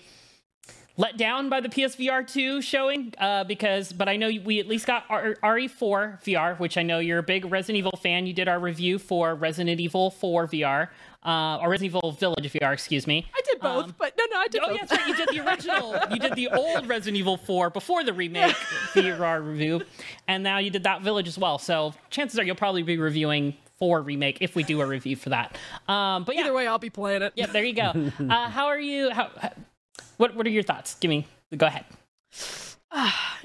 let 0.98 1.16
down 1.16 1.48
by 1.48 1.62
the 1.62 1.70
PSVR 1.70 2.28
2 2.28 2.62
showing 2.62 3.14
uh, 3.20 3.44
because, 3.44 3.94
but 3.94 4.10
I 4.10 4.18
know 4.18 4.32
we 4.44 4.60
at 4.60 4.68
least 4.68 4.88
got 4.88 5.04
R- 5.10 5.36
RE4 5.44 6.24
VR, 6.24 6.60
which 6.60 6.76
I 6.76 6.82
know 6.84 6.98
you're 7.00 7.20
a 7.20 7.24
big 7.24 7.46
Resident 7.46 7.78
Evil 7.78 7.98
fan. 8.02 8.26
You 8.26 8.34
did 8.34 8.48
our 8.48 8.60
review 8.60 8.98
for 8.98 9.36
Resident 9.36 9.80
Evil 9.80 10.10
4 10.10 10.48
VR, 10.48 10.90
uh, 11.28 11.58
or 11.62 11.70
Resident 11.70 11.96
Evil 11.96 12.12
Village 12.14 12.46
if 12.46 12.54
you 12.56 12.62
are, 12.64 12.74
excuse 12.74 13.06
me. 13.06 13.26
I 13.36 13.42
did 13.46 13.60
both, 13.60 13.98
but 13.98 14.14
no, 14.18 14.24
no, 14.32 14.40
I 14.40 14.48
did 14.48 14.62
Oh, 14.64 14.68
both. 14.70 14.76
yeah, 14.78 14.86
that's 14.86 15.00
right. 15.02 15.08
You 15.10 15.16
did 15.18 15.30
the 15.30 15.46
original. 15.48 15.98
you 16.12 16.20
did 16.20 16.34
the 16.36 16.48
old 16.50 16.88
Resident 16.88 17.18
Evil 17.18 17.38
4 17.38 17.70
before 17.70 18.04
the 18.04 18.14
remake 18.14 18.56
VR 18.94 19.46
review, 19.46 19.82
and 20.28 20.42
now 20.44 20.58
you 20.60 20.70
did 20.70 20.84
that 20.84 21.02
Village 21.02 21.28
as 21.28 21.38
well. 21.38 21.58
So 21.60 21.94
chances 22.10 22.40
are 22.40 22.44
you'll 22.44 22.56
probably 22.56 22.84
be 22.84 22.98
reviewing 22.98 23.56
4 23.80 24.02
remake 24.02 24.38
if 24.42 24.56
we 24.56 24.64
do 24.64 24.82
a 24.82 24.86
review 24.88 25.16
for 25.16 25.30
that. 25.30 25.58
Um, 25.88 26.24
but 26.24 26.36
yeah, 26.36 26.42
Either 26.42 26.54
way, 26.54 26.66
I'll 26.66 26.80
be 26.80 26.90
playing 26.90 27.22
it. 27.22 27.34
Yep, 27.36 27.52
there 27.52 27.64
you 27.66 27.74
go. 27.74 28.12
Uh, 28.20 28.50
how 28.50 28.68
are 28.68 28.80
you? 28.80 29.10
How, 29.12 29.30
how- 29.40 29.52
what 30.18 30.36
What 30.36 30.48
are 30.48 30.50
your 30.50 30.64
thoughts? 30.64 30.96
Give 30.96 31.10
me. 31.10 31.28
Go 31.56 31.68
ahead. 31.68 31.86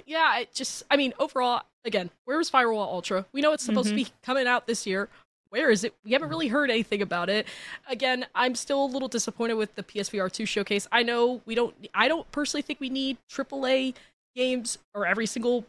yeah, 0.07 0.19
I 0.21 0.47
just, 0.55 0.83
I 0.91 0.97
mean, 0.97 1.13
overall, 1.19 1.63
again, 1.85 2.11
where 2.25 2.41
is 2.41 2.49
Firewall 2.49 2.89
Ultra? 2.95 3.27
We 3.33 3.41
know 3.41 3.53
it's 3.53 3.65
supposed 3.65 3.89
to 3.91 3.95
be 3.95 4.07
coming 4.23 4.47
out 4.47 4.67
this 4.67 4.87
year. 4.87 5.09
Where 5.53 5.71
is 5.71 5.85
it? 5.85 5.93
We 6.03 6.13
haven't 6.13 6.31
really 6.31 6.49
heard 6.49 6.71
anything 6.71 7.03
about 7.03 7.29
it. 7.29 7.47
Again, 7.87 8.25
I'm 8.35 8.55
still 8.55 8.87
a 8.87 8.87
little 8.87 9.07
disappointed 9.07 9.53
with 9.55 9.75
the 9.75 9.83
PSVR 9.83 10.33
2 10.33 10.47
showcase. 10.47 10.89
I 10.91 11.03
know 11.03 11.43
we 11.45 11.55
don't, 11.55 11.75
I 11.93 12.09
don't 12.09 12.31
personally 12.33 12.63
think 12.63 12.81
we 12.81 12.89
need 12.89 13.19
AAA 13.31 13.95
games 14.35 14.79
or 14.95 15.05
every 15.05 15.27
single 15.27 15.67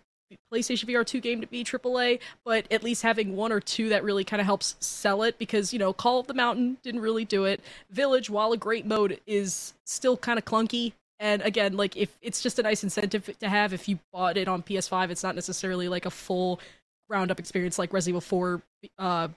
PlayStation 0.50 0.86
VR 0.86 1.06
2 1.06 1.20
game 1.20 1.42
to 1.42 1.48
be 1.48 1.66
AAA, 1.66 2.22
but 2.46 2.66
at 2.72 2.82
least 2.82 3.02
having 3.02 3.36
one 3.36 3.52
or 3.52 3.60
two 3.60 3.90
that 3.90 4.06
really 4.06 4.24
kind 4.24 4.40
of 4.40 4.46
helps 4.46 4.78
sell 4.80 5.22
it 5.22 5.38
because, 5.38 5.74
you 5.74 5.80
know, 5.80 5.92
Call 5.92 6.22
of 6.22 6.28
the 6.28 6.34
Mountain 6.34 6.78
didn't 6.82 7.02
really 7.02 7.26
do 7.26 7.44
it. 7.44 7.60
Village, 7.92 8.30
while 8.30 8.54
a 8.54 8.58
great 8.58 8.86
mode, 8.86 9.20
is 9.28 9.74
still 9.86 10.16
kind 10.16 10.40
of 10.40 10.46
clunky. 10.46 10.94
And 11.20 11.42
again, 11.42 11.76
like 11.76 11.98
if 11.98 12.18
it's 12.22 12.42
just 12.42 12.58
a 12.58 12.64
nice 12.64 12.86
incentive 12.86 13.38
to 13.38 13.50
have 13.50 13.74
if 13.74 13.90
you 13.90 14.00
bought 14.14 14.38
it 14.38 14.48
on 14.48 14.64
PS5, 14.64 15.10
it's 15.10 15.24
not 15.24 15.36
necessarily 15.36 15.90
like 15.90 16.06
a 16.06 16.10
full 16.10 16.62
ground 17.10 17.32
up 17.32 17.40
experience 17.40 17.78
like 17.78 17.92
Resident 17.92 18.14
Evil 18.14 18.22
4 18.22 18.62
uh, 18.98 19.28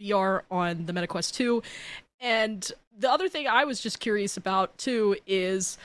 VR 0.00 0.42
on 0.50 0.86
the 0.86 0.92
MetaQuest 0.92 1.32
2. 1.34 1.62
And 2.20 2.72
the 2.98 3.10
other 3.10 3.28
thing 3.28 3.46
I 3.46 3.64
was 3.64 3.80
just 3.80 4.00
curious 4.00 4.36
about 4.36 4.76
too 4.78 5.16
is, 5.26 5.76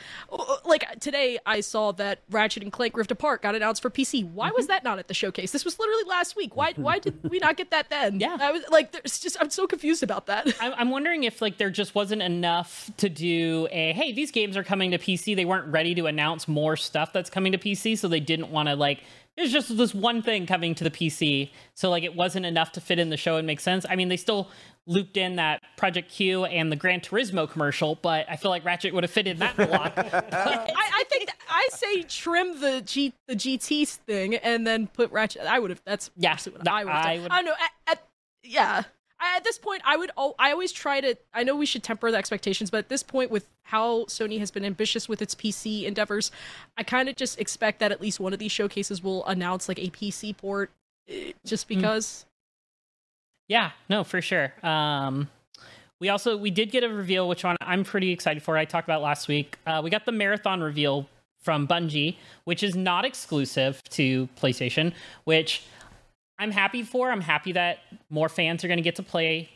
like 0.63 0.99
today 0.99 1.39
I 1.45 1.59
saw 1.59 1.91
that 1.93 2.19
Ratchet 2.29 2.63
and 2.63 2.71
Clank 2.71 2.95
Rift 2.95 3.11
Apart 3.11 3.41
got 3.41 3.53
announced 3.53 3.81
for 3.81 3.89
PC. 3.89 4.29
Why 4.31 4.51
was 4.51 4.65
mm-hmm. 4.65 4.71
that 4.71 4.83
not 4.83 4.97
at 4.97 5.07
the 5.07 5.13
showcase? 5.13 5.51
This 5.51 5.65
was 5.65 5.77
literally 5.77 6.03
last 6.05 6.35
week. 6.35 6.55
Why 6.55 6.73
why 6.77 6.99
did 6.99 7.29
we 7.29 7.39
not 7.39 7.57
get 7.57 7.71
that 7.71 7.89
then? 7.89 8.19
Yeah. 8.21 8.37
I 8.39 8.51
was 8.51 8.63
like, 8.69 8.91
there's 8.91 9.19
just 9.19 9.35
I'm 9.41 9.49
so 9.49 9.65
confused 9.65 10.03
about 10.03 10.27
that. 10.27 10.47
I'm, 10.61 10.73
I'm 10.77 10.89
wondering 10.91 11.23
if 11.23 11.41
like 11.41 11.57
there 11.57 11.71
just 11.71 11.95
wasn't 11.95 12.21
enough 12.21 12.91
to 12.97 13.09
do 13.09 13.67
a 13.71 13.93
hey 13.93 14.11
these 14.11 14.31
games 14.31 14.55
are 14.55 14.63
coming 14.63 14.91
to 14.91 14.99
PC. 14.99 15.35
They 15.35 15.45
weren't 15.45 15.67
ready 15.67 15.95
to 15.95 16.05
announce 16.05 16.47
more 16.47 16.77
stuff 16.77 17.11
that's 17.13 17.29
coming 17.29 17.51
to 17.51 17.57
PC, 17.57 17.97
so 17.97 18.07
they 18.07 18.19
didn't 18.19 18.51
want 18.51 18.69
to 18.69 18.75
like. 18.75 19.03
There's 19.37 19.51
just 19.51 19.75
this 19.77 19.93
one 19.93 20.21
thing 20.21 20.45
coming 20.45 20.75
to 20.75 20.83
the 20.83 20.91
PC, 20.91 21.49
so 21.73 21.89
like 21.89 22.03
it 22.03 22.15
wasn't 22.15 22.45
enough 22.45 22.73
to 22.73 22.81
fit 22.81 22.99
in 22.99 23.09
the 23.09 23.17
show 23.17 23.37
and 23.37 23.47
make 23.47 23.59
sense. 23.59 23.85
I 23.89 23.95
mean, 23.95 24.09
they 24.09 24.17
still 24.17 24.49
looped 24.87 25.15
in 25.15 25.37
that 25.37 25.61
Project 25.77 26.11
Q 26.11 26.43
and 26.45 26.71
the 26.71 26.75
Gran 26.75 26.99
Turismo 26.99 27.49
commercial, 27.49 27.95
but 27.95 28.25
I 28.29 28.35
feel 28.35 28.51
like 28.51 28.65
Ratchet 28.65 28.93
would 28.93 29.03
have 29.03 29.11
fit 29.11 29.27
in 29.27 29.39
that 29.39 29.55
block. 29.55 29.93
I, 29.97 30.03
I 30.33 31.03
think 31.09 31.27
that, 31.27 31.35
I 31.49 31.67
say 31.71 32.03
trim 32.03 32.59
the 32.59 32.81
G 32.85 33.13
the 33.27 33.35
GT 33.35 33.87
thing 33.87 34.35
and 34.35 34.67
then 34.67 34.87
put 34.87 35.11
Ratchet. 35.11 35.43
I 35.43 35.59
would 35.59 35.69
have. 35.69 35.81
That's 35.85 36.11
Yeah, 36.17 36.35
what 36.51 36.67
I 36.67 36.83
would. 36.83 36.91
have 36.93 37.05
I 37.05 37.13
done. 37.13 37.23
would- 37.23 37.31
I 37.31 37.35
don't 37.37 37.45
know. 37.45 37.93
Yeah. 38.43 38.83
At 39.23 39.43
this 39.43 39.57
point, 39.59 39.81
I 39.85 39.97
would. 39.97 40.09
al- 40.17 40.35
I 40.39 40.51
always 40.51 40.71
try 40.71 40.99
to. 40.99 41.15
I 41.33 41.43
know 41.43 41.55
we 41.55 41.65
should 41.67 41.83
temper 41.83 42.09
the 42.11 42.17
expectations, 42.17 42.71
but 42.71 42.79
at 42.79 42.89
this 42.89 43.03
point, 43.03 43.29
with 43.29 43.45
how 43.63 44.05
Sony 44.05 44.39
has 44.39 44.49
been 44.51 44.65
ambitious 44.65 45.07
with 45.07 45.21
its 45.21 45.35
PC 45.35 45.83
endeavors, 45.85 46.31
I 46.77 46.83
kind 46.83 47.07
of 47.07 47.15
just 47.15 47.39
expect 47.39 47.79
that 47.79 47.91
at 47.91 48.01
least 48.01 48.19
one 48.19 48.33
of 48.33 48.39
these 48.39 48.51
showcases 48.51 49.03
will 49.03 49.25
announce 49.27 49.69
like 49.69 49.77
a 49.79 49.89
PC 49.91 50.35
port, 50.35 50.71
eh, 51.07 51.33
just 51.45 51.65
Mm. 51.65 51.75
because. 51.75 52.25
Yeah, 53.47 53.71
no, 53.89 54.03
for 54.03 54.21
sure. 54.21 54.53
Um, 54.63 55.29
we 55.99 56.09
also 56.09 56.35
we 56.37 56.49
did 56.51 56.71
get 56.71 56.83
a 56.83 56.89
reveal, 56.89 57.27
which 57.27 57.43
one 57.43 57.57
I'm 57.61 57.83
pretty 57.83 58.11
excited 58.11 58.41
for. 58.41 58.57
I 58.57 58.65
talked 58.65 58.87
about 58.87 59.01
last 59.01 59.27
week. 59.27 59.57
Uh, 59.67 59.81
we 59.83 59.89
got 59.89 60.05
the 60.05 60.11
marathon 60.11 60.61
reveal 60.61 61.07
from 61.41 61.67
Bungie, 61.67 62.15
which 62.45 62.63
is 62.63 62.75
not 62.75 63.03
exclusive 63.05 63.83
to 63.89 64.29
PlayStation, 64.39 64.93
which 65.25 65.63
I'm 66.41 66.51
happy 66.51 66.81
for. 66.81 67.11
I'm 67.11 67.21
happy 67.21 67.51
that 67.51 67.79
more 68.09 68.27
fans 68.27 68.63
are 68.63 68.67
going 68.67 68.79
to 68.79 68.83
get 68.83 68.95
to 68.95 69.03
play 69.03 69.49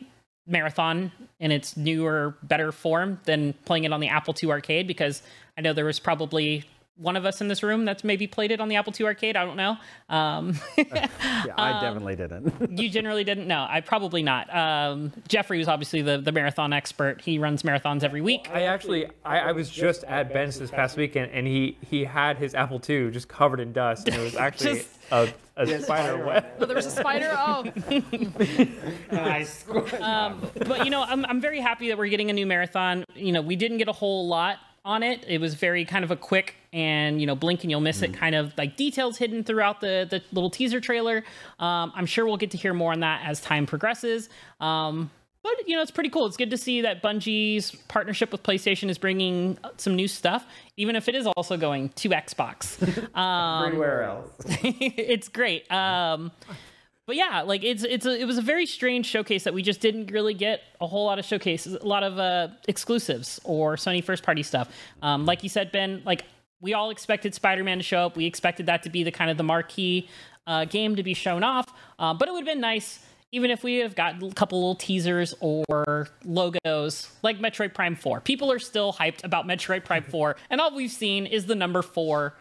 marathon 0.47 1.11
in 1.39 1.51
its 1.51 1.75
newer, 1.75 2.37
better 2.43 2.71
form 2.71 3.19
than 3.25 3.53
playing 3.65 3.85
it 3.85 3.91
on 3.91 3.99
the 3.99 4.07
Apple 4.09 4.35
II 4.41 4.51
arcade 4.51 4.85
because 4.85 5.23
I 5.57 5.61
know 5.61 5.73
there 5.73 5.85
was 5.85 5.99
probably 5.99 6.63
one 6.97 7.17
of 7.17 7.25
us 7.25 7.41
in 7.41 7.47
this 7.49 7.61
room 7.63 7.83
that's 7.83 8.03
maybe 8.03 8.27
played 8.27 8.51
it 8.51 8.61
on 8.61 8.69
the 8.69 8.75
Apple 8.75 8.93
II 8.97 9.07
arcade. 9.07 9.35
I 9.35 9.43
don't 9.43 9.57
know. 9.57 9.77
Um, 10.09 10.57
Yeah, 10.77 11.53
I 11.57 11.71
definitely 11.81 12.15
didn't. 12.15 12.53
you 12.79 12.87
generally 12.89 13.23
didn't 13.23 13.47
know. 13.47 13.65
I 13.67 13.81
probably 13.81 14.21
not. 14.21 14.55
Um, 14.55 15.11
Jeffrey 15.27 15.57
was 15.57 15.67
obviously 15.67 16.03
the, 16.03 16.19
the 16.19 16.31
marathon 16.31 16.71
expert. 16.71 17.19
He 17.19 17.39
runs 17.39 17.63
marathons 17.63 18.03
every 18.03 18.21
week. 18.21 18.47
I 18.53 18.63
actually, 18.63 19.07
I, 19.25 19.39
I 19.39 19.51
was 19.53 19.69
just 19.69 20.03
at 20.05 20.31
Ben's 20.31 20.59
this 20.59 20.71
past 20.71 20.97
weekend, 20.97 21.31
and 21.33 21.45
he 21.47 21.77
he 21.89 22.05
had 22.05 22.37
his 22.37 22.53
Apple 22.55 22.79
II 22.87 23.11
just 23.11 23.27
covered 23.27 23.59
in 23.59 23.73
dust, 23.73 24.07
and 24.07 24.15
it 24.15 24.23
was 24.23 24.35
actually 24.35 24.75
Just- 24.75 24.89
a, 25.11 25.33
a 25.57 25.81
spider 25.81 26.25
web. 26.25 26.45
Oh, 26.59 26.65
there 26.65 26.75
was 26.75 26.85
a 26.85 26.91
spider. 26.91 27.31
Oh, 27.37 27.63
nice. 29.11 29.63
but 29.63 30.85
you 30.85 30.89
know, 30.91 31.03
I'm 31.03 31.25
I'm 31.25 31.39
very 31.41 31.59
happy 31.59 31.89
that 31.89 31.97
we're 31.97 32.07
getting 32.07 32.29
a 32.29 32.33
new 32.33 32.45
marathon. 32.45 33.03
You 33.15 33.31
know, 33.31 33.41
we 33.41 33.55
didn't 33.55 33.77
get 33.77 33.87
a 33.87 33.93
whole 33.93 34.27
lot 34.27 34.57
on 34.83 35.03
it. 35.03 35.23
It 35.27 35.39
was 35.41 35.55
very 35.55 35.83
kind 35.85 36.03
of 36.05 36.11
a 36.11 36.15
quick 36.15 36.55
and 36.71 37.19
you 37.19 37.27
know, 37.27 37.35
blink 37.35 37.63
and 37.63 37.71
you'll 37.71 37.81
miss 37.81 38.01
it 38.01 38.13
kind 38.13 38.35
of 38.35 38.53
like 38.57 38.75
details 38.77 39.17
hidden 39.17 39.43
throughout 39.43 39.81
the 39.81 40.07
the 40.09 40.21
little 40.31 40.49
teaser 40.49 40.79
trailer. 40.79 41.23
Um, 41.59 41.91
I'm 41.95 42.05
sure 42.05 42.25
we'll 42.25 42.37
get 42.37 42.51
to 42.51 42.57
hear 42.57 42.73
more 42.73 42.91
on 42.91 43.01
that 43.01 43.21
as 43.25 43.41
time 43.41 43.65
progresses. 43.65 44.29
Um, 44.59 45.09
but 45.57 45.67
you 45.67 45.75
know, 45.75 45.81
it's 45.81 45.91
pretty 45.91 46.09
cool. 46.09 46.25
It's 46.25 46.37
good 46.37 46.49
to 46.51 46.57
see 46.57 46.81
that 46.81 47.01
Bungie's 47.01 47.71
partnership 47.87 48.31
with 48.31 48.43
PlayStation 48.43 48.89
is 48.89 48.97
bringing 48.97 49.57
some 49.77 49.95
new 49.95 50.07
stuff, 50.07 50.45
even 50.77 50.95
if 50.95 51.07
it 51.07 51.15
is 51.15 51.27
also 51.27 51.57
going 51.57 51.89
to 51.89 52.09
Xbox. 52.09 52.75
Um, 53.15 53.67
Everywhere 53.67 54.03
else. 54.03 54.31
it's 54.45 55.29
great. 55.29 55.71
Um, 55.71 56.31
but 57.05 57.15
yeah, 57.15 57.43
like 57.43 57.63
it's 57.63 57.83
it's 57.83 58.05
a, 58.05 58.19
it 58.19 58.25
was 58.25 58.37
a 58.37 58.41
very 58.41 58.65
strange 58.65 59.05
showcase 59.05 59.43
that 59.43 59.53
we 59.53 59.61
just 59.61 59.79
didn't 59.79 60.11
really 60.11 60.33
get 60.33 60.61
a 60.81 60.87
whole 60.87 61.05
lot 61.05 61.19
of 61.19 61.25
showcases, 61.25 61.75
a 61.75 61.85
lot 61.85 62.03
of 62.03 62.17
uh, 62.19 62.49
exclusives 62.67 63.39
or 63.43 63.75
Sony 63.75 64.03
first 64.03 64.23
party 64.23 64.43
stuff. 64.43 64.69
Um, 65.01 65.25
like 65.25 65.43
you 65.43 65.49
said, 65.49 65.71
Ben, 65.71 66.01
like 66.05 66.25
we 66.61 66.73
all 66.73 66.89
expected 66.89 67.35
Spider 67.35 67.63
Man 67.63 67.77
to 67.77 67.83
show 67.83 68.05
up. 68.05 68.17
We 68.17 68.25
expected 68.25 68.65
that 68.65 68.83
to 68.83 68.89
be 68.89 69.03
the 69.03 69.11
kind 69.11 69.29
of 69.29 69.37
the 69.37 69.43
marquee 69.43 70.09
uh, 70.47 70.65
game 70.65 70.95
to 70.95 71.03
be 71.03 71.13
shown 71.13 71.43
off. 71.43 71.71
Uh, 71.99 72.13
but 72.13 72.27
it 72.27 72.31
would 72.31 72.39
have 72.45 72.53
been 72.53 72.61
nice. 72.61 73.05
Even 73.35 73.51
if 73.51 73.65
we 73.65 73.79
have 73.79 73.95
got 73.95 74.23
a 74.23 74.31
couple 74.31 74.59
little 74.59 74.75
teasers 74.75 75.33
or 75.41 76.07
logos 76.23 77.11
like 77.21 77.37
Metroid 77.37 77.73
Prime 77.73 77.97
4, 77.97 78.21
people 78.21 78.49
are 78.49 78.59
still 78.59 78.93
hyped 78.93 79.25
about 79.25 79.45
Metroid 79.45 79.83
Prime 79.83 80.03
4, 80.03 80.37
and 80.49 80.61
all 80.61 80.73
we've 80.73 80.89
seen 80.89 81.25
is 81.25 81.45
the 81.45 81.53
number 81.53 81.81
4 81.81 82.33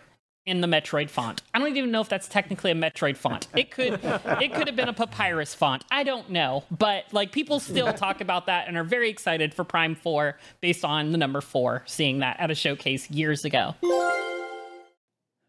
in 0.46 0.60
the 0.60 0.68
Metroid 0.68 1.10
font. 1.10 1.42
I 1.52 1.58
don't 1.58 1.76
even 1.76 1.90
know 1.90 2.00
if 2.00 2.08
that's 2.08 2.28
technically 2.28 2.70
a 2.70 2.76
Metroid 2.76 3.16
font. 3.16 3.48
It 3.56 3.72
could 3.72 3.94
it 4.04 4.54
could 4.54 4.68
have 4.68 4.76
been 4.76 4.88
a 4.88 4.92
papyrus 4.92 5.52
font. 5.52 5.84
I 5.90 6.04
don't 6.04 6.30
know, 6.30 6.62
but 6.70 7.06
like 7.10 7.32
people 7.32 7.58
still 7.58 7.92
talk 7.92 8.20
about 8.20 8.46
that 8.46 8.68
and 8.68 8.76
are 8.76 8.84
very 8.84 9.10
excited 9.10 9.52
for 9.52 9.64
Prime 9.64 9.96
4 9.96 10.38
based 10.60 10.84
on 10.84 11.10
the 11.10 11.18
number 11.18 11.40
4 11.40 11.82
seeing 11.86 12.20
that 12.20 12.38
at 12.38 12.52
a 12.52 12.54
showcase 12.54 13.10
years 13.10 13.44
ago. 13.44 13.74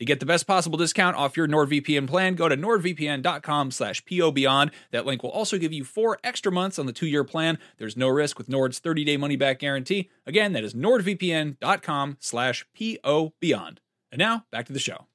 To 0.00 0.06
get 0.06 0.18
the 0.18 0.24
best 0.24 0.46
possible 0.46 0.78
discount 0.78 1.14
off 1.14 1.36
your 1.36 1.46
NordVPN 1.46 2.08
plan, 2.08 2.34
go 2.34 2.48
to 2.48 2.56
nordvpn.com 2.56 3.70
slash 3.70 4.02
pobeyond. 4.06 4.70
That 4.92 5.04
link 5.04 5.22
will 5.22 5.30
also 5.30 5.58
give 5.58 5.74
you 5.74 5.84
four 5.84 6.18
extra 6.24 6.50
months 6.50 6.78
on 6.78 6.86
the 6.86 6.92
two-year 6.94 7.22
plan. 7.22 7.58
There's 7.76 7.98
no 7.98 8.08
risk 8.08 8.38
with 8.38 8.48
Nord's 8.48 8.80
30-day 8.80 9.18
money-back 9.18 9.58
guarantee. 9.58 10.08
Again, 10.26 10.54
that 10.54 10.64
is 10.64 10.72
nordvpn.com 10.72 12.16
slash 12.18 12.64
pobeyond. 12.74 13.76
And 14.10 14.18
now, 14.18 14.46
back 14.50 14.64
to 14.66 14.72
the 14.72 14.78
show. 14.78 15.06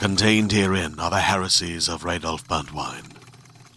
Contained 0.00 0.50
herein 0.50 0.98
are 0.98 1.10
the 1.10 1.20
heresies 1.20 1.88
of 1.88 2.02
Radolf 2.02 2.48
Burntwine, 2.48 3.16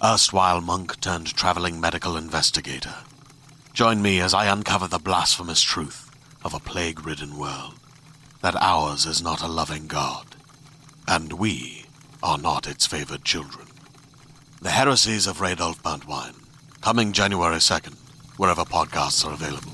erstwhile 0.03 0.61
monk 0.61 0.99
turned 0.99 1.27
traveling 1.27 1.79
medical 1.79 2.17
investigator. 2.17 2.95
Join 3.73 4.01
me 4.01 4.19
as 4.19 4.33
I 4.33 4.47
uncover 4.47 4.87
the 4.87 4.97
blasphemous 4.97 5.61
truth 5.61 6.09
of 6.43 6.55
a 6.55 6.59
plague 6.59 7.05
ridden 7.05 7.37
world 7.37 7.75
that 8.45 8.61
ours 8.61 9.07
is 9.07 9.23
not 9.23 9.41
a 9.41 9.47
loving 9.47 9.87
God, 9.87 10.35
and 11.07 11.33
we 11.33 11.83
are 12.21 12.37
not 12.37 12.67
its 12.67 12.85
favored 12.85 13.23
children. 13.23 13.65
The 14.61 14.69
heresies 14.69 15.25
of 15.25 15.39
Radolf 15.39 15.81
Burntwine, 15.81 16.35
coming 16.79 17.11
January 17.11 17.55
2nd, 17.55 17.95
wherever 18.37 18.61
podcasts 18.61 19.25
are 19.25 19.33
available. 19.33 19.71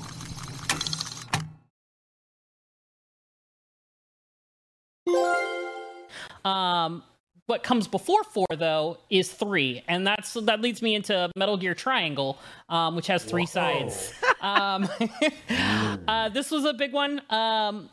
Um, 6.46 7.02
what 7.44 7.62
comes 7.62 7.86
before 7.86 8.24
four 8.24 8.46
though 8.56 8.96
is 9.10 9.30
three, 9.30 9.82
and 9.86 10.06
that's 10.06 10.32
that 10.32 10.62
leads 10.62 10.80
me 10.80 10.94
into 10.94 11.30
Metal 11.36 11.58
Gear 11.58 11.74
Triangle, 11.74 12.38
um, 12.70 12.96
which 12.96 13.08
has 13.08 13.22
three 13.22 13.44
sides. 13.44 14.14
Um, 14.42 14.88
uh, 16.08 16.28
this 16.30 16.50
was 16.50 16.64
a 16.64 16.72
big 16.72 16.92
one. 16.92 17.22
Um, 17.30 17.88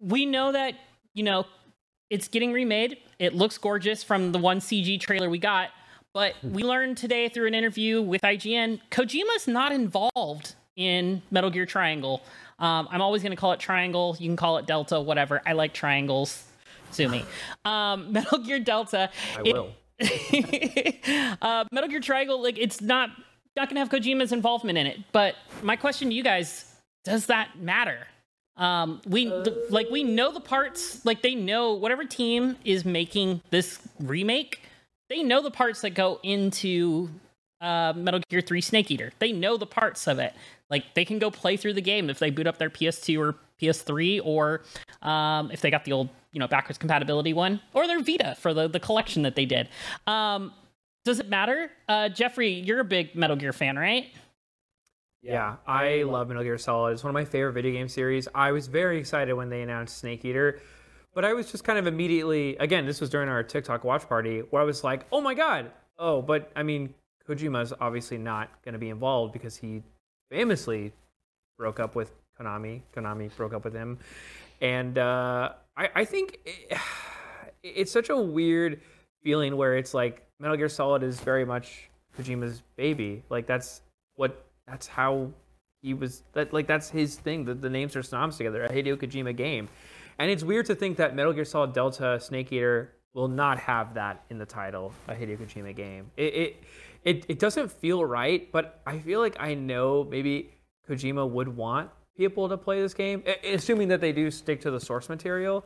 we 0.00 0.26
know 0.26 0.52
that 0.52 0.74
you 1.14 1.22
know 1.22 1.46
it's 2.10 2.28
getting 2.28 2.52
remade. 2.52 2.98
It 3.18 3.34
looks 3.34 3.58
gorgeous 3.58 4.02
from 4.02 4.32
the 4.32 4.38
one 4.38 4.60
CG 4.60 5.00
trailer 5.00 5.28
we 5.28 5.38
got, 5.38 5.70
but 6.14 6.34
we 6.42 6.62
learned 6.62 6.96
today 6.96 7.28
through 7.28 7.46
an 7.46 7.54
interview 7.54 8.00
with 8.00 8.22
IGN, 8.22 8.80
Kojima's 8.90 9.48
not 9.48 9.72
involved 9.72 10.54
in 10.76 11.22
Metal 11.30 11.50
Gear 11.50 11.66
Triangle. 11.66 12.22
Um, 12.58 12.88
I'm 12.90 13.02
always 13.02 13.22
going 13.22 13.32
to 13.32 13.36
call 13.36 13.52
it 13.52 13.60
Triangle. 13.60 14.16
You 14.18 14.28
can 14.28 14.36
call 14.36 14.58
it 14.58 14.66
Delta, 14.66 15.00
whatever. 15.00 15.42
I 15.44 15.52
like 15.52 15.74
triangles. 15.74 16.44
Sue 16.90 17.08
me. 17.08 17.24
Um, 17.64 18.12
Metal 18.12 18.38
Gear 18.38 18.60
Delta. 18.60 19.10
I 19.36 19.42
it- 19.44 19.54
will. 19.54 19.72
uh, 21.42 21.64
Metal 21.72 21.88
Gear 21.88 22.00
Triangle, 22.00 22.42
like 22.42 22.58
it's 22.58 22.80
not 22.82 23.10
not 23.56 23.68
gonna 23.70 23.80
have 23.80 23.88
Kojima's 23.88 24.30
involvement 24.32 24.76
in 24.76 24.86
it. 24.86 24.98
But 25.12 25.36
my 25.62 25.74
question 25.76 26.10
to 26.10 26.14
you 26.14 26.22
guys: 26.22 26.70
Does 27.04 27.26
that 27.26 27.58
matter? 27.58 28.06
Um, 28.56 29.00
we 29.06 29.26
the, 29.26 29.66
like 29.70 29.90
we 29.90 30.02
know 30.02 30.32
the 30.32 30.40
parts, 30.40 31.04
like 31.04 31.22
they 31.22 31.34
know 31.34 31.74
whatever 31.74 32.04
team 32.04 32.56
is 32.64 32.84
making 32.84 33.42
this 33.50 33.78
remake, 34.00 34.62
they 35.08 35.22
know 35.22 35.42
the 35.42 35.50
parts 35.50 35.82
that 35.82 35.90
go 35.90 36.18
into 36.22 37.10
uh, 37.60 37.92
Metal 37.96 38.20
Gear 38.28 38.40
3 38.40 38.60
Snake 38.60 38.90
Eater. 38.90 39.12
They 39.18 39.32
know 39.32 39.56
the 39.56 39.66
parts 39.66 40.06
of 40.08 40.18
it. 40.18 40.34
Like 40.70 40.94
they 40.94 41.04
can 41.04 41.18
go 41.18 41.30
play 41.30 41.56
through 41.56 41.74
the 41.74 41.82
game 41.82 42.10
if 42.10 42.18
they 42.18 42.30
boot 42.30 42.46
up 42.46 42.58
their 42.58 42.70
PS2 42.70 43.18
or 43.20 43.34
PS3, 43.60 44.20
or 44.24 44.62
um, 45.02 45.50
if 45.50 45.60
they 45.60 45.70
got 45.70 45.84
the 45.84 45.92
old, 45.92 46.08
you 46.32 46.40
know, 46.40 46.48
backwards 46.48 46.78
compatibility 46.78 47.32
one, 47.32 47.60
or 47.72 47.86
their 47.86 48.00
Vita 48.00 48.36
for 48.38 48.52
the 48.52 48.68
the 48.68 48.80
collection 48.80 49.22
that 49.22 49.34
they 49.36 49.46
did. 49.46 49.68
Um, 50.06 50.52
does 51.04 51.20
it 51.20 51.28
matter? 51.28 51.70
Uh, 51.88 52.08
Jeffrey, 52.08 52.52
you're 52.52 52.80
a 52.80 52.84
big 52.84 53.14
Metal 53.14 53.36
Gear 53.36 53.52
fan, 53.52 53.78
right? 53.78 54.08
Yeah, 55.32 55.56
I 55.66 56.02
love 56.04 56.28
Metal 56.28 56.42
Gear 56.42 56.58
Solid. 56.58 56.92
It's 56.92 57.04
one 57.04 57.10
of 57.10 57.14
my 57.14 57.24
favorite 57.24 57.52
video 57.52 57.72
game 57.72 57.88
series. 57.88 58.28
I 58.34 58.52
was 58.52 58.66
very 58.68 58.98
excited 58.98 59.34
when 59.34 59.48
they 59.48 59.62
announced 59.62 59.98
Snake 59.98 60.24
Eater, 60.24 60.60
but 61.14 61.24
I 61.24 61.32
was 61.32 61.50
just 61.50 61.64
kind 61.64 61.78
of 61.78 61.86
immediately 61.86 62.56
again, 62.56 62.86
this 62.86 63.00
was 63.00 63.10
during 63.10 63.28
our 63.28 63.42
TikTok 63.42 63.84
watch 63.84 64.08
party 64.08 64.40
where 64.50 64.62
I 64.62 64.64
was 64.64 64.84
like, 64.84 65.06
"Oh 65.10 65.20
my 65.20 65.34
god." 65.34 65.70
Oh, 65.98 66.22
but 66.22 66.50
I 66.54 66.62
mean, 66.62 66.94
Kojima's 67.28 67.72
obviously 67.80 68.18
not 68.18 68.50
going 68.62 68.74
to 68.74 68.78
be 68.78 68.90
involved 68.90 69.32
because 69.32 69.56
he 69.56 69.82
famously 70.30 70.92
broke 71.58 71.80
up 71.80 71.94
with 71.94 72.12
Konami. 72.38 72.82
Konami 72.94 73.34
broke 73.36 73.54
up 73.54 73.64
with 73.64 73.74
him. 73.74 73.98
And 74.60 74.98
uh, 74.98 75.52
I, 75.76 75.90
I 75.94 76.04
think 76.04 76.38
it, 76.44 76.78
it's 77.62 77.92
such 77.92 78.10
a 78.10 78.16
weird 78.16 78.80
feeling 79.22 79.56
where 79.56 79.76
it's 79.76 79.94
like 79.94 80.24
Metal 80.38 80.56
Gear 80.56 80.68
Solid 80.68 81.02
is 81.02 81.20
very 81.20 81.44
much 81.44 81.88
Kojima's 82.18 82.62
baby. 82.76 83.22
Like 83.28 83.46
that's 83.46 83.82
what 84.16 84.45
that's 84.66 84.86
how 84.86 85.30
he 85.82 85.94
was 85.94 86.22
that 86.32 86.52
like 86.52 86.66
that's 86.66 86.90
his 86.90 87.16
thing. 87.16 87.44
The, 87.44 87.54
the 87.54 87.70
names 87.70 87.96
are 87.96 88.02
synonymous 88.02 88.36
together. 88.36 88.64
A 88.64 88.68
Hideo 88.68 88.96
Kojima 88.96 89.36
game. 89.36 89.68
And 90.18 90.30
it's 90.30 90.42
weird 90.42 90.66
to 90.66 90.74
think 90.74 90.96
that 90.96 91.14
Metal 91.14 91.32
Gear 91.32 91.44
Solid 91.44 91.72
Delta 91.72 92.18
Snake 92.20 92.52
Eater 92.52 92.92
will 93.14 93.28
not 93.28 93.58
have 93.58 93.94
that 93.94 94.24
in 94.30 94.38
the 94.38 94.46
title, 94.46 94.92
a 95.08 95.14
Hideo 95.14 95.38
Kojima 95.38 95.74
game. 95.74 96.10
It 96.16 96.34
it 96.34 96.64
it, 97.04 97.24
it 97.28 97.38
doesn't 97.38 97.70
feel 97.70 98.04
right, 98.04 98.50
but 98.50 98.80
I 98.86 98.98
feel 98.98 99.20
like 99.20 99.36
I 99.38 99.54
know 99.54 100.04
maybe 100.10 100.50
Kojima 100.88 101.28
would 101.30 101.48
want 101.48 101.90
people 102.16 102.48
to 102.48 102.56
play 102.56 102.80
this 102.80 102.94
game, 102.94 103.22
assuming 103.44 103.88
that 103.88 104.00
they 104.00 104.12
do 104.12 104.30
stick 104.30 104.60
to 104.62 104.70
the 104.70 104.80
source 104.80 105.08
material. 105.08 105.64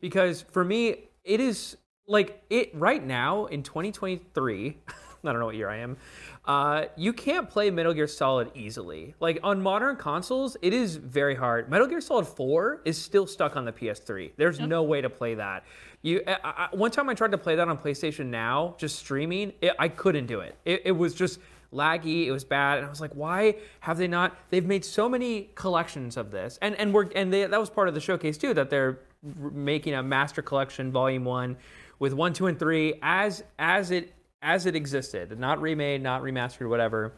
Because 0.00 0.40
for 0.40 0.64
me, 0.64 1.04
it 1.22 1.40
is 1.40 1.76
like 2.08 2.42
it 2.50 2.74
right 2.74 3.04
now 3.04 3.46
in 3.46 3.62
2023. 3.62 4.78
I 5.24 5.32
don't 5.32 5.40
know 5.40 5.46
what 5.46 5.54
year 5.54 5.68
I 5.68 5.78
am. 5.78 5.96
Uh, 6.44 6.84
you 6.96 7.12
can't 7.12 7.48
play 7.48 7.70
Metal 7.70 7.92
Gear 7.92 8.06
Solid 8.06 8.50
easily. 8.54 9.14
Like 9.20 9.38
on 9.42 9.62
modern 9.62 9.96
consoles, 9.96 10.56
it 10.62 10.72
is 10.72 10.96
very 10.96 11.34
hard. 11.34 11.68
Metal 11.68 11.86
Gear 11.86 12.00
Solid 12.00 12.26
4 12.26 12.82
is 12.84 12.96
still 12.96 13.26
stuck 13.26 13.56
on 13.56 13.64
the 13.64 13.72
PS3. 13.72 14.32
There's 14.36 14.60
no 14.60 14.82
way 14.82 15.00
to 15.00 15.10
play 15.10 15.34
that. 15.34 15.64
You 16.02 16.22
I, 16.26 16.38
I, 16.42 16.68
one 16.74 16.90
time 16.90 17.08
I 17.08 17.14
tried 17.14 17.32
to 17.32 17.38
play 17.38 17.56
that 17.56 17.68
on 17.68 17.76
PlayStation 17.76 18.26
Now, 18.26 18.74
just 18.78 18.98
streaming. 18.98 19.52
It, 19.60 19.74
I 19.78 19.88
couldn't 19.88 20.26
do 20.26 20.40
it. 20.40 20.56
it. 20.64 20.82
It 20.86 20.92
was 20.92 21.14
just 21.14 21.40
laggy. 21.72 22.26
It 22.26 22.32
was 22.32 22.44
bad, 22.44 22.78
and 22.78 22.86
I 22.86 22.90
was 22.90 23.00
like, 23.00 23.12
why 23.12 23.56
have 23.80 23.98
they 23.98 24.08
not? 24.08 24.36
They've 24.48 24.64
made 24.64 24.84
so 24.84 25.08
many 25.08 25.50
collections 25.54 26.16
of 26.16 26.30
this, 26.30 26.58
and 26.62 26.74
and 26.76 26.94
we're 26.94 27.10
and 27.14 27.32
they, 27.32 27.44
that 27.44 27.60
was 27.60 27.68
part 27.68 27.88
of 27.88 27.94
the 27.94 28.00
showcase 28.00 28.38
too. 28.38 28.54
That 28.54 28.70
they're 28.70 29.00
making 29.22 29.94
a 29.94 30.02
master 30.02 30.40
collection, 30.40 30.90
volume 30.90 31.24
one, 31.24 31.58
with 31.98 32.14
one, 32.14 32.32
two, 32.32 32.46
and 32.46 32.58
three 32.58 32.94
as 33.02 33.44
as 33.58 33.90
it 33.90 34.14
as 34.42 34.66
it 34.66 34.74
existed, 34.74 35.38
not 35.38 35.60
remade, 35.60 36.02
not 36.02 36.22
remastered, 36.22 36.68
whatever 36.68 37.12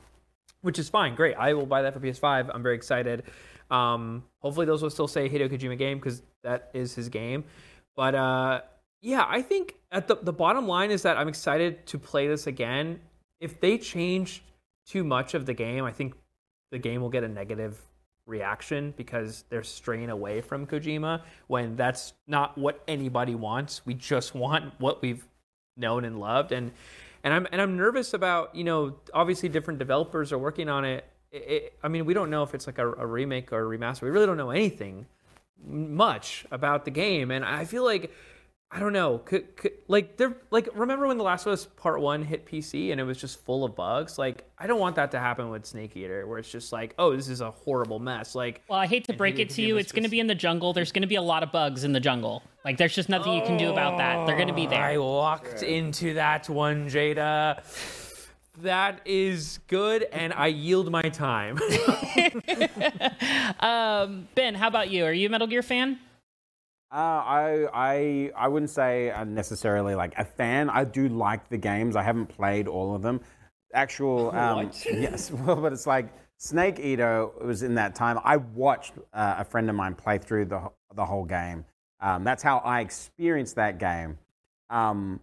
which 0.62 0.78
is 0.78 0.88
fine. 0.88 1.14
Great. 1.14 1.36
I 1.36 1.52
will 1.52 1.66
buy 1.66 1.82
that 1.82 1.92
for 1.92 2.00
PS5. 2.00 2.50
I'm 2.52 2.62
very 2.62 2.76
excited. 2.76 3.24
Um, 3.70 4.24
hopefully, 4.38 4.66
those 4.66 4.82
will 4.82 4.90
still 4.90 5.08
say 5.08 5.28
Hideo 5.28 5.50
Kojima 5.50 5.76
game 5.76 5.98
because 5.98 6.22
that 6.42 6.70
is 6.72 6.94
his 6.94 7.08
game. 7.08 7.44
But 7.94 8.14
uh, 8.14 8.60
yeah, 9.00 9.24
I 9.28 9.42
think 9.42 9.74
at 9.90 10.08
the 10.08 10.16
the 10.16 10.32
bottom 10.32 10.66
line 10.66 10.90
is 10.90 11.02
that 11.02 11.18
I'm 11.18 11.28
excited 11.28 11.86
to 11.86 11.98
play 11.98 12.28
this 12.28 12.46
again. 12.46 13.00
If 13.40 13.60
they 13.60 13.76
change 13.76 14.42
too 14.86 15.04
much 15.04 15.34
of 15.34 15.46
the 15.46 15.54
game, 15.54 15.84
I 15.84 15.92
think 15.92 16.14
the 16.70 16.78
game 16.78 17.02
will 17.02 17.10
get 17.10 17.24
a 17.24 17.28
negative 17.28 17.80
reaction 18.26 18.94
because 18.96 19.44
they're 19.48 19.64
straying 19.64 20.10
away 20.10 20.40
from 20.40 20.66
Kojima 20.66 21.22
when 21.48 21.74
that's 21.74 22.12
not 22.28 22.56
what 22.56 22.82
anybody 22.86 23.34
wants. 23.34 23.84
We 23.84 23.94
just 23.94 24.34
want 24.34 24.72
what 24.78 25.02
we've 25.02 25.26
known 25.76 26.04
and 26.04 26.20
loved 26.20 26.52
and 26.52 26.70
and 27.24 27.32
I'm 27.34 27.46
and 27.52 27.60
I'm 27.60 27.76
nervous 27.76 28.14
about 28.14 28.54
you 28.54 28.64
know 28.64 28.96
obviously 29.14 29.48
different 29.48 29.78
developers 29.78 30.32
are 30.32 30.38
working 30.38 30.68
on 30.68 30.84
it. 30.84 31.04
It- 31.30 31.36
it- 31.48 31.78
I 31.82 31.88
mean 31.88 32.04
we 32.04 32.14
don't 32.14 32.30
know 32.30 32.42
if 32.42 32.54
it's 32.54 32.66
like 32.66 32.78
a, 32.78 32.92
a 32.92 33.06
remake 33.06 33.52
or 33.52 33.60
a 33.72 33.78
remaster. 33.78 34.02
We 34.02 34.10
really 34.10 34.26
don't 34.26 34.36
know 34.36 34.50
anything 34.50 35.06
much 35.64 36.44
about 36.50 36.84
the 36.84 36.90
game, 36.90 37.30
and 37.30 37.44
I 37.44 37.64
feel 37.64 37.84
like 37.84 38.12
I 38.74 38.80
don't 38.80 38.94
know. 38.94 39.18
Could, 39.18 39.54
could, 39.54 39.72
like 39.86 40.16
they're 40.16 40.34
like 40.50 40.66
remember 40.74 41.06
when 41.06 41.18
The 41.18 41.24
Last 41.24 41.46
of 41.46 41.52
Us 41.52 41.66
Part 41.76 42.00
One 42.00 42.24
hit 42.24 42.46
PC 42.46 42.90
and 42.90 42.98
it 42.98 43.04
was 43.04 43.18
just 43.18 43.44
full 43.44 43.64
of 43.64 43.76
bugs? 43.76 44.18
Like 44.18 44.44
I 44.58 44.66
don't 44.66 44.80
want 44.80 44.96
that 44.96 45.10
to 45.10 45.18
happen 45.18 45.50
with 45.50 45.66
Snake 45.66 45.94
Eater, 45.94 46.26
where 46.26 46.38
it's 46.38 46.50
just 46.50 46.72
like 46.72 46.94
oh 46.98 47.14
this 47.14 47.28
is 47.28 47.42
a 47.42 47.50
horrible 47.50 47.98
mess. 47.98 48.34
Like 48.34 48.62
Well, 48.68 48.78
I 48.78 48.86
hate 48.86 49.04
to 49.04 49.12
break 49.12 49.38
it 49.38 49.50
to 49.50 49.62
you. 49.62 49.76
It's 49.76 49.92
going 49.92 50.04
to 50.04 50.08
be 50.08 50.20
in 50.20 50.26
the 50.26 50.34
jungle. 50.34 50.72
There's 50.72 50.90
going 50.90 51.02
to 51.02 51.08
be 51.08 51.16
a 51.16 51.22
lot 51.22 51.42
of 51.42 51.52
bugs 51.52 51.84
in 51.84 51.92
the 51.92 52.00
jungle. 52.00 52.42
Like, 52.64 52.78
there's 52.78 52.94
just 52.94 53.08
nothing 53.08 53.34
you 53.34 53.42
can 53.42 53.56
do 53.56 53.72
about 53.72 53.98
that. 53.98 54.24
They're 54.26 54.36
going 54.36 54.48
to 54.48 54.54
be 54.54 54.66
there. 54.66 54.82
I 54.82 54.92
there. 54.92 55.02
walked 55.02 55.62
into 55.62 56.14
that 56.14 56.48
one, 56.48 56.88
Jada. 56.88 57.60
That 58.60 59.00
is 59.04 59.58
good, 59.66 60.04
and 60.12 60.32
I 60.32 60.48
yield 60.48 60.90
my 60.90 61.02
time. 61.02 61.58
Um, 63.60 64.26
ben, 64.34 64.54
how 64.56 64.66
about 64.66 64.90
you? 64.90 65.04
Are 65.04 65.12
you 65.12 65.28
a 65.28 65.30
Metal 65.30 65.46
Gear 65.46 65.62
fan? 65.62 66.00
Uh, 66.92 66.96
I 66.96 67.68
I 67.72 68.30
I 68.36 68.48
wouldn't 68.48 68.70
say 68.70 69.10
I'm 69.10 69.34
necessarily 69.34 69.94
like 69.94 70.12
a 70.18 70.26
fan. 70.26 70.68
I 70.68 70.84
do 70.84 71.08
like 71.08 71.48
the 71.48 71.56
games. 71.56 71.96
I 71.96 72.02
haven't 72.02 72.26
played 72.26 72.68
all 72.68 72.94
of 72.94 73.00
them. 73.00 73.20
Actual 73.72 74.30
um, 74.36 74.70
yes, 74.84 75.30
well, 75.32 75.56
but 75.56 75.72
it's 75.72 75.86
like 75.86 76.12
Snake 76.36 76.78
Eater 76.78 77.28
was 77.42 77.62
in 77.62 77.76
that 77.76 77.94
time. 77.94 78.18
I 78.24 78.36
watched 78.36 78.92
uh, 79.14 79.36
a 79.38 79.44
friend 79.44 79.70
of 79.70 79.76
mine 79.76 79.94
play 79.94 80.18
through 80.18 80.46
the 80.46 80.70
the 80.94 81.06
whole 81.06 81.24
game. 81.24 81.64
Um, 82.00 82.24
that's 82.24 82.42
how 82.42 82.58
I 82.58 82.80
experienced 82.80 83.56
that 83.56 83.78
game. 83.78 84.18
Um, 84.68 85.20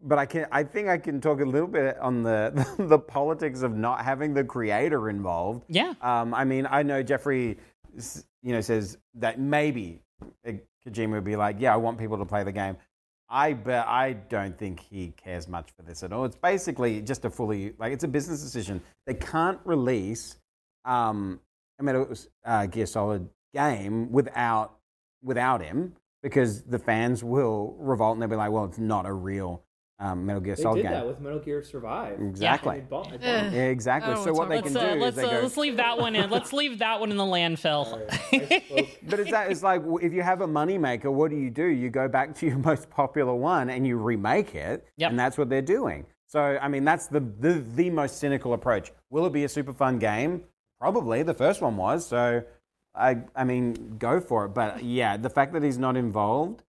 but 0.00 0.18
I 0.18 0.26
can 0.26 0.46
I 0.52 0.62
think 0.62 0.88
I 0.88 0.98
can 0.98 1.20
talk 1.20 1.40
a 1.40 1.44
little 1.44 1.66
bit 1.66 1.98
on 1.98 2.22
the 2.22 2.66
the 2.78 2.98
politics 2.98 3.62
of 3.62 3.74
not 3.74 4.04
having 4.04 4.34
the 4.34 4.44
creator 4.44 5.08
involved. 5.08 5.64
Yeah. 5.68 5.94
Um, 6.00 6.32
I 6.32 6.44
mean, 6.44 6.68
I 6.70 6.84
know 6.84 7.02
Jeffrey, 7.02 7.58
you 8.42 8.52
know, 8.52 8.60
says 8.60 8.98
that 9.14 9.40
maybe 9.40 10.00
uh, 10.46 10.52
Kojima 10.86 11.12
would 11.12 11.24
be 11.24 11.36
like, 11.36 11.56
"Yeah, 11.58 11.74
I 11.74 11.76
want 11.76 11.98
people 11.98 12.18
to 12.18 12.24
play 12.24 12.44
the 12.44 12.52
game." 12.52 12.76
I 13.28 13.54
bet 13.54 13.86
I 13.88 14.12
don't 14.12 14.58
think 14.58 14.80
he 14.80 15.14
cares 15.16 15.48
much 15.48 15.70
for 15.74 15.82
this 15.82 16.02
at 16.02 16.12
all. 16.12 16.26
It's 16.26 16.36
basically 16.36 17.00
just 17.00 17.24
a 17.24 17.30
fully 17.30 17.74
like 17.78 17.92
it's 17.92 18.04
a 18.04 18.08
business 18.08 18.42
decision. 18.42 18.82
They 19.06 19.14
can't 19.14 19.58
release 19.64 20.36
um, 20.84 21.40
a 21.78 21.82
Metal 21.82 22.12
uh, 22.44 22.66
Gear 22.66 22.86
Solid 22.86 23.28
game 23.54 24.12
without 24.12 24.78
without 25.22 25.62
him 25.62 25.94
because 26.22 26.62
the 26.62 26.78
fans 26.78 27.24
will 27.24 27.74
revolt 27.78 28.14
and 28.14 28.22
they'll 28.22 28.28
be 28.28 28.36
like, 28.36 28.50
"Well, 28.50 28.66
it's 28.66 28.78
not 28.78 29.06
a 29.06 29.12
real 29.12 29.62
um, 30.02 30.26
Metal 30.26 30.40
Gear 30.40 30.56
They 30.56 30.62
Solid 30.62 30.82
did 30.82 30.86
that 30.92 31.06
with 31.06 31.20
Metal 31.20 31.38
Gear 31.38 31.62
Survive. 31.62 32.20
Exactly. 32.20 32.80
They 32.80 32.80
bought- 32.86 33.10
they 33.10 33.16
bought- 33.18 33.24
Eh. 33.26 33.50
Yeah, 33.52 33.62
exactly. 33.68 34.16
So 34.16 34.32
what 34.32 34.48
they 34.48 34.60
can 34.60 34.72
Let's, 34.72 34.84
do 34.86 34.90
uh, 34.90 34.94
is 34.96 35.00
let's, 35.02 35.16
they 35.16 35.24
uh, 35.24 35.30
go, 35.30 35.40
let's 35.42 35.56
leave 35.56 35.76
that 35.76 35.98
one 35.98 36.16
in. 36.16 36.28
Let's 36.30 36.52
leave 36.52 36.78
that 36.80 36.98
one 37.00 37.10
in 37.12 37.16
the 37.16 37.24
landfill. 37.24 37.86
But 39.08 39.20
it's 39.20 39.30
that 39.30 39.50
it's 39.50 39.62
like 39.62 39.82
if 40.00 40.12
you 40.12 40.22
have 40.22 40.40
a 40.40 40.46
moneymaker, 40.46 41.12
what 41.12 41.30
do 41.30 41.36
you 41.36 41.50
do? 41.50 41.66
You 41.66 41.90
go 41.90 42.08
back 42.08 42.34
to 42.36 42.46
your 42.46 42.58
most 42.70 42.90
popular 42.90 43.34
one 43.34 43.70
and 43.70 43.86
you 43.86 43.96
remake 43.96 44.54
it, 44.54 44.86
Yep. 44.96 45.10
and 45.10 45.18
that's 45.18 45.38
what 45.38 45.48
they're 45.48 45.62
doing. 45.62 46.06
So 46.26 46.40
I 46.60 46.68
mean, 46.68 46.84
that's 46.84 47.06
the, 47.06 47.20
the 47.20 47.62
the 47.74 47.90
most 47.90 48.18
cynical 48.18 48.54
approach. 48.54 48.92
Will 49.10 49.26
it 49.26 49.32
be 49.32 49.44
a 49.44 49.48
super 49.48 49.72
fun 49.72 49.98
game? 49.98 50.42
Probably. 50.80 51.22
The 51.22 51.34
first 51.34 51.60
one 51.60 51.76
was. 51.76 52.06
So 52.06 52.42
I 52.94 53.18
I 53.36 53.44
mean, 53.44 53.96
go 53.98 54.20
for 54.20 54.46
it. 54.46 54.48
But 54.50 54.82
yeah, 54.82 55.16
the 55.16 55.30
fact 55.30 55.52
that 55.52 55.62
he's 55.62 55.78
not 55.78 55.96
involved, 55.96 56.62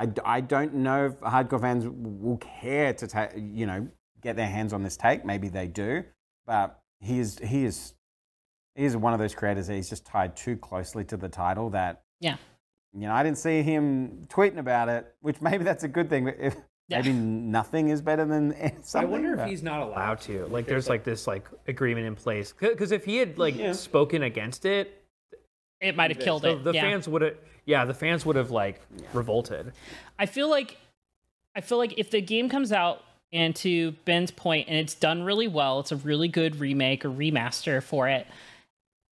I, 0.00 0.06
d- 0.06 0.22
I 0.24 0.40
don't 0.40 0.74
know 0.74 1.06
if 1.06 1.20
hardcore 1.20 1.60
fans 1.60 1.86
will 1.86 2.38
care 2.38 2.94
to 2.94 3.06
ta- 3.06 3.28
you 3.36 3.66
know 3.66 3.86
get 4.22 4.34
their 4.34 4.46
hands 4.48 4.72
on 4.72 4.82
this 4.82 4.96
take. 4.96 5.24
Maybe 5.26 5.48
they 5.48 5.66
do, 5.68 6.04
but 6.46 6.80
he 7.00 7.18
is 7.20 7.38
he 7.38 7.64
is 7.64 7.94
he 8.74 8.84
is 8.86 8.96
one 8.96 9.12
of 9.12 9.18
those 9.18 9.34
creators 9.34 9.66
that 9.66 9.74
he's 9.74 9.90
just 9.90 10.06
tied 10.06 10.36
too 10.36 10.56
closely 10.56 11.04
to 11.04 11.16
the 11.18 11.28
title 11.28 11.68
that 11.70 12.02
Yeah. 12.18 12.36
you 12.94 13.00
know 13.02 13.12
I 13.12 13.22
didn't 13.22 13.38
see 13.38 13.62
him 13.62 14.24
tweeting 14.28 14.58
about 14.58 14.88
it, 14.88 15.14
which 15.20 15.40
maybe 15.42 15.64
that's 15.64 15.84
a 15.84 15.88
good 15.88 16.08
thing. 16.08 16.24
but 16.24 16.36
If 16.40 16.56
Yeah. 16.88 17.02
maybe 17.02 17.12
nothing 17.12 17.90
is 17.90 18.00
better 18.00 18.24
than 18.24 18.54
I 18.94 19.04
wonder 19.04 19.38
if 19.38 19.46
he's 19.48 19.62
not 19.62 19.82
allowed 19.82 20.20
to. 20.22 20.46
Like, 20.46 20.66
there's 20.66 20.88
like 20.88 21.04
this 21.04 21.26
like 21.26 21.46
agreement 21.68 22.06
in 22.06 22.16
place 22.16 22.54
because 22.58 22.90
if 22.90 23.04
he 23.04 23.18
had 23.18 23.38
like 23.38 23.74
spoken 23.74 24.22
against 24.22 24.64
it, 24.64 24.99
It 25.80 25.96
might 25.96 26.10
have 26.10 26.20
killed 26.20 26.42
the, 26.42 26.52
it. 26.52 26.64
the 26.64 26.72
yeah. 26.72 26.82
fans 26.82 27.08
would 27.08 27.22
have. 27.22 27.34
Yeah, 27.64 27.84
the 27.84 27.94
fans 27.94 28.26
would 28.26 28.36
have 28.36 28.50
like 28.50 28.80
revolted. 29.12 29.72
I 30.18 30.26
feel 30.26 30.50
like 30.50 30.76
I 31.54 31.60
feel 31.60 31.78
like 31.78 31.94
if 31.98 32.10
the 32.10 32.20
game 32.20 32.48
comes 32.48 32.72
out 32.72 33.02
and 33.32 33.54
to 33.56 33.92
Ben's 34.04 34.30
point 34.30 34.68
and 34.68 34.76
it's 34.76 34.94
done 34.94 35.22
really 35.22 35.48
well, 35.48 35.80
it's 35.80 35.92
a 35.92 35.96
really 35.96 36.28
good 36.28 36.60
remake 36.60 37.04
or 37.04 37.10
remaster 37.10 37.82
for 37.82 38.08
it. 38.08 38.26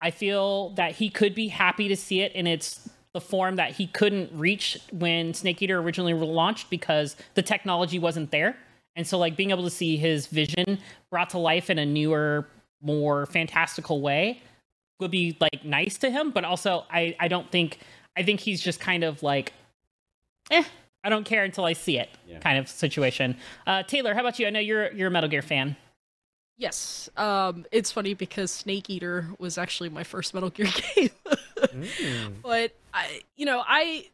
I 0.01 0.11
feel 0.11 0.69
that 0.71 0.93
he 0.93 1.09
could 1.09 1.33
be 1.33 1.47
happy 1.47 1.87
to 1.87 1.95
see 1.95 2.21
it 2.21 2.31
in 2.33 2.47
its 2.47 2.89
the 3.13 3.21
form 3.21 3.55
that 3.55 3.71
he 3.71 3.87
couldn't 3.87 4.31
reach 4.33 4.77
when 4.91 5.33
Snake 5.33 5.61
Eater 5.61 5.79
originally 5.79 6.13
launched 6.13 6.69
because 6.69 7.15
the 7.33 7.41
technology 7.41 7.97
wasn't 7.97 8.29
there. 8.29 8.55
And 8.95 9.07
so 9.07 9.17
like 9.17 9.35
being 9.35 9.51
able 9.51 9.63
to 9.63 9.69
see 9.69 9.97
his 9.97 10.27
vision 10.27 10.79
brought 11.09 11.31
to 11.31 11.39
life 11.39 11.69
in 11.69 11.79
a 11.79 11.85
newer, 11.85 12.47
more 12.81 13.25
fantastical 13.25 14.01
way 14.01 14.41
would 14.99 15.11
be 15.11 15.37
like 15.39 15.63
nice 15.63 15.97
to 15.99 16.09
him, 16.09 16.31
but 16.31 16.43
also 16.43 16.85
I 16.89 17.15
I 17.19 17.27
don't 17.27 17.51
think 17.51 17.79
I 18.15 18.23
think 18.23 18.39
he's 18.39 18.61
just 18.61 18.79
kind 18.79 19.03
of 19.03 19.23
like 19.23 19.53
eh, 20.51 20.63
I 21.03 21.09
don't 21.09 21.25
care 21.25 21.43
until 21.43 21.65
I 21.65 21.73
see 21.73 21.97
it 21.97 22.09
kind 22.41 22.57
of 22.57 22.67
situation. 22.67 23.37
Uh, 23.65 23.83
Taylor, 23.83 24.13
how 24.13 24.21
about 24.21 24.39
you? 24.39 24.47
I 24.47 24.49
know 24.49 24.59
you're 24.59 24.91
you're 24.91 25.07
a 25.07 25.11
Metal 25.11 25.29
Gear 25.29 25.41
fan. 25.41 25.75
Yes. 26.57 27.07
Um, 27.15 27.65
it's 27.71 27.91
funny 27.91 28.15
because 28.15 28.49
Snake 28.49 28.89
Eater 28.89 29.27
was 29.37 29.59
actually 29.59 29.89
my 29.89 30.03
first 30.03 30.33
Metal 30.33 30.49
Gear 30.49 30.67
game. 30.95 31.09
But 32.41 32.73
I, 32.93 33.21
you 33.35 33.45
know, 33.45 33.63
I 33.65 34.07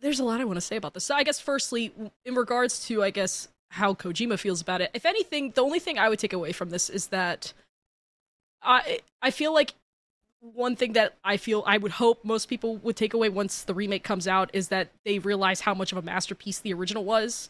there's 0.00 0.18
a 0.20 0.24
lot 0.24 0.40
I 0.40 0.44
want 0.44 0.56
to 0.56 0.62
say 0.62 0.76
about 0.76 0.94
this. 0.94 1.04
So 1.04 1.14
I 1.14 1.22
guess 1.22 1.40
firstly, 1.40 1.92
in 2.24 2.34
regards 2.34 2.86
to 2.86 3.02
I 3.02 3.10
guess 3.10 3.48
how 3.68 3.92
Kojima 3.92 4.38
feels 4.38 4.60
about 4.60 4.80
it. 4.80 4.90
If 4.94 5.04
anything, 5.04 5.50
the 5.50 5.62
only 5.62 5.78
thing 5.78 5.98
I 5.98 6.08
would 6.08 6.18
take 6.18 6.32
away 6.32 6.52
from 6.52 6.70
this 6.70 6.88
is 6.88 7.08
that 7.08 7.52
I 8.62 9.00
I 9.20 9.30
feel 9.30 9.52
like 9.52 9.74
one 10.52 10.76
thing 10.76 10.92
that 10.92 11.14
I 11.24 11.38
feel 11.38 11.64
I 11.66 11.78
would 11.78 11.92
hope 11.92 12.22
most 12.22 12.50
people 12.50 12.76
would 12.76 12.96
take 12.96 13.14
away 13.14 13.30
once 13.30 13.62
the 13.62 13.72
remake 13.72 14.04
comes 14.04 14.28
out 14.28 14.50
is 14.52 14.68
that 14.68 14.88
they 15.04 15.18
realize 15.18 15.60
how 15.60 15.72
much 15.72 15.90
of 15.90 15.96
a 15.96 16.02
masterpiece 16.02 16.58
the 16.58 16.74
original 16.74 17.02
was. 17.02 17.48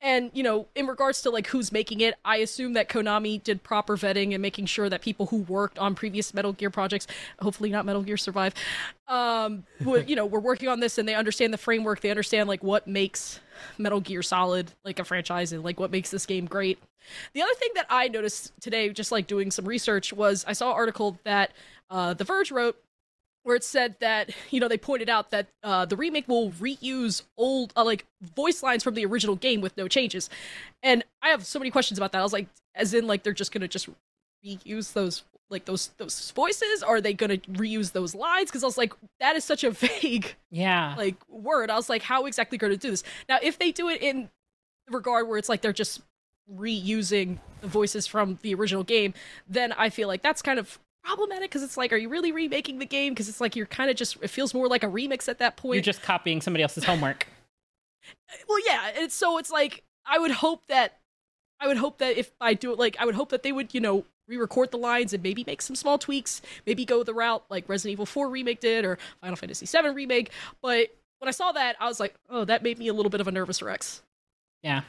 And, 0.00 0.30
you 0.32 0.44
know, 0.44 0.68
in 0.76 0.86
regards 0.86 1.20
to 1.22 1.30
like 1.30 1.48
who's 1.48 1.72
making 1.72 2.00
it, 2.00 2.14
I 2.24 2.36
assume 2.36 2.74
that 2.74 2.88
Konami 2.88 3.42
did 3.42 3.64
proper 3.64 3.96
vetting 3.96 4.34
and 4.34 4.40
making 4.40 4.66
sure 4.66 4.88
that 4.88 5.02
people 5.02 5.26
who 5.26 5.38
worked 5.38 5.80
on 5.80 5.96
previous 5.96 6.32
Metal 6.32 6.52
Gear 6.52 6.70
projects, 6.70 7.08
hopefully 7.40 7.70
not 7.70 7.84
Metal 7.84 8.02
Gear 8.02 8.16
Survive, 8.16 8.54
um, 9.08 9.64
would, 9.84 10.08
you 10.08 10.14
know, 10.14 10.24
were 10.24 10.38
working 10.38 10.68
on 10.68 10.78
this 10.78 10.96
and 10.96 11.08
they 11.08 11.16
understand 11.16 11.52
the 11.52 11.58
framework, 11.58 12.00
they 12.00 12.10
understand 12.10 12.48
like 12.48 12.62
what 12.62 12.86
makes 12.86 13.40
Metal 13.78 13.98
Gear 13.98 14.22
Solid 14.22 14.70
like 14.84 15.00
a 15.00 15.04
franchise 15.04 15.52
and 15.52 15.64
like 15.64 15.80
what 15.80 15.90
makes 15.90 16.10
this 16.10 16.24
game 16.24 16.46
great. 16.46 16.78
The 17.32 17.42
other 17.42 17.54
thing 17.54 17.70
that 17.74 17.86
I 17.88 18.08
noticed 18.08 18.52
today, 18.60 18.90
just 18.90 19.10
like 19.10 19.26
doing 19.26 19.50
some 19.50 19.64
research, 19.64 20.12
was 20.12 20.44
I 20.46 20.52
saw 20.52 20.70
an 20.70 20.76
article 20.76 21.18
that 21.24 21.52
uh, 21.90 22.14
The 22.14 22.24
Verge 22.24 22.50
wrote 22.50 22.76
where 23.44 23.56
it 23.56 23.64
said 23.64 23.94
that 24.00 24.30
you 24.50 24.60
know 24.60 24.68
they 24.68 24.76
pointed 24.76 25.08
out 25.08 25.30
that 25.30 25.46
uh, 25.62 25.84
the 25.86 25.96
remake 25.96 26.28
will 26.28 26.50
reuse 26.52 27.22
old 27.36 27.72
uh, 27.76 27.84
like 27.84 28.04
voice 28.36 28.62
lines 28.62 28.82
from 28.84 28.94
the 28.94 29.06
original 29.06 29.36
game 29.36 29.60
with 29.60 29.76
no 29.76 29.88
changes, 29.88 30.28
and 30.82 31.04
I 31.22 31.28
have 31.28 31.46
so 31.46 31.58
many 31.58 31.70
questions 31.70 31.98
about 31.98 32.12
that. 32.12 32.18
I 32.18 32.22
was 32.22 32.32
like, 32.32 32.48
as 32.74 32.92
in 32.94 33.06
like 33.06 33.22
they're 33.22 33.32
just 33.32 33.52
gonna 33.52 33.68
just 33.68 33.88
reuse 34.44 34.92
those 34.92 35.24
like 35.50 35.64
those 35.64 35.88
those 35.96 36.30
voices? 36.32 36.82
Are 36.82 37.00
they 37.00 37.14
gonna 37.14 37.38
reuse 37.38 37.92
those 37.92 38.14
lines? 38.14 38.50
Because 38.50 38.62
I 38.62 38.66
was 38.66 38.76
like, 38.76 38.92
that 39.20 39.34
is 39.36 39.44
such 39.44 39.64
a 39.64 39.70
vague 40.02 40.34
Yeah. 40.50 40.94
like 40.98 41.16
word. 41.28 41.70
I 41.70 41.76
was 41.76 41.88
like, 41.88 42.02
how 42.02 42.26
exactly 42.26 42.58
to 42.58 42.76
do 42.76 42.90
this? 42.90 43.02
Now, 43.30 43.38
if 43.42 43.58
they 43.58 43.72
do 43.72 43.88
it 43.88 44.02
in 44.02 44.28
the 44.86 44.94
regard 44.96 45.26
where 45.26 45.38
it's 45.38 45.48
like 45.48 45.62
they're 45.62 45.72
just 45.72 46.02
reusing 46.52 47.38
the 47.60 47.66
voices 47.66 48.06
from 48.06 48.38
the 48.42 48.54
original 48.54 48.84
game, 48.84 49.14
then 49.48 49.72
I 49.72 49.90
feel 49.90 50.08
like 50.08 50.22
that's 50.22 50.42
kind 50.42 50.58
of 50.58 50.78
problematic 51.04 51.50
because 51.50 51.62
it's 51.62 51.76
like, 51.76 51.92
are 51.92 51.96
you 51.96 52.08
really 52.08 52.32
remaking 52.32 52.78
the 52.78 52.86
game? 52.86 53.12
Because 53.12 53.28
it's 53.28 53.40
like 53.40 53.56
you're 53.56 53.66
kind 53.66 53.90
of 53.90 53.96
just 53.96 54.16
it 54.22 54.28
feels 54.28 54.54
more 54.54 54.68
like 54.68 54.82
a 54.82 54.88
remix 54.88 55.28
at 55.28 55.38
that 55.38 55.56
point. 55.56 55.74
You're 55.74 55.82
just 55.82 56.02
copying 56.02 56.40
somebody 56.40 56.62
else's 56.62 56.84
homework. 56.84 57.26
well, 58.48 58.58
yeah. 58.66 58.90
And 58.96 59.10
so 59.12 59.38
it's 59.38 59.50
like 59.50 59.82
I 60.06 60.18
would 60.18 60.30
hope 60.30 60.66
that 60.68 60.98
I 61.60 61.66
would 61.66 61.76
hope 61.76 61.98
that 61.98 62.16
if 62.16 62.30
I 62.40 62.54
do 62.54 62.72
it, 62.72 62.78
like 62.78 62.96
I 62.98 63.04
would 63.04 63.14
hope 63.14 63.30
that 63.30 63.42
they 63.42 63.52
would, 63.52 63.74
you 63.74 63.80
know, 63.80 64.04
re-record 64.28 64.70
the 64.70 64.78
lines 64.78 65.12
and 65.12 65.22
maybe 65.22 65.42
make 65.46 65.62
some 65.62 65.74
small 65.74 65.98
tweaks, 65.98 66.42
maybe 66.66 66.84
go 66.84 67.02
the 67.02 67.14
route 67.14 67.44
like 67.48 67.68
Resident 67.68 67.92
Evil 67.92 68.06
4 68.06 68.28
remake 68.28 68.60
did 68.60 68.84
or 68.84 68.98
Final 69.20 69.36
Fantasy 69.36 69.66
7 69.66 69.94
remake. 69.94 70.30
But 70.62 70.88
when 71.18 71.28
I 71.28 71.32
saw 71.32 71.52
that, 71.52 71.76
I 71.80 71.86
was 71.86 71.98
like, 71.98 72.14
oh, 72.28 72.44
that 72.44 72.62
made 72.62 72.78
me 72.78 72.88
a 72.88 72.94
little 72.94 73.10
bit 73.10 73.20
of 73.20 73.28
a 73.28 73.32
nervous 73.32 73.62
Rex. 73.62 74.02
Yeah. 74.62 74.82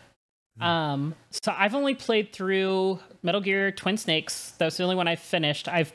Um, 0.60 1.16
so 1.30 1.54
I've 1.58 1.74
only 1.74 1.96
played 1.96 2.34
through 2.34 3.00
Metal 3.24 3.40
Gear 3.40 3.72
Twin 3.72 3.98
Snakes. 3.98 4.52
That 4.58 4.66
was 4.66 4.78
the 4.78 4.84
only 4.84 4.96
one 4.96 5.08
I 5.08 5.16
finished. 5.16 5.68
I've 5.70 5.94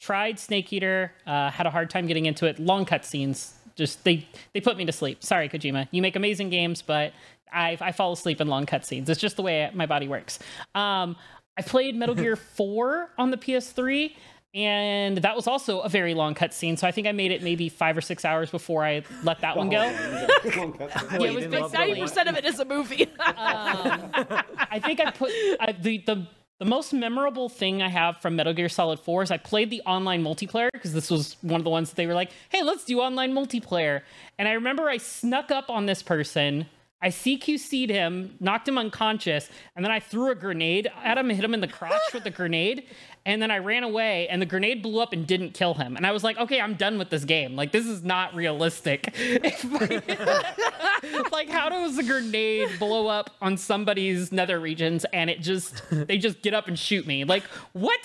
tried 0.00 0.38
Snake 0.38 0.72
Eater, 0.72 1.12
uh, 1.26 1.50
had 1.50 1.66
a 1.66 1.70
hard 1.70 1.90
time 1.90 2.06
getting 2.06 2.26
into 2.26 2.46
it. 2.46 2.58
Long 2.58 2.84
cutscenes, 2.84 3.52
just 3.76 4.04
they 4.04 4.26
they 4.52 4.60
put 4.60 4.76
me 4.76 4.84
to 4.84 4.92
sleep. 4.92 5.22
Sorry, 5.22 5.48
Kojima. 5.48 5.88
You 5.90 6.02
make 6.02 6.16
amazing 6.16 6.50
games, 6.50 6.82
but 6.82 7.12
I 7.52 7.76
I 7.80 7.92
fall 7.92 8.12
asleep 8.12 8.40
in 8.40 8.48
long 8.48 8.66
cutscenes. 8.66 9.08
It's 9.08 9.20
just 9.20 9.36
the 9.36 9.42
way 9.42 9.70
my 9.74 9.86
body 9.86 10.08
works. 10.08 10.38
Um, 10.74 11.16
I 11.56 11.62
played 11.62 11.94
Metal 11.94 12.14
Gear 12.14 12.36
4 12.56 13.10
on 13.16 13.30
the 13.30 13.36
PS3, 13.36 14.12
and 14.54 15.18
that 15.18 15.34
was 15.36 15.46
also 15.46 15.80
a 15.80 15.88
very 15.88 16.14
long 16.14 16.34
cutscene. 16.34 16.78
So 16.78 16.86
I 16.86 16.90
think 16.92 17.06
I 17.06 17.12
made 17.12 17.30
it 17.32 17.42
maybe 17.42 17.68
five 17.68 17.96
or 17.96 18.00
six 18.00 18.24
hours 18.24 18.50
before 18.50 18.84
I 18.84 19.02
let 19.22 19.40
that 19.40 19.56
one 19.56 19.68
go. 19.70 19.82
yeah, 19.82 20.26
it 20.44 21.34
was 21.34 21.46
Like 21.46 21.72
ninety 21.72 22.00
percent 22.00 22.28
of 22.28 22.36
it 22.36 22.44
is 22.44 22.60
a 22.60 22.64
movie. 22.64 23.08
I 23.18 24.80
think 24.84 25.00
I 25.00 25.10
put 25.10 25.30
I, 25.60 25.74
the 25.80 25.98
the 25.98 26.26
the 26.58 26.64
most 26.64 26.92
memorable 26.92 27.48
thing 27.48 27.82
I 27.82 27.88
have 27.88 28.18
from 28.18 28.36
Metal 28.36 28.52
Gear 28.52 28.68
Solid 28.68 29.00
4 29.00 29.24
is 29.24 29.30
I 29.30 29.38
played 29.38 29.70
the 29.70 29.82
online 29.82 30.22
multiplayer 30.22 30.68
because 30.72 30.92
this 30.92 31.10
was 31.10 31.36
one 31.42 31.60
of 31.60 31.64
the 31.64 31.70
ones 31.70 31.90
that 31.90 31.96
they 31.96 32.06
were 32.06 32.14
like, 32.14 32.30
"Hey, 32.48 32.62
let's 32.62 32.84
do 32.84 33.00
online 33.00 33.32
multiplayer." 33.32 34.02
And 34.38 34.46
I 34.46 34.52
remember 34.52 34.88
I 34.88 34.98
snuck 34.98 35.50
up 35.50 35.68
on 35.68 35.86
this 35.86 36.02
person. 36.02 36.66
I 37.04 37.08
CQC'd 37.08 37.90
him, 37.90 38.34
knocked 38.40 38.66
him 38.66 38.78
unconscious, 38.78 39.50
and 39.76 39.84
then 39.84 39.92
I 39.92 40.00
threw 40.00 40.30
a 40.30 40.34
grenade 40.34 40.90
at 41.04 41.18
him, 41.18 41.28
hit 41.28 41.44
him 41.44 41.52
in 41.52 41.60
the 41.60 41.68
crotch 41.68 42.14
with 42.14 42.24
the 42.24 42.30
grenade, 42.40 42.86
and 43.26 43.42
then 43.42 43.50
I 43.50 43.58
ran 43.58 43.84
away, 43.84 44.26
and 44.28 44.40
the 44.40 44.46
grenade 44.46 44.82
blew 44.82 45.02
up 45.02 45.12
and 45.12 45.26
didn't 45.26 45.52
kill 45.52 45.74
him. 45.74 45.98
And 45.98 46.06
I 46.06 46.12
was 46.12 46.24
like, 46.24 46.38
okay, 46.38 46.62
I'm 46.62 46.76
done 46.76 46.96
with 46.96 47.10
this 47.10 47.26
game. 47.26 47.56
Like, 47.56 47.72
this 47.72 47.84
is 47.84 48.02
not 48.02 48.34
realistic. 48.34 49.14
like, 51.30 51.50
how 51.50 51.68
does 51.68 51.98
a 51.98 52.02
grenade 52.02 52.70
blow 52.78 53.08
up 53.08 53.28
on 53.42 53.58
somebody's 53.58 54.32
nether 54.32 54.58
regions 54.58 55.04
and 55.12 55.28
it 55.28 55.42
just, 55.42 55.82
they 55.90 56.16
just 56.16 56.40
get 56.40 56.54
up 56.54 56.68
and 56.68 56.78
shoot 56.78 57.06
me? 57.06 57.24
Like, 57.24 57.42
what? 57.74 58.00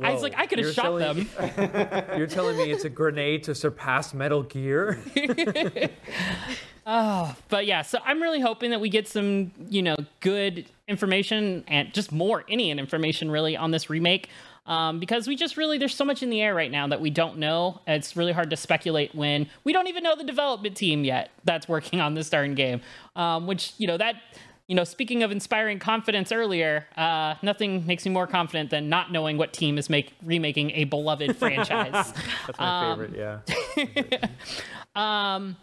I 0.00 0.12
was 0.12 0.22
like, 0.22 0.34
I 0.36 0.46
could 0.46 0.60
have 0.60 0.72
shot 0.72 0.82
telling- 0.82 1.26
them. 1.26 2.06
You're 2.16 2.28
telling 2.28 2.56
me 2.56 2.70
it's 2.70 2.84
a 2.84 2.88
grenade 2.88 3.42
to 3.44 3.56
surpass 3.56 4.14
Metal 4.14 4.44
Gear? 4.44 5.00
Oh, 6.86 7.34
but 7.48 7.66
yeah, 7.66 7.82
so 7.82 7.98
I'm 8.04 8.20
really 8.22 8.40
hoping 8.40 8.70
that 8.70 8.80
we 8.80 8.88
get 8.88 9.06
some, 9.06 9.52
you 9.68 9.82
know, 9.82 9.96
good 10.20 10.66
information 10.88 11.64
and 11.68 11.92
just 11.92 12.12
more 12.12 12.44
any 12.48 12.70
information 12.70 13.30
really 13.30 13.56
on 13.56 13.70
this 13.70 13.90
remake. 13.90 14.28
Um, 14.66 15.00
because 15.00 15.26
we 15.26 15.36
just 15.36 15.56
really 15.56 15.78
there's 15.78 15.94
so 15.94 16.04
much 16.04 16.22
in 16.22 16.30
the 16.30 16.40
air 16.40 16.54
right 16.54 16.70
now 16.70 16.86
that 16.86 17.00
we 17.00 17.10
don't 17.10 17.38
know. 17.38 17.80
It's 17.86 18.16
really 18.16 18.32
hard 18.32 18.50
to 18.50 18.56
speculate 18.56 19.14
when 19.14 19.48
we 19.64 19.72
don't 19.72 19.88
even 19.88 20.02
know 20.02 20.14
the 20.14 20.24
development 20.24 20.76
team 20.76 21.02
yet 21.02 21.30
that's 21.44 21.66
working 21.66 22.00
on 22.00 22.14
this 22.14 22.30
darn 22.30 22.54
game. 22.54 22.80
Um, 23.16 23.46
which 23.46 23.72
you 23.78 23.86
know 23.86 23.96
that 23.96 24.16
you 24.70 24.76
know, 24.76 24.84
speaking 24.84 25.24
of 25.24 25.32
inspiring 25.32 25.80
confidence 25.80 26.30
earlier, 26.30 26.86
uh, 26.96 27.34
nothing 27.42 27.84
makes 27.86 28.06
me 28.06 28.12
more 28.12 28.28
confident 28.28 28.70
than 28.70 28.88
not 28.88 29.10
knowing 29.10 29.36
what 29.36 29.52
team 29.52 29.76
is 29.78 29.90
make 29.90 30.12
remaking 30.22 30.70
a 30.70 30.84
beloved 30.84 31.36
franchise. 31.38 32.12
That's 32.46 32.56
my 32.56 32.94
favorite. 32.94 33.16
Yeah. 33.16 34.28
um, 35.34 35.56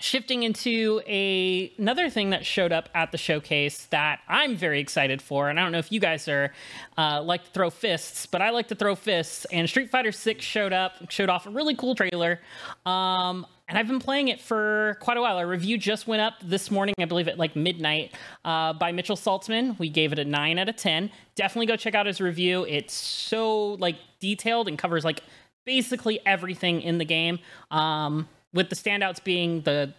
shifting 0.00 0.42
into 0.42 1.00
a 1.06 1.72
another 1.78 2.08
thing 2.10 2.30
that 2.30 2.44
showed 2.44 2.72
up 2.72 2.88
at 2.94 3.12
the 3.12 3.18
showcase 3.18 3.86
that 3.90 4.20
I'm 4.28 4.56
very 4.56 4.80
excited 4.80 5.22
for, 5.22 5.48
and 5.48 5.60
I 5.60 5.62
don't 5.62 5.72
know 5.72 5.78
if 5.78 5.92
you 5.92 6.00
guys 6.00 6.26
are 6.26 6.52
uh, 6.98 7.22
like 7.22 7.44
to 7.44 7.50
throw 7.50 7.70
fists, 7.70 8.26
but 8.26 8.42
I 8.42 8.50
like 8.50 8.68
to 8.68 8.74
throw 8.74 8.94
fists. 8.94 9.44
And 9.52 9.68
Street 9.68 9.90
Fighter 9.90 10.10
Six 10.10 10.44
showed 10.44 10.72
up, 10.72 11.10
showed 11.10 11.28
off 11.28 11.46
a 11.46 11.50
really 11.50 11.76
cool 11.76 11.94
trailer. 11.94 12.40
Um, 12.86 13.46
and 13.68 13.78
I've 13.78 13.86
been 13.86 14.00
playing 14.00 14.28
it 14.28 14.40
for 14.40 14.98
quite 15.00 15.16
a 15.16 15.20
while. 15.20 15.36
Our 15.36 15.46
review 15.46 15.78
just 15.78 16.08
went 16.08 16.22
up 16.22 16.34
this 16.42 16.72
morning, 16.72 16.94
I 16.98 17.04
believe 17.04 17.28
at 17.28 17.38
like 17.38 17.54
midnight, 17.54 18.16
uh, 18.44 18.72
by 18.72 18.90
Mitchell 18.90 19.16
Saltzman. 19.16 19.78
We 19.78 19.90
gave 19.90 20.12
it 20.12 20.18
a 20.18 20.24
nine 20.24 20.58
out 20.58 20.68
of 20.68 20.76
ten. 20.76 21.10
Definitely 21.36 21.66
go 21.66 21.76
check 21.76 21.94
out 21.94 22.06
his 22.06 22.20
review. 22.20 22.64
It's 22.64 22.94
so 22.94 23.74
like 23.74 23.96
detailed 24.18 24.66
and 24.66 24.76
covers 24.76 25.04
like 25.04 25.22
basically 25.64 26.18
everything 26.26 26.80
in 26.80 26.98
the 26.98 27.04
game. 27.04 27.38
Um, 27.70 28.28
with 28.52 28.68
the 28.68 28.76
standouts 28.76 29.22
being 29.22 29.62
the 29.62 29.94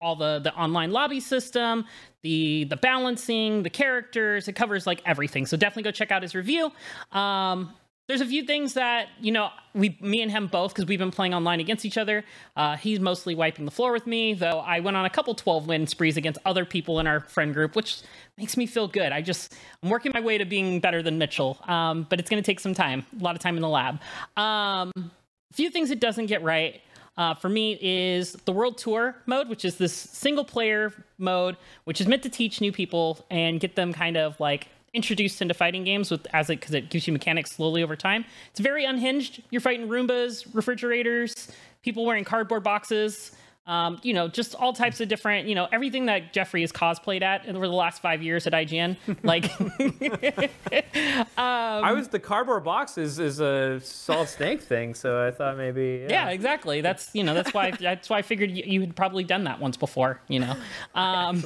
all 0.00 0.16
the 0.16 0.38
the 0.38 0.54
online 0.54 0.90
lobby 0.90 1.20
system, 1.20 1.84
the 2.22 2.64
the 2.64 2.76
balancing, 2.76 3.62
the 3.62 3.70
characters. 3.70 4.48
It 4.48 4.52
covers 4.54 4.86
like 4.86 5.00
everything. 5.06 5.46
So 5.46 5.56
definitely 5.56 5.84
go 5.84 5.90
check 5.90 6.10
out 6.10 6.22
his 6.22 6.34
review. 6.34 6.70
Um, 7.12 7.74
there's 8.06 8.20
a 8.20 8.26
few 8.26 8.44
things 8.44 8.74
that 8.74 9.08
you 9.20 9.32
know 9.32 9.48
we 9.74 9.96
me 10.00 10.20
and 10.20 10.30
him 10.30 10.46
both 10.46 10.74
because 10.74 10.86
we've 10.86 10.98
been 10.98 11.10
playing 11.10 11.32
online 11.32 11.60
against 11.60 11.84
each 11.84 11.96
other 11.96 12.24
uh, 12.56 12.76
he's 12.76 13.00
mostly 13.00 13.34
wiping 13.34 13.64
the 13.64 13.70
floor 13.70 13.92
with 13.92 14.06
me 14.06 14.34
though 14.34 14.60
i 14.60 14.80
went 14.80 14.96
on 14.96 15.04
a 15.04 15.10
couple 15.10 15.34
12 15.34 15.66
win 15.66 15.86
sprees 15.86 16.16
against 16.16 16.38
other 16.44 16.64
people 16.64 17.00
in 17.00 17.06
our 17.06 17.20
friend 17.20 17.54
group 17.54 17.74
which 17.74 18.02
makes 18.36 18.56
me 18.56 18.66
feel 18.66 18.86
good 18.86 19.10
i 19.10 19.20
just 19.22 19.54
i'm 19.82 19.88
working 19.88 20.12
my 20.14 20.20
way 20.20 20.36
to 20.36 20.44
being 20.44 20.80
better 20.80 21.02
than 21.02 21.18
mitchell 21.18 21.58
um, 21.66 22.06
but 22.08 22.20
it's 22.20 22.28
going 22.28 22.42
to 22.42 22.46
take 22.46 22.60
some 22.60 22.74
time 22.74 23.06
a 23.18 23.22
lot 23.22 23.34
of 23.34 23.40
time 23.40 23.56
in 23.56 23.62
the 23.62 23.68
lab 23.68 23.98
um, 24.36 24.92
a 24.96 25.54
few 25.54 25.70
things 25.70 25.90
it 25.90 26.00
doesn't 26.00 26.26
get 26.26 26.42
right 26.42 26.82
uh, 27.16 27.34
for 27.34 27.48
me 27.48 27.78
is 27.80 28.32
the 28.44 28.52
world 28.52 28.76
tour 28.78 29.16
mode 29.26 29.48
which 29.48 29.64
is 29.64 29.76
this 29.76 29.92
single 29.92 30.44
player 30.44 30.92
mode 31.18 31.56
which 31.84 32.00
is 32.00 32.06
meant 32.06 32.22
to 32.22 32.28
teach 32.28 32.60
new 32.60 32.72
people 32.72 33.24
and 33.30 33.60
get 33.60 33.76
them 33.76 33.92
kind 33.92 34.16
of 34.16 34.38
like 34.40 34.68
introduced 34.94 35.42
into 35.42 35.52
fighting 35.52 35.84
games 35.84 36.10
with 36.10 36.26
as 36.32 36.48
it 36.48 36.60
because 36.60 36.72
it 36.72 36.88
gives 36.88 37.06
you 37.06 37.12
mechanics 37.12 37.50
slowly 37.50 37.82
over 37.82 37.96
time. 37.96 38.24
It's 38.50 38.60
very 38.60 38.84
unhinged. 38.84 39.42
You're 39.50 39.60
fighting 39.60 39.88
Roombas, 39.88 40.46
refrigerators, 40.54 41.48
people 41.82 42.06
wearing 42.06 42.24
cardboard 42.24 42.62
boxes. 42.62 43.32
Um, 43.66 43.98
you 44.02 44.12
know, 44.12 44.28
just 44.28 44.54
all 44.54 44.74
types 44.74 45.00
of 45.00 45.08
different, 45.08 45.48
you 45.48 45.54
know, 45.54 45.66
everything 45.72 46.04
that 46.06 46.34
Jeffrey 46.34 46.60
has 46.60 46.70
cosplayed 46.70 47.22
at 47.22 47.48
over 47.48 47.66
the 47.66 47.72
last 47.72 48.02
five 48.02 48.22
years 48.22 48.46
at 48.46 48.52
IGN. 48.52 48.96
Like, 49.22 49.44
I 51.38 51.92
was 51.92 52.08
the 52.08 52.18
cardboard 52.18 52.64
box 52.64 52.98
is, 52.98 53.18
is 53.18 53.40
a 53.40 53.80
solid 53.80 54.28
snake 54.28 54.60
thing, 54.60 54.94
so 54.94 55.26
I 55.26 55.30
thought 55.30 55.56
maybe. 55.56 56.06
yeah, 56.08 56.28
exactly. 56.28 56.82
That's 56.82 57.14
you 57.14 57.22
know, 57.24 57.32
that's 57.32 57.54
why 57.54 57.70
that's 57.80 58.10
why 58.10 58.18
I 58.18 58.22
figured 58.22 58.50
you, 58.50 58.64
you 58.66 58.80
had 58.80 58.94
probably 58.96 59.24
done 59.24 59.44
that 59.44 59.60
once 59.60 59.76
before. 59.76 60.20
You 60.28 60.40
know, 60.40 60.56
um, 60.94 61.42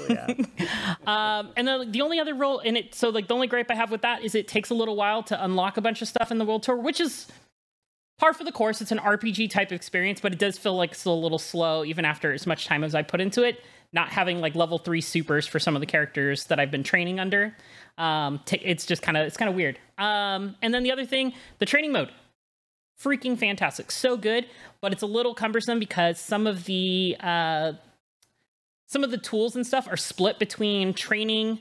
um, 1.07 1.51
and 1.57 1.69
then 1.69 1.93
the 1.93 2.01
only 2.01 2.19
other 2.19 2.35
role 2.35 2.59
in 2.61 2.77
it, 2.77 2.95
so 2.95 3.11
like 3.11 3.29
the 3.29 3.35
only 3.35 3.47
gripe 3.47 3.71
I 3.71 3.75
have 3.75 3.91
with 3.91 4.03
that 4.03 4.25
is 4.25 4.35
it 4.35 4.49
takes 4.49 4.71
a 4.71 4.75
little 4.75 4.97
while 4.97 5.23
to 5.25 5.45
unlock 5.45 5.77
a 5.77 5.81
bunch 5.81 6.03
of 6.03 6.09
stuff 6.09 6.31
in 6.33 6.39
the 6.39 6.45
world 6.45 6.65
tour, 6.65 6.77
which 6.77 7.01
is 7.01 7.29
par 8.19 8.35
for 8.35 8.45
the 8.45 8.53
course. 8.53 8.81
It's 8.81 8.93
an 8.93 8.99
RPG 8.99 9.51
type 9.51 9.73
experience, 9.73 10.21
but 10.21 10.33
it 10.33 10.39
does 10.39 10.59
feel 10.59 10.77
like 10.77 10.93
it's 10.93 11.05
a 11.05 11.11
little 11.11 11.39
slow, 11.39 11.85
even 11.85 12.05
after 12.05 12.33
as 12.33 12.47
much 12.47 12.67
time 12.67 12.85
as 12.85 12.95
I 12.95 13.03
put 13.03 13.21
into 13.21 13.43
it. 13.43 13.63
Not 13.93 14.11
having 14.11 14.41
like 14.41 14.55
level 14.55 14.79
three 14.79 15.01
supers 15.01 15.47
for 15.47 15.59
some 15.59 15.75
of 15.75 15.81
the 15.81 15.87
characters 15.87 16.45
that 16.45 16.61
I've 16.61 16.71
been 16.71 16.83
training 16.83 17.19
under, 17.19 17.57
um, 17.97 18.41
t- 18.45 18.61
it's 18.63 18.85
just 18.85 19.01
kind 19.01 19.17
of 19.17 19.27
it's 19.27 19.39
kind 19.39 19.49
of 19.49 19.55
weird. 19.55 19.79
Um, 19.97 20.57
and 20.61 20.75
then 20.75 20.83
the 20.83 20.93
other 20.93 21.07
thing, 21.07 21.33
the 21.59 21.65
training 21.65 21.93
mode, 21.93 22.11
freaking 23.03 23.39
fantastic, 23.39 23.91
so 23.91 24.19
good, 24.19 24.47
but 24.83 24.93
it's 24.93 25.03
a 25.03 25.07
little 25.07 25.35
cumbersome 25.35 25.79
because 25.79 26.21
some 26.21 26.47
of 26.47 26.67
the 26.67 27.17
uh, 27.21 27.73
some 28.89 29.05
of 29.05 29.11
the 29.11 29.19
tools 29.19 29.57
and 29.57 29.67
stuff 29.67 29.89
are 29.89 29.97
split 29.97 30.39
between 30.39 30.93
training 30.93 31.61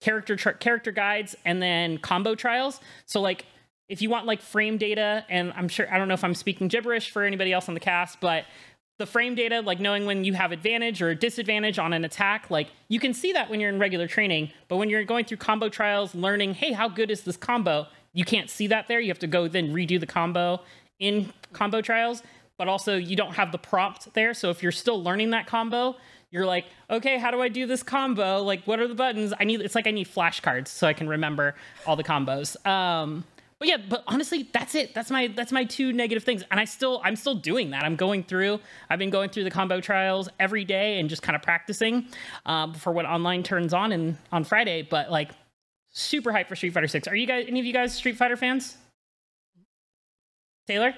character 0.00 0.36
tra- 0.36 0.54
character 0.54 0.92
guides 0.92 1.34
and 1.44 1.62
then 1.62 1.98
combo 1.98 2.34
trials. 2.34 2.80
So 3.06 3.20
like 3.20 3.46
if 3.88 4.02
you 4.02 4.10
want 4.10 4.26
like 4.26 4.42
frame 4.42 4.76
data 4.76 5.24
and 5.28 5.52
I'm 5.56 5.68
sure 5.68 5.92
I 5.92 5.98
don't 5.98 6.08
know 6.08 6.14
if 6.14 6.24
I'm 6.24 6.34
speaking 6.34 6.68
gibberish 6.68 7.10
for 7.10 7.24
anybody 7.24 7.52
else 7.52 7.68
on 7.68 7.74
the 7.74 7.80
cast, 7.80 8.20
but 8.20 8.44
the 8.98 9.06
frame 9.06 9.34
data 9.34 9.60
like 9.60 9.80
knowing 9.80 10.06
when 10.06 10.24
you 10.24 10.34
have 10.34 10.52
advantage 10.52 11.00
or 11.00 11.14
disadvantage 11.14 11.78
on 11.78 11.92
an 11.92 12.04
attack, 12.04 12.50
like 12.50 12.68
you 12.88 13.00
can 13.00 13.14
see 13.14 13.32
that 13.32 13.48
when 13.48 13.60
you're 13.60 13.70
in 13.70 13.78
regular 13.78 14.06
training, 14.06 14.50
but 14.68 14.76
when 14.76 14.90
you're 14.90 15.04
going 15.04 15.24
through 15.24 15.38
combo 15.38 15.68
trials 15.68 16.14
learning, 16.14 16.54
hey, 16.54 16.72
how 16.72 16.88
good 16.88 17.10
is 17.10 17.22
this 17.22 17.36
combo? 17.36 17.86
You 18.12 18.24
can't 18.24 18.50
see 18.50 18.66
that 18.66 18.88
there. 18.88 19.00
You 19.00 19.08
have 19.08 19.18
to 19.20 19.26
go 19.26 19.48
then 19.48 19.72
redo 19.72 19.98
the 19.98 20.06
combo 20.06 20.60
in 20.98 21.32
combo 21.52 21.80
trials, 21.80 22.22
but 22.58 22.68
also 22.68 22.96
you 22.96 23.16
don't 23.16 23.34
have 23.34 23.52
the 23.52 23.58
prompt 23.58 24.12
there. 24.14 24.34
So 24.34 24.50
if 24.50 24.62
you're 24.62 24.72
still 24.72 25.02
learning 25.02 25.30
that 25.30 25.46
combo, 25.46 25.96
you're 26.30 26.44
like, 26.44 26.66
okay, 26.90 27.18
how 27.18 27.30
do 27.30 27.40
I 27.40 27.48
do 27.48 27.66
this 27.66 27.82
combo? 27.82 28.42
Like, 28.42 28.64
what 28.64 28.80
are 28.80 28.88
the 28.88 28.94
buttons? 28.94 29.32
I 29.38 29.44
need. 29.44 29.62
It's 29.62 29.74
like 29.74 29.86
I 29.86 29.92
need 29.92 30.08
flashcards 30.08 30.68
so 30.68 30.86
I 30.86 30.92
can 30.92 31.08
remember 31.08 31.54
all 31.86 31.96
the 31.96 32.04
combos. 32.04 32.54
Um, 32.66 33.24
but 33.58 33.66
yeah, 33.66 33.76
but 33.76 34.04
honestly, 34.06 34.48
that's 34.52 34.74
it. 34.76 34.94
That's 34.94 35.10
my 35.10 35.26
that's 35.28 35.50
my 35.50 35.64
two 35.64 35.92
negative 35.92 36.22
things, 36.22 36.44
and 36.50 36.60
I 36.60 36.64
still 36.64 37.00
I'm 37.04 37.16
still 37.16 37.34
doing 37.34 37.70
that. 37.70 37.84
I'm 37.84 37.96
going 37.96 38.22
through. 38.22 38.60
I've 38.88 39.00
been 39.00 39.10
going 39.10 39.30
through 39.30 39.44
the 39.44 39.50
combo 39.50 39.80
trials 39.80 40.28
every 40.38 40.64
day 40.64 41.00
and 41.00 41.10
just 41.10 41.22
kind 41.22 41.34
of 41.34 41.42
practicing 41.42 42.06
um, 42.46 42.72
for 42.74 42.92
when 42.92 43.04
online 43.04 43.42
turns 43.42 43.74
on 43.74 43.90
and 43.90 44.16
on 44.30 44.44
Friday. 44.44 44.82
But 44.82 45.10
like, 45.10 45.32
super 45.90 46.30
hype 46.30 46.48
for 46.48 46.54
Street 46.54 46.72
Fighter 46.72 46.86
Six. 46.86 47.08
Are 47.08 47.16
you 47.16 47.26
guys 47.26 47.46
any 47.48 47.58
of 47.58 47.66
you 47.66 47.72
guys 47.72 47.94
Street 47.94 48.16
Fighter 48.16 48.36
fans? 48.36 48.76
Taylor. 50.68 50.94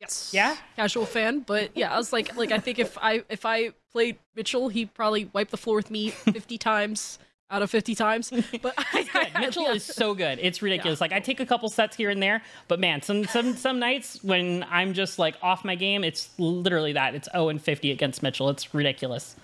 Yes. 0.00 0.30
Yeah? 0.32 0.56
Casual 0.76 1.06
fan, 1.06 1.40
but 1.40 1.70
yeah, 1.76 1.92
I 1.92 1.96
was 1.96 2.12
like, 2.12 2.34
like 2.36 2.50
I 2.50 2.58
think 2.58 2.80
if 2.80 2.98
I 2.98 3.22
if 3.28 3.46
I 3.46 3.70
played 3.92 4.18
Mitchell, 4.34 4.68
he 4.68 4.86
probably 4.86 5.30
wiped 5.32 5.52
the 5.52 5.56
floor 5.56 5.76
with 5.76 5.92
me 5.92 6.10
fifty 6.10 6.58
times 6.58 7.20
out 7.50 7.62
of 7.62 7.70
fifty 7.70 7.94
times. 7.94 8.32
But 8.62 8.74
I. 8.76 9.30
Mitchell 9.40 9.66
is 9.66 9.84
so 9.84 10.14
good. 10.14 10.38
It's 10.40 10.62
ridiculous. 10.62 11.00
Like 11.00 11.12
I 11.12 11.20
take 11.20 11.40
a 11.40 11.46
couple 11.46 11.68
sets 11.68 11.96
here 11.96 12.10
and 12.10 12.22
there, 12.22 12.42
but 12.66 12.80
man, 12.80 13.02
some 13.02 13.24
some 13.24 13.56
some 13.56 13.78
nights 13.78 14.22
when 14.22 14.64
I'm 14.70 14.94
just 14.94 15.18
like 15.18 15.36
off 15.42 15.64
my 15.64 15.74
game, 15.74 16.04
it's 16.04 16.30
literally 16.38 16.92
that. 16.94 17.14
It's 17.14 17.28
0 17.32 17.48
and 17.50 17.62
50 17.62 17.90
against 17.90 18.22
Mitchell. 18.22 18.48
It's 18.50 18.74
ridiculous. 18.74 19.36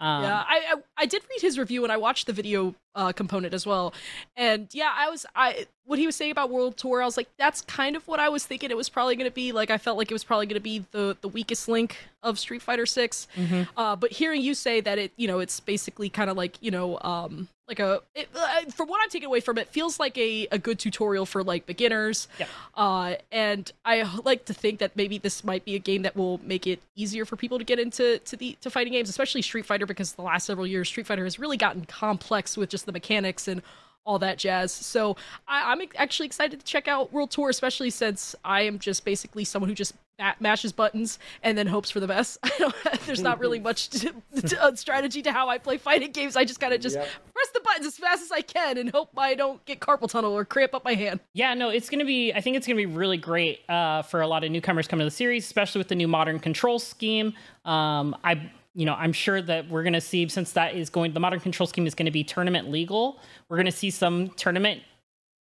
Um, 0.00 0.22
yeah, 0.22 0.44
I, 0.46 0.74
I 0.74 0.74
I 0.96 1.06
did 1.06 1.22
read 1.28 1.40
his 1.40 1.58
review 1.58 1.82
and 1.82 1.92
I 1.92 1.96
watched 1.96 2.26
the 2.26 2.32
video 2.32 2.74
uh, 2.98 3.12
component 3.12 3.54
as 3.54 3.64
well, 3.64 3.94
and 4.36 4.68
yeah, 4.72 4.92
I 4.94 5.08
was 5.08 5.24
I 5.34 5.66
what 5.86 5.98
he 5.98 6.04
was 6.04 6.16
saying 6.16 6.32
about 6.32 6.50
World 6.50 6.76
Tour, 6.76 7.00
I 7.00 7.06
was 7.06 7.16
like, 7.16 7.28
that's 7.38 7.62
kind 7.62 7.96
of 7.96 8.06
what 8.06 8.20
I 8.20 8.28
was 8.28 8.44
thinking. 8.44 8.70
It 8.70 8.76
was 8.76 8.90
probably 8.90 9.16
going 9.16 9.30
to 9.30 9.34
be 9.34 9.52
like 9.52 9.70
I 9.70 9.78
felt 9.78 9.96
like 9.96 10.10
it 10.10 10.14
was 10.14 10.24
probably 10.24 10.46
going 10.46 10.54
to 10.54 10.60
be 10.60 10.84
the 10.90 11.16
the 11.20 11.28
weakest 11.28 11.68
link 11.68 11.96
of 12.22 12.38
Street 12.38 12.60
Fighter 12.60 12.84
6 12.84 13.28
uh, 13.76 13.94
but 13.94 14.10
hearing 14.10 14.42
you 14.42 14.52
say 14.52 14.80
that 14.80 14.98
it 14.98 15.12
you 15.16 15.28
know 15.28 15.38
it's 15.38 15.60
basically 15.60 16.08
kind 16.08 16.28
of 16.28 16.36
like 16.36 16.56
you 16.60 16.70
know 16.70 16.98
um 17.02 17.46
like 17.68 17.78
a 17.78 18.00
it, 18.14 18.28
uh, 18.34 18.62
from 18.70 18.88
what 18.88 19.00
I'm 19.02 19.10
taking 19.10 19.26
away 19.26 19.40
from 19.40 19.58
it 19.58 19.68
feels 19.68 20.00
like 20.00 20.16
a, 20.18 20.48
a 20.50 20.58
good 20.58 20.78
tutorial 20.78 21.26
for 21.26 21.44
like 21.44 21.66
beginners. 21.66 22.26
Yep. 22.38 22.48
Uh, 22.74 23.14
and 23.30 23.70
I 23.84 24.02
like 24.24 24.46
to 24.46 24.54
think 24.54 24.78
that 24.78 24.96
maybe 24.96 25.18
this 25.18 25.44
might 25.44 25.64
be 25.64 25.74
a 25.74 25.78
game 25.78 26.02
that 26.02 26.16
will 26.16 26.40
make 26.42 26.66
it 26.66 26.80
easier 26.96 27.26
for 27.26 27.36
people 27.36 27.58
to 27.58 27.64
get 27.64 27.78
into 27.78 28.18
to 28.18 28.36
the 28.36 28.56
to 28.62 28.70
fighting 28.70 28.94
games, 28.94 29.10
especially 29.10 29.42
Street 29.42 29.66
Fighter, 29.66 29.84
because 29.84 30.14
the 30.14 30.22
last 30.22 30.46
several 30.46 30.66
years 30.66 30.88
Street 30.88 31.06
Fighter 31.06 31.24
has 31.24 31.38
really 31.38 31.58
gotten 31.58 31.84
complex 31.84 32.56
with 32.56 32.70
just 32.70 32.86
the 32.88 32.92
mechanics 32.92 33.46
and 33.46 33.62
all 34.04 34.18
that 34.18 34.38
jazz. 34.38 34.72
So 34.72 35.16
I, 35.46 35.70
I'm 35.70 35.82
actually 35.96 36.26
excited 36.26 36.58
to 36.58 36.64
check 36.64 36.88
out 36.88 37.12
World 37.12 37.30
Tour, 37.30 37.50
especially 37.50 37.90
since 37.90 38.34
I 38.42 38.62
am 38.62 38.78
just 38.78 39.04
basically 39.04 39.44
someone 39.44 39.68
who 39.68 39.74
just 39.74 39.92
ma- 40.18 40.32
mashes 40.40 40.72
buttons 40.72 41.18
and 41.42 41.58
then 41.58 41.66
hopes 41.66 41.90
for 41.90 42.00
the 42.00 42.06
best. 42.06 42.38
There's 43.06 43.20
not 43.20 43.38
really 43.38 43.60
much 43.60 43.90
to, 43.90 44.14
to, 44.46 44.62
uh, 44.64 44.74
strategy 44.76 45.20
to 45.20 45.30
how 45.30 45.50
I 45.50 45.58
play 45.58 45.76
fighting 45.76 46.10
games. 46.12 46.36
I 46.36 46.44
just 46.46 46.58
gotta 46.58 46.78
just 46.78 46.96
Yep. 46.96 47.06
press 47.34 47.48
the 47.52 47.60
buttons 47.60 47.86
as 47.86 47.98
fast 47.98 48.22
as 48.22 48.32
I 48.32 48.40
can 48.40 48.78
and 48.78 48.88
hope 48.88 49.10
I 49.14 49.34
don't 49.34 49.62
get 49.66 49.80
carpal 49.80 50.08
tunnel 50.08 50.32
or 50.32 50.46
cramp 50.46 50.72
up 50.72 50.86
my 50.86 50.94
hand. 50.94 51.20
Yeah, 51.34 51.52
no, 51.52 51.68
it's 51.68 51.90
gonna 51.90 52.06
be. 52.06 52.32
I 52.32 52.40
think 52.40 52.56
it's 52.56 52.66
gonna 52.66 52.78
be 52.78 52.86
really 52.86 53.18
great 53.18 53.60
uh, 53.68 54.00
for 54.00 54.22
a 54.22 54.26
lot 54.26 54.42
of 54.42 54.50
newcomers 54.50 54.88
coming 54.88 55.02
to 55.04 55.06
the 55.10 55.14
series, 55.14 55.44
especially 55.44 55.80
with 55.80 55.88
the 55.88 55.94
new 55.96 56.08
modern 56.08 56.38
control 56.38 56.78
scheme. 56.78 57.34
Um, 57.66 58.16
I, 58.24 58.50
you 58.78 58.86
know, 58.86 58.94
I'm 58.94 59.12
sure 59.12 59.42
that 59.42 59.68
we're 59.68 59.82
gonna 59.82 60.00
see 60.00 60.28
since 60.28 60.52
that 60.52 60.76
is 60.76 60.88
going. 60.88 61.12
The 61.12 61.18
modern 61.18 61.40
control 61.40 61.66
scheme 61.66 61.84
is 61.84 61.96
going 61.96 62.06
to 62.06 62.12
be 62.12 62.22
tournament 62.22 62.70
legal. 62.70 63.18
We're 63.48 63.56
gonna 63.56 63.72
see 63.72 63.90
some 63.90 64.28
tournament 64.30 64.82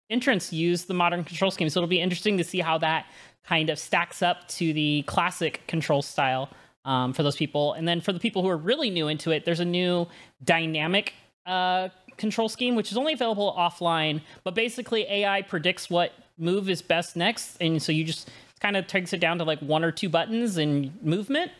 entrants 0.09 0.51
use 0.51 0.85
the 0.85 0.95
modern 0.95 1.23
control 1.23 1.51
scheme. 1.51 1.69
So 1.69 1.79
it'll 1.79 1.87
be 1.87 2.01
interesting 2.01 2.39
to 2.39 2.43
see 2.43 2.61
how 2.61 2.79
that 2.79 3.05
kind 3.45 3.69
of 3.69 3.77
stacks 3.77 4.23
up 4.23 4.47
to 4.47 4.73
the 4.73 5.03
classic 5.03 5.67
control 5.67 6.01
style 6.01 6.49
um, 6.83 7.13
for 7.13 7.21
those 7.21 7.35
people. 7.35 7.73
And 7.73 7.87
then 7.87 8.01
for 8.01 8.11
the 8.11 8.19
people 8.19 8.41
who 8.41 8.49
are 8.49 8.57
really 8.57 8.89
new 8.89 9.07
into 9.07 9.29
it, 9.29 9.45
there's 9.45 9.59
a 9.59 9.65
new 9.65 10.07
dynamic 10.43 11.13
uh, 11.45 11.89
control 12.17 12.49
scheme, 12.49 12.73
which 12.75 12.91
is 12.91 12.97
only 12.97 13.13
available 13.13 13.53
offline. 13.55 14.21
But 14.43 14.55
basically, 14.55 15.03
AI 15.03 15.43
predicts 15.43 15.91
what 15.91 16.11
move 16.39 16.71
is 16.71 16.81
best 16.81 17.15
next, 17.15 17.57
and 17.61 17.79
so 17.79 17.91
you 17.91 18.03
just 18.03 18.31
kind 18.59 18.75
of 18.75 18.87
takes 18.87 19.13
it 19.13 19.19
down 19.19 19.37
to 19.37 19.43
like 19.43 19.59
one 19.59 19.83
or 19.83 19.91
two 19.91 20.09
buttons 20.09 20.57
and 20.57 20.91
movement, 21.03 21.51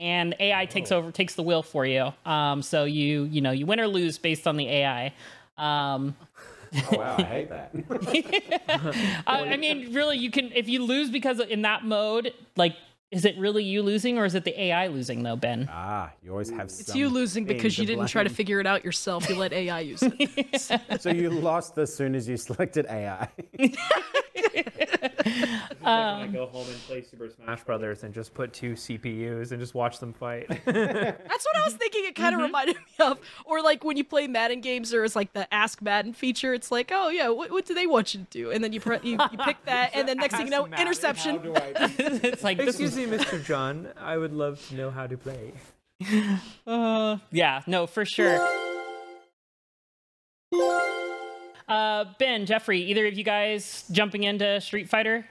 and 0.00 0.34
AI 0.40 0.66
takes 0.66 0.90
over, 0.92 1.10
takes 1.12 1.34
the 1.34 1.42
wheel 1.42 1.62
for 1.62 1.86
you. 1.86 2.12
Um, 2.24 2.62
so 2.62 2.84
you 2.84 3.24
you 3.24 3.40
know 3.40 3.50
you 3.52 3.66
win 3.66 3.80
or 3.80 3.86
lose 3.88 4.18
based 4.18 4.46
on 4.46 4.56
the 4.56 4.68
AI. 4.68 5.12
Um, 5.58 6.16
Oh, 6.90 6.98
wow, 6.98 7.14
I 7.18 7.22
hate 7.22 7.50
that. 7.50 7.72
I, 9.28 9.50
I 9.50 9.56
mean, 9.56 9.94
really, 9.94 10.18
you 10.18 10.30
can 10.30 10.50
if 10.52 10.68
you 10.68 10.84
lose 10.84 11.10
because 11.10 11.38
in 11.40 11.62
that 11.62 11.84
mode, 11.84 12.34
like, 12.56 12.74
is 13.12 13.24
it 13.24 13.38
really 13.38 13.62
you 13.62 13.80
losing 13.82 14.18
or 14.18 14.24
is 14.24 14.34
it 14.34 14.44
the 14.44 14.60
AI 14.60 14.88
losing 14.88 15.22
though, 15.22 15.36
Ben? 15.36 15.68
ah, 15.70 16.10
you 16.22 16.32
always 16.32 16.50
have. 16.50 16.62
It's 16.66 16.94
you 16.96 17.08
losing 17.08 17.44
because 17.44 17.78
you 17.78 17.86
didn't 17.86 18.08
try 18.08 18.24
to 18.24 18.28
figure 18.28 18.58
it 18.58 18.66
out 18.66 18.84
yourself. 18.84 19.28
You 19.28 19.36
let 19.36 19.52
AI 19.52 19.80
use 19.80 20.02
it. 20.02 20.80
So 21.00 21.10
you 21.10 21.30
lost 21.30 21.78
as 21.78 21.94
soon 21.94 22.16
as 22.16 22.28
you 22.28 22.36
selected 22.36 22.86
AI. 22.86 23.28
I 25.84 26.28
go 26.32 26.46
home 26.46 26.66
and 26.68 26.78
play 26.86 27.02
Super 27.02 27.28
Smash 27.28 27.64
Brothers 27.64 28.04
and 28.04 28.14
just 28.14 28.34
put 28.34 28.52
two 28.52 28.72
CPUs 28.72 29.50
and 29.50 29.60
just 29.60 29.74
watch 29.74 29.98
them 29.98 30.12
fight. 30.12 30.48
That's 30.64 30.66
what 30.66 31.56
I 31.56 31.64
was 31.64 31.74
thinking. 31.74 32.04
It 32.04 32.14
kind 32.14 32.34
of 32.34 32.40
reminded 32.40 32.76
me 32.76 32.82
of, 33.04 33.18
or 33.44 33.62
like 33.62 33.84
when 33.84 33.96
you 33.96 34.04
play 34.04 34.26
Madden 34.26 34.60
games, 34.60 34.90
there 34.90 35.04
is 35.04 35.14
like 35.16 35.32
the 35.32 35.52
Ask 35.52 35.82
Madden 35.82 36.12
feature. 36.12 36.54
It's 36.54 36.70
like, 36.70 36.90
oh 36.92 37.08
yeah, 37.08 37.28
what, 37.28 37.50
what 37.50 37.66
do 37.66 37.74
they 37.74 37.86
want 37.86 38.14
you 38.14 38.20
to 38.20 38.26
do? 38.30 38.50
And 38.50 38.62
then 38.62 38.72
you 38.72 38.80
pre- 38.80 39.00
you, 39.02 39.18
you 39.32 39.38
pick 39.44 39.64
that, 39.66 39.90
and 39.94 40.08
then 40.08 40.18
next 40.18 40.36
thing 40.36 40.46
you 40.46 40.50
know, 40.50 40.66
interception. 40.66 41.40
it's 41.44 42.42
like 42.42 42.58
Excuse 42.58 42.96
me, 42.96 43.06
Mr. 43.06 43.42
John. 43.44 43.88
I 43.98 44.16
would 44.16 44.32
love 44.32 44.66
to 44.68 44.74
know 44.74 44.90
how 44.90 45.06
to 45.06 45.16
play. 45.16 45.52
uh, 46.66 47.18
yeah, 47.30 47.62
no, 47.66 47.86
for 47.86 48.04
sure. 48.04 48.38
Uh, 51.68 52.04
Ben, 52.18 52.46
Jeffrey, 52.46 52.80
either 52.82 53.06
of 53.06 53.14
you 53.14 53.24
guys 53.24 53.84
jumping 53.90 54.24
into 54.24 54.60
Street 54.60 54.88
Fighter? 54.88 55.26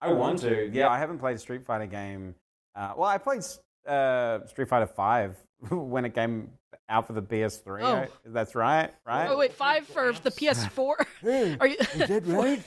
I 0.00 0.12
want 0.12 0.38
to. 0.40 0.70
Yeah, 0.72 0.88
I 0.88 0.98
haven't 0.98 1.18
played 1.18 1.36
a 1.36 1.38
Street 1.38 1.66
Fighter 1.66 1.86
game. 1.86 2.34
Uh, 2.74 2.92
well, 2.96 3.08
I 3.08 3.18
played 3.18 3.42
uh, 3.86 4.46
Street 4.46 4.68
Fighter 4.68 4.86
Five 4.86 5.36
when 5.70 6.04
it 6.04 6.14
came 6.14 6.50
out 6.88 7.06
for 7.06 7.12
the 7.12 7.22
PS3. 7.22 7.80
Oh. 7.82 7.94
right? 7.94 8.10
That's 8.24 8.54
right, 8.54 8.90
right? 9.06 9.28
Oh 9.28 9.36
wait, 9.36 9.52
five 9.52 9.86
for 9.86 10.12
the 10.12 10.30
PS4. 10.30 10.94
Are 11.60 11.66
you? 11.66 11.76
that 12.06 12.22
right? 12.26 12.62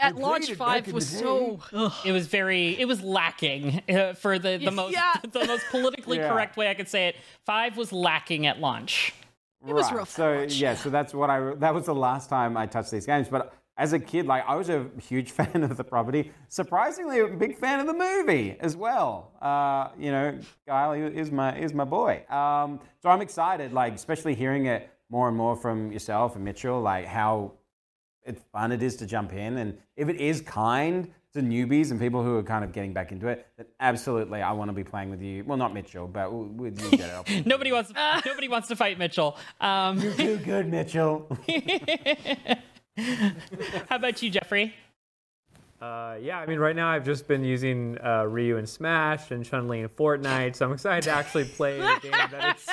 At 0.00 0.16
launch, 0.16 0.52
five 0.54 0.90
was 0.92 1.06
so. 1.08 1.60
Ugh. 1.72 1.92
It 2.04 2.12
was 2.12 2.26
very, 2.26 2.78
it 2.80 2.86
was 2.88 3.02
lacking 3.02 3.82
uh, 3.88 4.14
for 4.14 4.38
the, 4.38 4.56
the 4.56 4.70
most 4.70 4.94
Yeah. 4.94 5.14
the 5.30 5.44
most 5.46 5.64
politically 5.70 6.16
Yeah. 6.18 6.28
correct 6.30 6.56
way 6.56 6.68
I 6.70 6.74
could 6.74 6.88
say 6.88 7.08
it. 7.08 7.16
Five 7.46 7.76
was 7.76 7.92
lacking 7.92 8.46
at 8.46 8.60
launch. 8.60 9.12
It 9.66 9.74
was 9.74 9.86
right. 9.90 9.98
rough 9.98 10.10
So 10.10 10.46
yeah, 10.48 10.74
so 10.74 10.88
that's 10.90 11.12
what 11.12 11.28
I. 11.28 11.54
That 11.54 11.74
was 11.74 11.86
the 11.86 11.94
last 11.94 12.30
time 12.30 12.56
I 12.56 12.66
touched 12.66 12.90
these 12.90 13.06
games. 13.06 13.28
But 13.28 13.52
as 13.76 13.92
a 13.92 13.98
kid, 13.98 14.26
like 14.26 14.44
I 14.46 14.54
was 14.54 14.68
a 14.70 14.86
huge 15.00 15.30
fan 15.38 15.62
of 15.62 15.76
the 15.76 15.84
property. 15.84 16.32
Surprisingly, 16.48 17.20
a 17.20 17.28
big 17.28 17.58
fan 17.58 17.80
of 17.80 17.86
the 17.86 17.92
movie 17.92 18.56
as 18.60 18.76
well. 18.76 19.32
Uh, 19.40 19.88
you 19.98 20.10
know, 20.12 20.38
Guile 20.66 20.92
is 20.92 21.30
my 21.30 21.56
is 21.58 21.74
my 21.74 21.84
boy. 21.84 22.24
Um, 22.30 22.80
so 23.02 23.10
I'm 23.10 23.20
excited, 23.20 23.72
like 23.72 23.94
especially 23.94 24.34
hearing 24.34 24.66
it 24.66 24.90
more 25.10 25.28
and 25.28 25.36
more 25.36 25.56
from 25.56 25.92
yourself 25.92 26.36
and 26.36 26.44
Mitchell, 26.44 26.80
like 26.80 27.06
how 27.06 27.52
it's 28.24 28.42
fun 28.52 28.72
it 28.72 28.82
is 28.82 28.96
to 28.96 29.06
jump 29.06 29.32
in, 29.32 29.58
and 29.58 29.76
if 29.96 30.08
it 30.08 30.20
is 30.20 30.40
kind 30.40 31.10
to 31.34 31.40
newbies 31.40 31.90
and 31.90 32.00
people 32.00 32.24
who 32.24 32.36
are 32.36 32.42
kind 32.42 32.64
of 32.64 32.72
getting 32.72 32.92
back 32.92 33.12
into 33.12 33.28
it, 33.28 33.46
absolutely 33.78 34.42
I 34.42 34.52
want 34.52 34.68
to 34.68 34.72
be 34.72 34.84
playing 34.84 35.10
with 35.10 35.22
you. 35.22 35.44
Well, 35.44 35.56
not 35.56 35.72
Mitchell, 35.72 36.08
but 36.08 36.32
with 36.32 36.80
you. 36.80 36.98
Get 36.98 37.46
Nobody 37.46 37.72
wants 37.72 37.92
nobody 38.26 38.48
wants 38.48 38.68
to 38.68 38.76
fight 38.76 38.98
Mitchell. 38.98 39.36
Um, 39.60 39.98
You're 40.00 40.14
Too 40.14 40.38
good, 40.38 40.68
Mitchell. 40.68 41.28
how 43.88 43.96
about 43.96 44.22
you, 44.22 44.30
Jeffrey? 44.30 44.74
Uh, 45.80 46.16
yeah, 46.20 46.38
I 46.38 46.44
mean, 46.44 46.58
right 46.58 46.76
now 46.76 46.90
I've 46.90 47.06
just 47.06 47.26
been 47.26 47.42
using 47.42 47.96
uh, 48.04 48.24
Ryu 48.24 48.58
in 48.58 48.66
Smash 48.66 49.30
and 49.30 49.46
Chun 49.46 49.66
Li 49.66 49.80
in 49.80 49.88
Fortnite, 49.88 50.54
so 50.54 50.66
I'm 50.66 50.72
excited 50.72 51.04
to 51.04 51.10
actually 51.10 51.44
play 51.44 51.80
a 51.80 51.98
game 52.00 52.12
that 52.12 52.56
it's. 52.56 52.68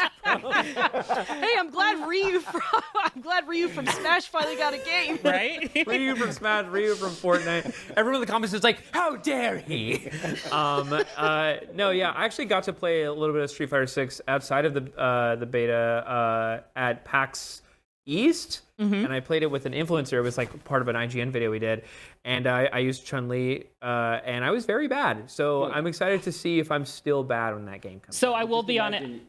Hey, 1.29 1.53
I'm 1.57 1.69
glad 1.69 2.05
Ryu 2.05 2.41
from 2.41 2.61
I'm 2.95 3.21
glad 3.21 3.47
Ryu 3.47 3.69
from 3.69 3.87
Smash 3.87 4.27
finally 4.27 4.57
got 4.57 4.73
a 4.73 4.77
game. 4.79 5.19
Right? 5.23 5.87
Ryu 5.87 6.17
from 6.17 6.33
Smash, 6.33 6.65
Ryu 6.65 6.95
from 6.95 7.11
Fortnite. 7.11 7.73
Everyone 7.95 8.15
in 8.15 8.21
the 8.27 8.31
comments 8.31 8.53
is 8.53 8.61
like, 8.61 8.79
"How 8.91 9.15
dare 9.15 9.57
he?" 9.57 10.09
Um, 10.51 10.91
uh, 11.15 11.55
no, 11.73 11.91
yeah, 11.91 12.11
I 12.11 12.25
actually 12.25 12.45
got 12.45 12.63
to 12.63 12.73
play 12.73 13.03
a 13.03 13.13
little 13.13 13.33
bit 13.33 13.43
of 13.43 13.49
Street 13.49 13.69
Fighter 13.69 13.87
Six 13.87 14.19
outside 14.27 14.65
of 14.65 14.73
the 14.73 14.91
uh, 14.99 15.37
the 15.37 15.45
beta 15.45 15.73
uh, 15.75 16.61
at 16.77 17.05
PAX 17.05 17.61
East, 18.07 18.61
and 18.79 19.11
I 19.11 19.19
played 19.19 19.43
it 19.43 19.51
with 19.51 19.65
an 19.65 19.73
influencer. 19.73 20.13
It 20.13 20.21
was 20.21 20.37
like 20.37 20.63
part 20.63 20.81
of 20.81 20.87
an 20.87 20.95
IGN 20.95 21.29
video 21.31 21.51
we 21.51 21.59
did, 21.59 21.83
and 22.23 22.47
I, 22.47 22.69
I 22.71 22.79
used 22.79 23.05
Chun 23.05 23.27
Li, 23.27 23.65
uh, 23.81 24.19
and 24.23 24.45
I 24.45 24.51
was 24.51 24.65
very 24.65 24.87
bad. 24.87 25.29
So 25.29 25.65
I'm 25.65 25.85
excited 25.87 26.23
to 26.23 26.31
see 26.31 26.59
if 26.59 26.71
I'm 26.71 26.85
still 26.85 27.23
bad 27.23 27.53
when 27.53 27.65
that 27.65 27.81
game 27.81 27.99
comes. 27.99 28.15
So 28.15 28.33
I 28.33 28.45
will 28.45 28.63
be 28.63 28.79
on 28.79 28.93
it. 28.93 29.21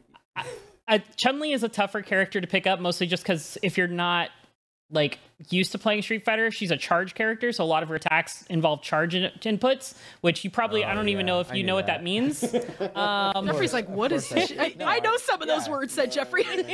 Chun 1.17 1.39
Li 1.39 1.51
is 1.51 1.63
a 1.63 1.69
tougher 1.69 2.01
character 2.01 2.39
to 2.39 2.47
pick 2.47 2.65
up, 2.65 2.79
mostly 2.79 3.05
just 3.05 3.23
because 3.23 3.57
if 3.61 3.77
you're 3.77 3.87
not 3.87 4.29
like 4.91 5.19
used 5.49 5.71
to 5.71 5.77
playing 5.77 6.01
Street 6.01 6.25
Fighter, 6.25 6.51
she's 6.51 6.71
a 6.71 6.77
charge 6.77 7.15
character, 7.15 7.51
so 7.51 7.63
a 7.63 7.65
lot 7.65 7.83
of 7.83 7.89
her 7.89 7.95
attacks 7.95 8.43
involve 8.49 8.81
charge 8.81 9.15
in- 9.15 9.31
inputs, 9.41 9.93
which 10.21 10.43
you 10.43 10.49
probably 10.49 10.83
I 10.83 10.93
don't 10.93 11.09
even 11.09 11.25
know 11.25 11.39
if 11.39 11.49
you 11.49 11.57
knew 11.57 11.67
know 11.67 11.75
what 11.75 11.87
that. 11.87 11.99
that 11.99 12.03
means. 12.03 12.43
Um, 12.95 13.45
Jeffrey's 13.45 13.73
like, 13.73 13.87
what 13.87 14.11
is? 14.11 14.27
This? 14.29 14.51
I, 14.57 14.75
I 14.85 14.99
know 14.99 15.15
some 15.17 15.41
of 15.41 15.47
those 15.47 15.69
words, 15.69 15.93
said 15.93 16.11
Jeffrey. 16.11 16.43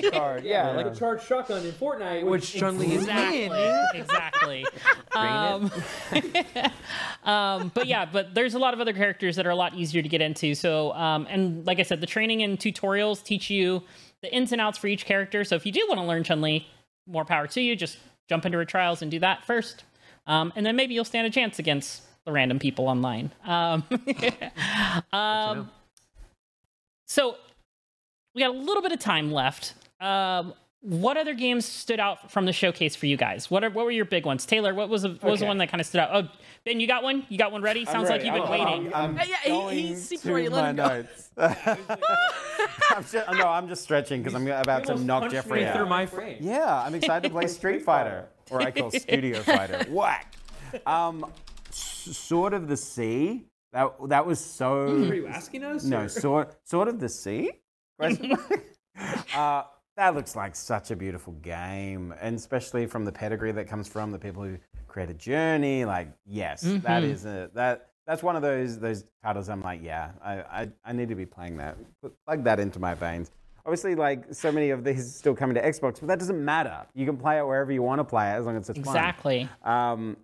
yeah, 0.44 0.72
like 0.72 0.86
a 0.88 0.96
charge 0.96 1.24
shotgun 1.24 1.66
in 1.66 1.72
Fortnite, 1.72 2.26
which 2.26 2.54
Chun 2.54 2.78
Li 2.80 2.94
is 2.94 3.02
exactly, 3.04 3.96
exactly. 4.00 4.66
Um, 5.14 5.72
um, 7.24 7.72
but 7.74 7.88
yeah, 7.88 8.06
but 8.06 8.34
there's 8.34 8.54
a 8.54 8.60
lot 8.60 8.74
of 8.74 8.82
other 8.82 8.94
characters 8.94 9.36
that 9.36 9.46
are 9.46 9.52
a 9.52 9.56
lot 9.56 9.76
easier 9.76 10.02
to 10.02 10.10
get 10.10 10.22
into. 10.22 10.56
So, 10.56 10.94
um, 10.94 11.28
and 11.30 11.66
like 11.66 11.80
I 11.80 11.84
said, 11.84 12.02
the 12.02 12.08
training 12.08 12.42
and 12.42 12.58
tutorials 12.58 13.24
teach 13.24 13.50
you 13.50 13.84
the 14.22 14.34
ins 14.34 14.52
and 14.52 14.62
outs 14.62 14.78
for 14.78 14.88
each 14.88 15.06
character. 15.06 15.44
So 15.44 15.56
if 15.56 15.66
you 15.66 15.72
do 15.72 15.86
want 15.88 16.00
to 16.00 16.06
learn 16.06 16.24
Chun 16.24 16.42
Li, 16.42 16.68
more 17.08 17.26
power 17.26 17.48
to 17.48 17.62
you. 17.62 17.76
Just 17.76 17.98
jump 18.28 18.46
into 18.46 18.58
her 18.58 18.66
trials 18.66 19.02
and 19.02 19.12
do 19.12 19.20
that 19.20 19.46
first, 19.46 19.84
um, 20.28 20.52
and 20.56 20.66
then 20.66 20.76
maybe 20.76 20.94
you'll 20.94 21.06
stand 21.06 21.28
a 21.28 21.30
chance 21.30 21.60
against 21.60 22.04
the 22.26 22.32
random 22.32 22.60
people 22.60 22.88
online. 22.88 23.32
Um, 23.46 23.84
um, 25.14 25.70
so 27.08 27.38
we 28.34 28.42
got 28.42 28.50
a 28.50 28.58
little 28.58 28.82
bit 28.82 28.92
of 28.92 29.00
time 29.00 29.32
left. 29.32 29.74
Um, 30.02 30.54
what 30.86 31.18
other 31.18 31.34
games 31.34 31.66
stood 31.66 32.00
out 32.00 32.32
from 32.32 32.46
the 32.46 32.54
showcase 32.54 32.96
for 32.96 33.06
you 33.08 33.18
guys? 33.18 33.50
What 33.52 33.64
are 33.64 33.70
what 33.70 33.86
were 33.86 33.92
your 33.92 34.06
big 34.06 34.26
ones? 34.26 34.46
Taylor, 34.46 34.74
what 34.74 34.88
was 34.90 35.02
the, 35.02 35.10
what 35.10 35.24
was 35.32 35.40
the 35.40 35.46
one 35.46 35.58
that 35.58 35.70
kind 35.70 35.82
of 35.82 35.88
stood 35.88 36.00
out? 36.02 36.10
Oh, 36.14 36.30
Ben, 36.64 36.80
you 36.80 36.88
got 36.88 37.04
one? 37.04 37.26
You 37.30 37.38
got 37.38 37.52
one 37.52 37.62
ready? 37.62 37.86
Sounds 37.86 38.10
like 38.10 38.24
you've 38.24 38.34
been 38.34 38.50
waiting. 38.50 38.94
I'm, 38.94 39.16
Yeah, 39.18 39.24
he- 39.44 39.50
going 39.50 39.78
he 39.78 39.96
seems 39.96 40.22
to 40.22 40.34
ready. 40.34 40.50
My 40.50 40.72
go. 40.74 40.88
notes. 40.88 41.30
I'm 41.38 43.04
just, 43.04 43.14
no, 43.14 43.48
I'm 43.48 43.68
just 43.68 43.84
stretching 43.84 44.22
because 44.22 44.36
I'm 44.36 44.48
about 44.48 44.86
to 44.86 44.96
knock 44.96 45.32
Jeffrey 45.32 45.62
me 45.62 45.66
out. 45.66 45.76
through 45.76 45.88
my 45.88 46.06
frame. 46.06 46.38
Yeah, 46.40 46.82
I'm 46.84 46.96
excited 46.96 47.28
to 47.28 47.34
play 47.34 47.48
Street 47.60 47.82
Fighter, 47.84 48.28
or 48.52 48.62
I 48.62 48.72
call 48.72 48.92
Studio 48.92 49.40
Fighter. 49.44 49.86
Whack. 49.90 50.34
Um, 50.86 51.26
Sword 51.72 52.54
of 52.54 52.68
the 52.68 52.78
Sea. 52.78 53.46
That 53.74 53.94
that 54.10 54.26
was 54.26 54.40
so. 54.40 54.84
Are 54.84 55.14
you 55.14 55.28
asking 55.28 55.64
us? 55.64 55.84
No, 55.84 56.02
or- 56.04 56.08
sort 56.10 56.56
Sword 56.64 56.88
of 56.88 57.00
the 57.00 57.10
Sea. 57.10 57.52
Question 58.00 58.30
mark? 58.30 58.64
uh, 59.36 59.64
that 59.98 60.16
looks 60.16 60.36
like 60.36 60.56
such 60.56 60.92
a 60.92 60.96
beautiful 60.96 61.34
game, 61.42 62.14
and 62.22 62.36
especially 62.36 62.86
from 62.86 63.06
the 63.06 63.12
pedigree 63.12 63.52
that 63.54 63.68
comes 63.68 63.88
from 63.88 64.12
the 64.12 64.20
people 64.20 64.44
who 64.44 64.58
created 64.88 65.18
Journey. 65.20 65.86
Like, 65.86 66.10
yes, 66.26 66.62
that 66.62 67.04
is 67.04 67.26
a 67.26 67.50
that 67.54 67.90
that's 68.06 68.22
one 68.22 68.36
of 68.36 68.42
those 68.42 68.80
those 68.80 69.04
titles. 69.24 69.50
I'm 69.50 69.62
like, 69.62 69.82
yeah, 69.84 70.12
I 70.24 70.34
I, 70.42 70.70
I 70.86 70.94
need 70.94 71.10
to 71.10 71.16
be 71.16 71.26
playing 71.26 71.58
that. 71.58 71.78
Put, 72.02 72.14
plug 72.26 72.44
that 72.44 72.60
into 72.60 72.80
my 72.80 72.94
veins. 72.94 73.32
Obviously, 73.66 73.96
like 73.96 74.32
so 74.34 74.52
many 74.52 74.70
of 74.70 74.84
these 74.84 75.16
still 75.16 75.34
coming 75.34 75.56
to 75.56 75.62
Xbox, 75.62 76.00
but 76.00 76.08
that 76.08 76.20
doesn't 76.20 76.44
matter. 76.44 76.86
You 76.94 77.06
can 77.06 77.18
play 77.18 77.40
it 77.40 77.46
wherever 77.48 77.72
you 77.72 77.82
want 77.82 78.00
to 78.00 78.04
play 78.04 78.30
it 78.32 78.34
as 78.36 78.46
long 78.46 78.58
as 78.58 78.70
it's 78.70 78.78
fun. 78.80 78.96
Exactly. 78.96 79.50
Um, 79.64 80.18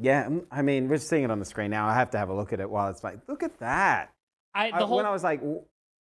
yeah, 0.00 0.28
I 0.50 0.60
mean, 0.62 0.88
we're 0.88 0.98
seeing 0.98 1.24
it 1.24 1.30
on 1.30 1.38
the 1.38 1.44
screen 1.46 1.70
now. 1.70 1.88
I 1.88 1.94
have 1.94 2.10
to 2.10 2.18
have 2.18 2.28
a 2.28 2.34
look 2.34 2.52
at 2.52 2.60
it 2.60 2.68
while 2.68 2.90
it's 2.90 3.02
like, 3.02 3.20
look 3.26 3.42
at 3.42 3.58
that. 3.60 4.12
I 4.54 4.70
I- 4.70 4.78
the 4.80 4.86
whole 4.86 4.98
when 4.98 5.06
I 5.06 5.10
was 5.12 5.24
like, 5.24 5.40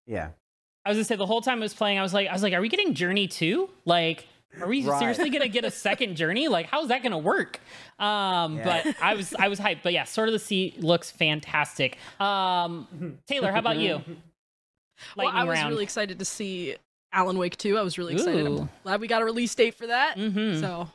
yeah, 0.06 0.30
I 0.88 0.90
was 0.92 0.98
gonna 0.98 1.06
say 1.06 1.16
the 1.18 1.26
whole 1.26 1.42
time 1.42 1.60
I 1.60 1.62
was 1.66 1.74
playing, 1.74 2.00
I 2.00 2.02
was 2.02 2.14
like, 2.14 2.28
I 2.30 2.34
was 2.34 2.42
like, 2.44 2.54
are 2.54 2.62
we 2.62 2.70
getting 2.70 2.94
Journey 2.94 3.28
two? 3.28 3.70
Like, 3.86 4.26
are 4.62 4.68
we 4.68 4.84
Right. 4.86 5.00
seriously 5.00 5.30
gonna 5.30 5.50
get 5.50 5.66
a 5.66 5.72
second 5.72 6.16
Journey? 6.16 6.48
Like, 6.48 6.68
how's 6.68 6.88
that 6.88 7.04
gonna 7.04 7.18
work? 7.18 7.60
Um, 8.00 8.58
Yeah. 8.58 8.84
but 8.86 8.96
I 9.02 9.14
was 9.16 9.34
I 9.38 9.50
was 9.50 9.60
hyped. 9.60 9.80
But 9.84 9.92
yeah, 9.94 10.06
Sword 10.06 10.30
of 10.30 10.34
the 10.34 10.40
Sea 10.40 10.74
looks 10.80 11.12
fantastic. 11.12 11.98
Um, 12.22 13.18
Taylor, 13.28 13.52
how 13.52 13.60
about 13.60 13.78
you? 13.78 14.02
well, 15.16 15.28
I 15.28 15.44
was 15.44 15.58
round. 15.58 15.70
really 15.72 15.84
excited 15.84 16.20
to 16.20 16.26
see 16.26 16.76
Alan 17.14 17.38
Wake 17.38 17.58
2. 17.58 17.78
I 17.78 17.82
was 17.82 17.98
really 17.98 18.14
excited. 18.14 18.48
Ooh. 18.48 18.62
I'm 18.62 18.70
glad 18.84 19.02
we 19.02 19.08
got 19.08 19.22
a 19.22 19.26
release 19.26 19.54
date 19.56 19.76
for 19.76 19.88
that. 19.88 20.18
Mhm. 20.18 20.60
So 20.60 20.90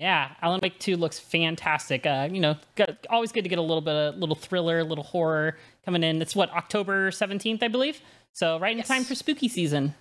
Yeah, 0.00 0.32
Alan 0.42 0.58
Wake 0.62 0.78
2 0.80 0.96
looks 0.96 1.20
fantastic. 1.20 2.04
Uh, 2.04 2.28
you 2.30 2.40
know, 2.40 2.56
got, 2.74 2.90
always 3.10 3.30
good 3.30 3.44
to 3.44 3.48
get 3.48 3.60
a 3.60 3.62
little 3.62 3.80
bit 3.80 3.94
of 3.94 4.16
little 4.16 4.34
thriller, 4.34 4.80
a 4.80 4.84
little 4.84 5.04
horror 5.04 5.56
coming 5.84 6.02
in. 6.02 6.20
It's 6.20 6.34
what 6.34 6.50
October 6.50 7.10
17th, 7.12 7.62
I 7.62 7.68
believe. 7.68 8.00
So 8.34 8.58
right 8.58 8.72
in 8.72 8.78
Yes. 8.78 8.88
time 8.88 9.04
for 9.04 9.14
spooky 9.14 9.48
season. 9.48 9.94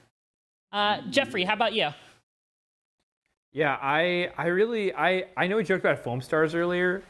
Uh, 0.72 1.02
Jeffrey, 1.12 1.44
how 1.44 1.54
about 1.54 1.74
you? 1.74 1.90
Yeah, 3.52 3.78
I 3.80 4.32
I 4.38 4.48
really 4.48 4.94
I 4.94 5.26
I 5.38 5.46
know 5.48 5.58
we 5.58 5.64
joked 5.64 5.86
about 5.86 6.00
foam 6.04 6.20
stars 6.22 6.56
earlier, 6.56 7.04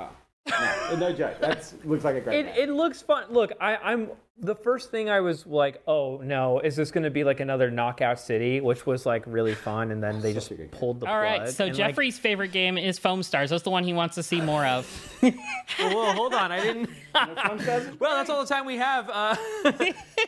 No, 0.50 0.96
no 0.98 1.14
joke. 1.14 1.40
That 1.40 1.74
looks 1.86 2.04
like 2.04 2.18
a 2.18 2.22
great. 2.22 2.46
It, 2.46 2.58
it 2.58 2.70
looks 2.70 3.02
fun. 3.02 3.32
Look, 3.32 3.54
I, 3.62 3.78
I'm 3.78 4.10
the 4.40 4.56
first 4.56 4.90
thing 4.90 5.10
I 5.10 5.20
was 5.20 5.46
like, 5.46 5.82
oh 5.88 6.18
no, 6.24 6.60
is 6.60 6.76
this 6.76 6.90
going 6.90 7.04
to 7.04 7.12
be 7.12 7.24
like 7.24 7.40
another 7.40 7.70
Knockout 7.70 8.20
City, 8.20 8.62
which 8.62 8.86
was 8.86 9.06
like 9.06 9.24
really 9.28 9.54
fun, 9.54 9.92
and 9.92 10.02
then 10.02 10.22
they 10.22 10.34
just 10.34 10.52
pulled 10.72 11.00
the 11.00 11.08
All 11.08 11.20
right, 11.20 11.42
plug. 11.44 11.50
so 11.54 11.66
and, 11.66 11.78
like, 11.78 11.90
Jeffrey's 11.90 12.18
favorite 12.18 12.52
game 12.52 12.78
is 12.78 12.98
Foam 12.98 13.22
Stars. 13.22 13.52
That's 13.52 13.64
the 13.64 13.70
one 13.70 13.84
he 13.84 13.94
wants 13.94 14.16
to 14.16 14.24
see 14.24 14.42
more 14.42 14.66
of. 14.66 14.88
Well, 15.80 16.14
hold 16.14 16.34
on, 16.34 16.52
I 16.52 16.60
didn't. 16.62 16.90
well, 17.14 18.16
that's 18.16 18.30
all 18.30 18.42
the 18.42 18.54
time 18.54 18.66
we 18.66 18.78
have. 18.78 19.10
Uh, 19.10 19.36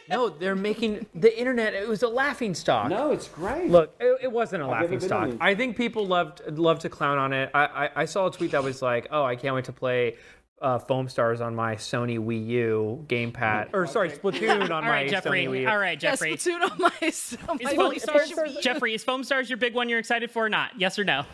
no, 0.10 0.30
they're 0.30 0.56
making 0.56 1.06
the 1.14 1.38
internet. 1.38 1.74
It 1.74 1.88
was 1.88 2.04
a 2.04 2.08
laughing 2.08 2.54
stock. 2.56 2.90
no, 2.90 3.12
it's 3.12 3.28
great. 3.28 3.70
Look, 3.70 3.96
it, 4.00 4.20
it 4.24 4.32
wasn't 4.32 4.64
a 4.64 4.66
never 4.66 4.80
laughing 4.82 5.00
been 5.00 5.08
stock. 5.08 5.22
on. 5.24 5.38
I 5.42 5.54
think 5.56 5.78
people 5.78 6.08
loved 6.08 6.42
love 6.58 6.80
to 6.80 6.90
clown 6.90 7.18
on 7.18 7.34
it. 7.34 7.52
I, 7.54 7.66
I, 7.66 7.90
I 8.02 8.06
saw 8.06 8.28
a 8.28 8.32
tweet 8.32 8.52
that 8.52 8.64
was 8.64 8.82
like, 8.82 9.08
"Oh, 9.12 9.24
I 9.24 9.36
can't 9.36 9.56
wait 9.56 9.66
to 9.66 9.74
play 9.74 10.16
uh, 10.62 10.80
Foam 10.80 11.08
Stars 11.10 11.42
on 11.42 11.56
my 11.56 11.76
Sony 11.76 12.18
Wii 12.20 12.46
U 12.48 13.06
gamepad." 13.08 13.70
Or 13.74 13.86
sorry, 13.88 14.10
Splatoon 14.10 14.70
on 14.70 14.84
my 14.86 14.90
right, 14.90 15.08
Sony 15.08 15.12
Jeffrey. 15.12 15.46
Wii 15.46 15.62
U. 15.62 15.68
All 15.70 15.78
right, 15.78 16.02
Yes, 16.02 16.20
Jeffrey. 16.20 16.36
Splatoon 16.36 16.62
on 16.72 16.78
my, 16.80 16.92
on 17.50 17.60
Is 17.60 17.64
my 17.66 17.76
Foam 17.76 18.00
Stars, 18.00 18.32
Vita. 18.32 18.62
Jeffrey, 18.62 18.94
is 18.94 19.04
Foam 19.04 19.24
Stars 19.24 19.50
your 19.50 19.58
big 19.58 19.74
one 19.74 19.90
you're 19.90 20.00
excited 20.00 20.32
for 20.32 20.46
or 20.46 20.50
not? 20.50 20.72
Yes 20.78 20.98
or 21.00 21.04
no? 21.04 21.26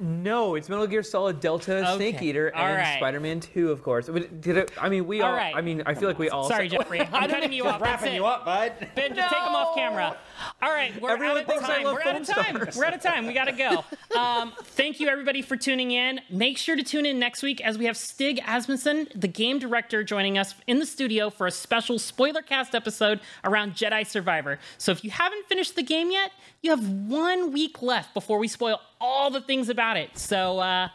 No, 0.00 0.54
it's 0.54 0.68
Metal 0.68 0.86
Gear 0.86 1.02
Solid 1.02 1.40
Delta, 1.40 1.94
Snake 1.96 2.22
Eater, 2.22 2.52
All 2.54 2.66
and 2.66 2.76
right. 2.76 2.96
Spider-Man 2.98 3.40
2, 3.40 3.72
of 3.72 3.82
course. 3.82 4.08
But 4.08 4.40
did 4.40 4.56
it? 4.56 4.70
I 4.80 4.88
mean, 4.88 5.06
we 5.06 5.22
All 5.22 5.30
all. 5.30 5.36
right. 5.36 5.54
I 5.56 5.60
mean, 5.60 5.82
I 5.86 5.94
feel 5.94 6.08
like 6.08 6.18
we 6.20 6.30
all. 6.30 6.48
Sorry, 6.48 6.68
Jeffrey. 6.68 7.00
I'm 7.12 7.28
cutting 7.28 7.52
you 7.52 7.64
off. 7.64 7.80
That's 7.80 8.02
wrapping 8.02 8.12
it. 8.12 8.16
you 8.16 8.26
up, 8.26 8.44
bud. 8.44 8.72
Ben, 8.94 9.14
just 9.14 9.32
take 9.34 9.42
him 9.42 9.54
off 9.54 9.74
camera. 9.74 10.16
All 10.62 10.70
right, 10.70 11.00
we're 11.00 11.10
Everyone 11.10 11.36
out 11.36 11.42
of 11.42 11.46
thinks 11.48 11.64
I 11.64 11.82
time. 11.82 11.84
We're 11.84 12.02
out 12.02 12.20
of 12.20 12.26
time. 12.26 12.56
Stars. 12.56 12.76
We're 12.76 12.84
out 12.84 12.94
of 12.94 13.02
time. 13.02 13.26
We 13.26 13.32
gotta 13.34 13.52
go. 13.52 13.84
Um, 14.16 14.54
thank 14.62 15.00
you 15.00 15.08
everybody 15.08 15.42
for 15.42 15.54
tuning 15.54 15.90
in. 15.90 16.20
Make 16.30 16.56
sure 16.56 16.74
to 16.74 16.82
tune 16.82 17.04
in 17.04 17.18
next 17.18 17.42
week 17.42 17.60
as 17.60 17.76
we 17.76 17.84
have 17.84 17.96
Stig 17.96 18.40
Asmussen, 18.44 19.06
the 19.14 19.28
game 19.28 19.58
director, 19.58 20.02
joining 20.02 20.38
us 20.38 20.54
in 20.66 20.78
the 20.78 20.86
studio 20.86 21.28
for 21.28 21.46
a 21.46 21.50
special 21.50 21.98
spoiler 21.98 22.40
cast 22.40 22.74
episode 22.74 23.20
around 23.44 23.74
Jedi 23.74 24.06
Survivor. 24.06 24.58
So 24.78 24.90
if 24.92 25.04
you 25.04 25.10
haven't 25.10 25.46
finished 25.46 25.76
the 25.76 25.82
game 25.82 26.10
yet, 26.10 26.32
you 26.62 26.70
have 26.70 26.88
one 26.88 27.52
week 27.52 27.82
left 27.82 28.14
before 28.14 28.38
we 28.38 28.48
spoil 28.48 28.80
all 29.00 29.30
the 29.30 29.40
things 29.40 29.68
about 29.68 29.96
it. 29.96 30.16
So 30.18 30.58
uh, 30.58 30.88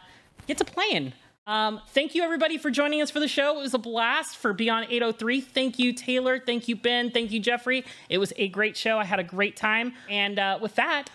get 0.46 0.58
to 0.58 0.64
playing. 0.64 1.12
Um, 1.46 1.80
thank 1.88 2.14
you 2.14 2.22
everybody 2.22 2.56
for 2.56 2.70
joining 2.70 3.02
us 3.02 3.10
for 3.10 3.20
the 3.20 3.28
show. 3.28 3.58
It 3.58 3.62
was 3.62 3.74
a 3.74 3.78
blast 3.78 4.36
for 4.36 4.54
Beyond 4.54 4.86
803. 4.88 5.40
Thank 5.42 5.78
you, 5.78 5.92
Taylor. 5.92 6.38
Thank 6.38 6.68
you, 6.68 6.76
Ben. 6.76 7.10
Thank 7.10 7.32
you, 7.32 7.40
Jeffrey. 7.40 7.84
It 8.08 8.18
was 8.18 8.32
a 8.36 8.48
great 8.48 8.76
show. 8.76 8.98
I 8.98 9.04
had 9.04 9.20
a 9.20 9.24
great 9.24 9.56
time. 9.56 9.92
And 10.08 10.38
uh, 10.38 10.58
with 10.62 10.74
that, 10.76 11.10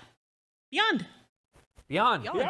Beyond. 0.71 1.05
Beyond. 1.87 2.49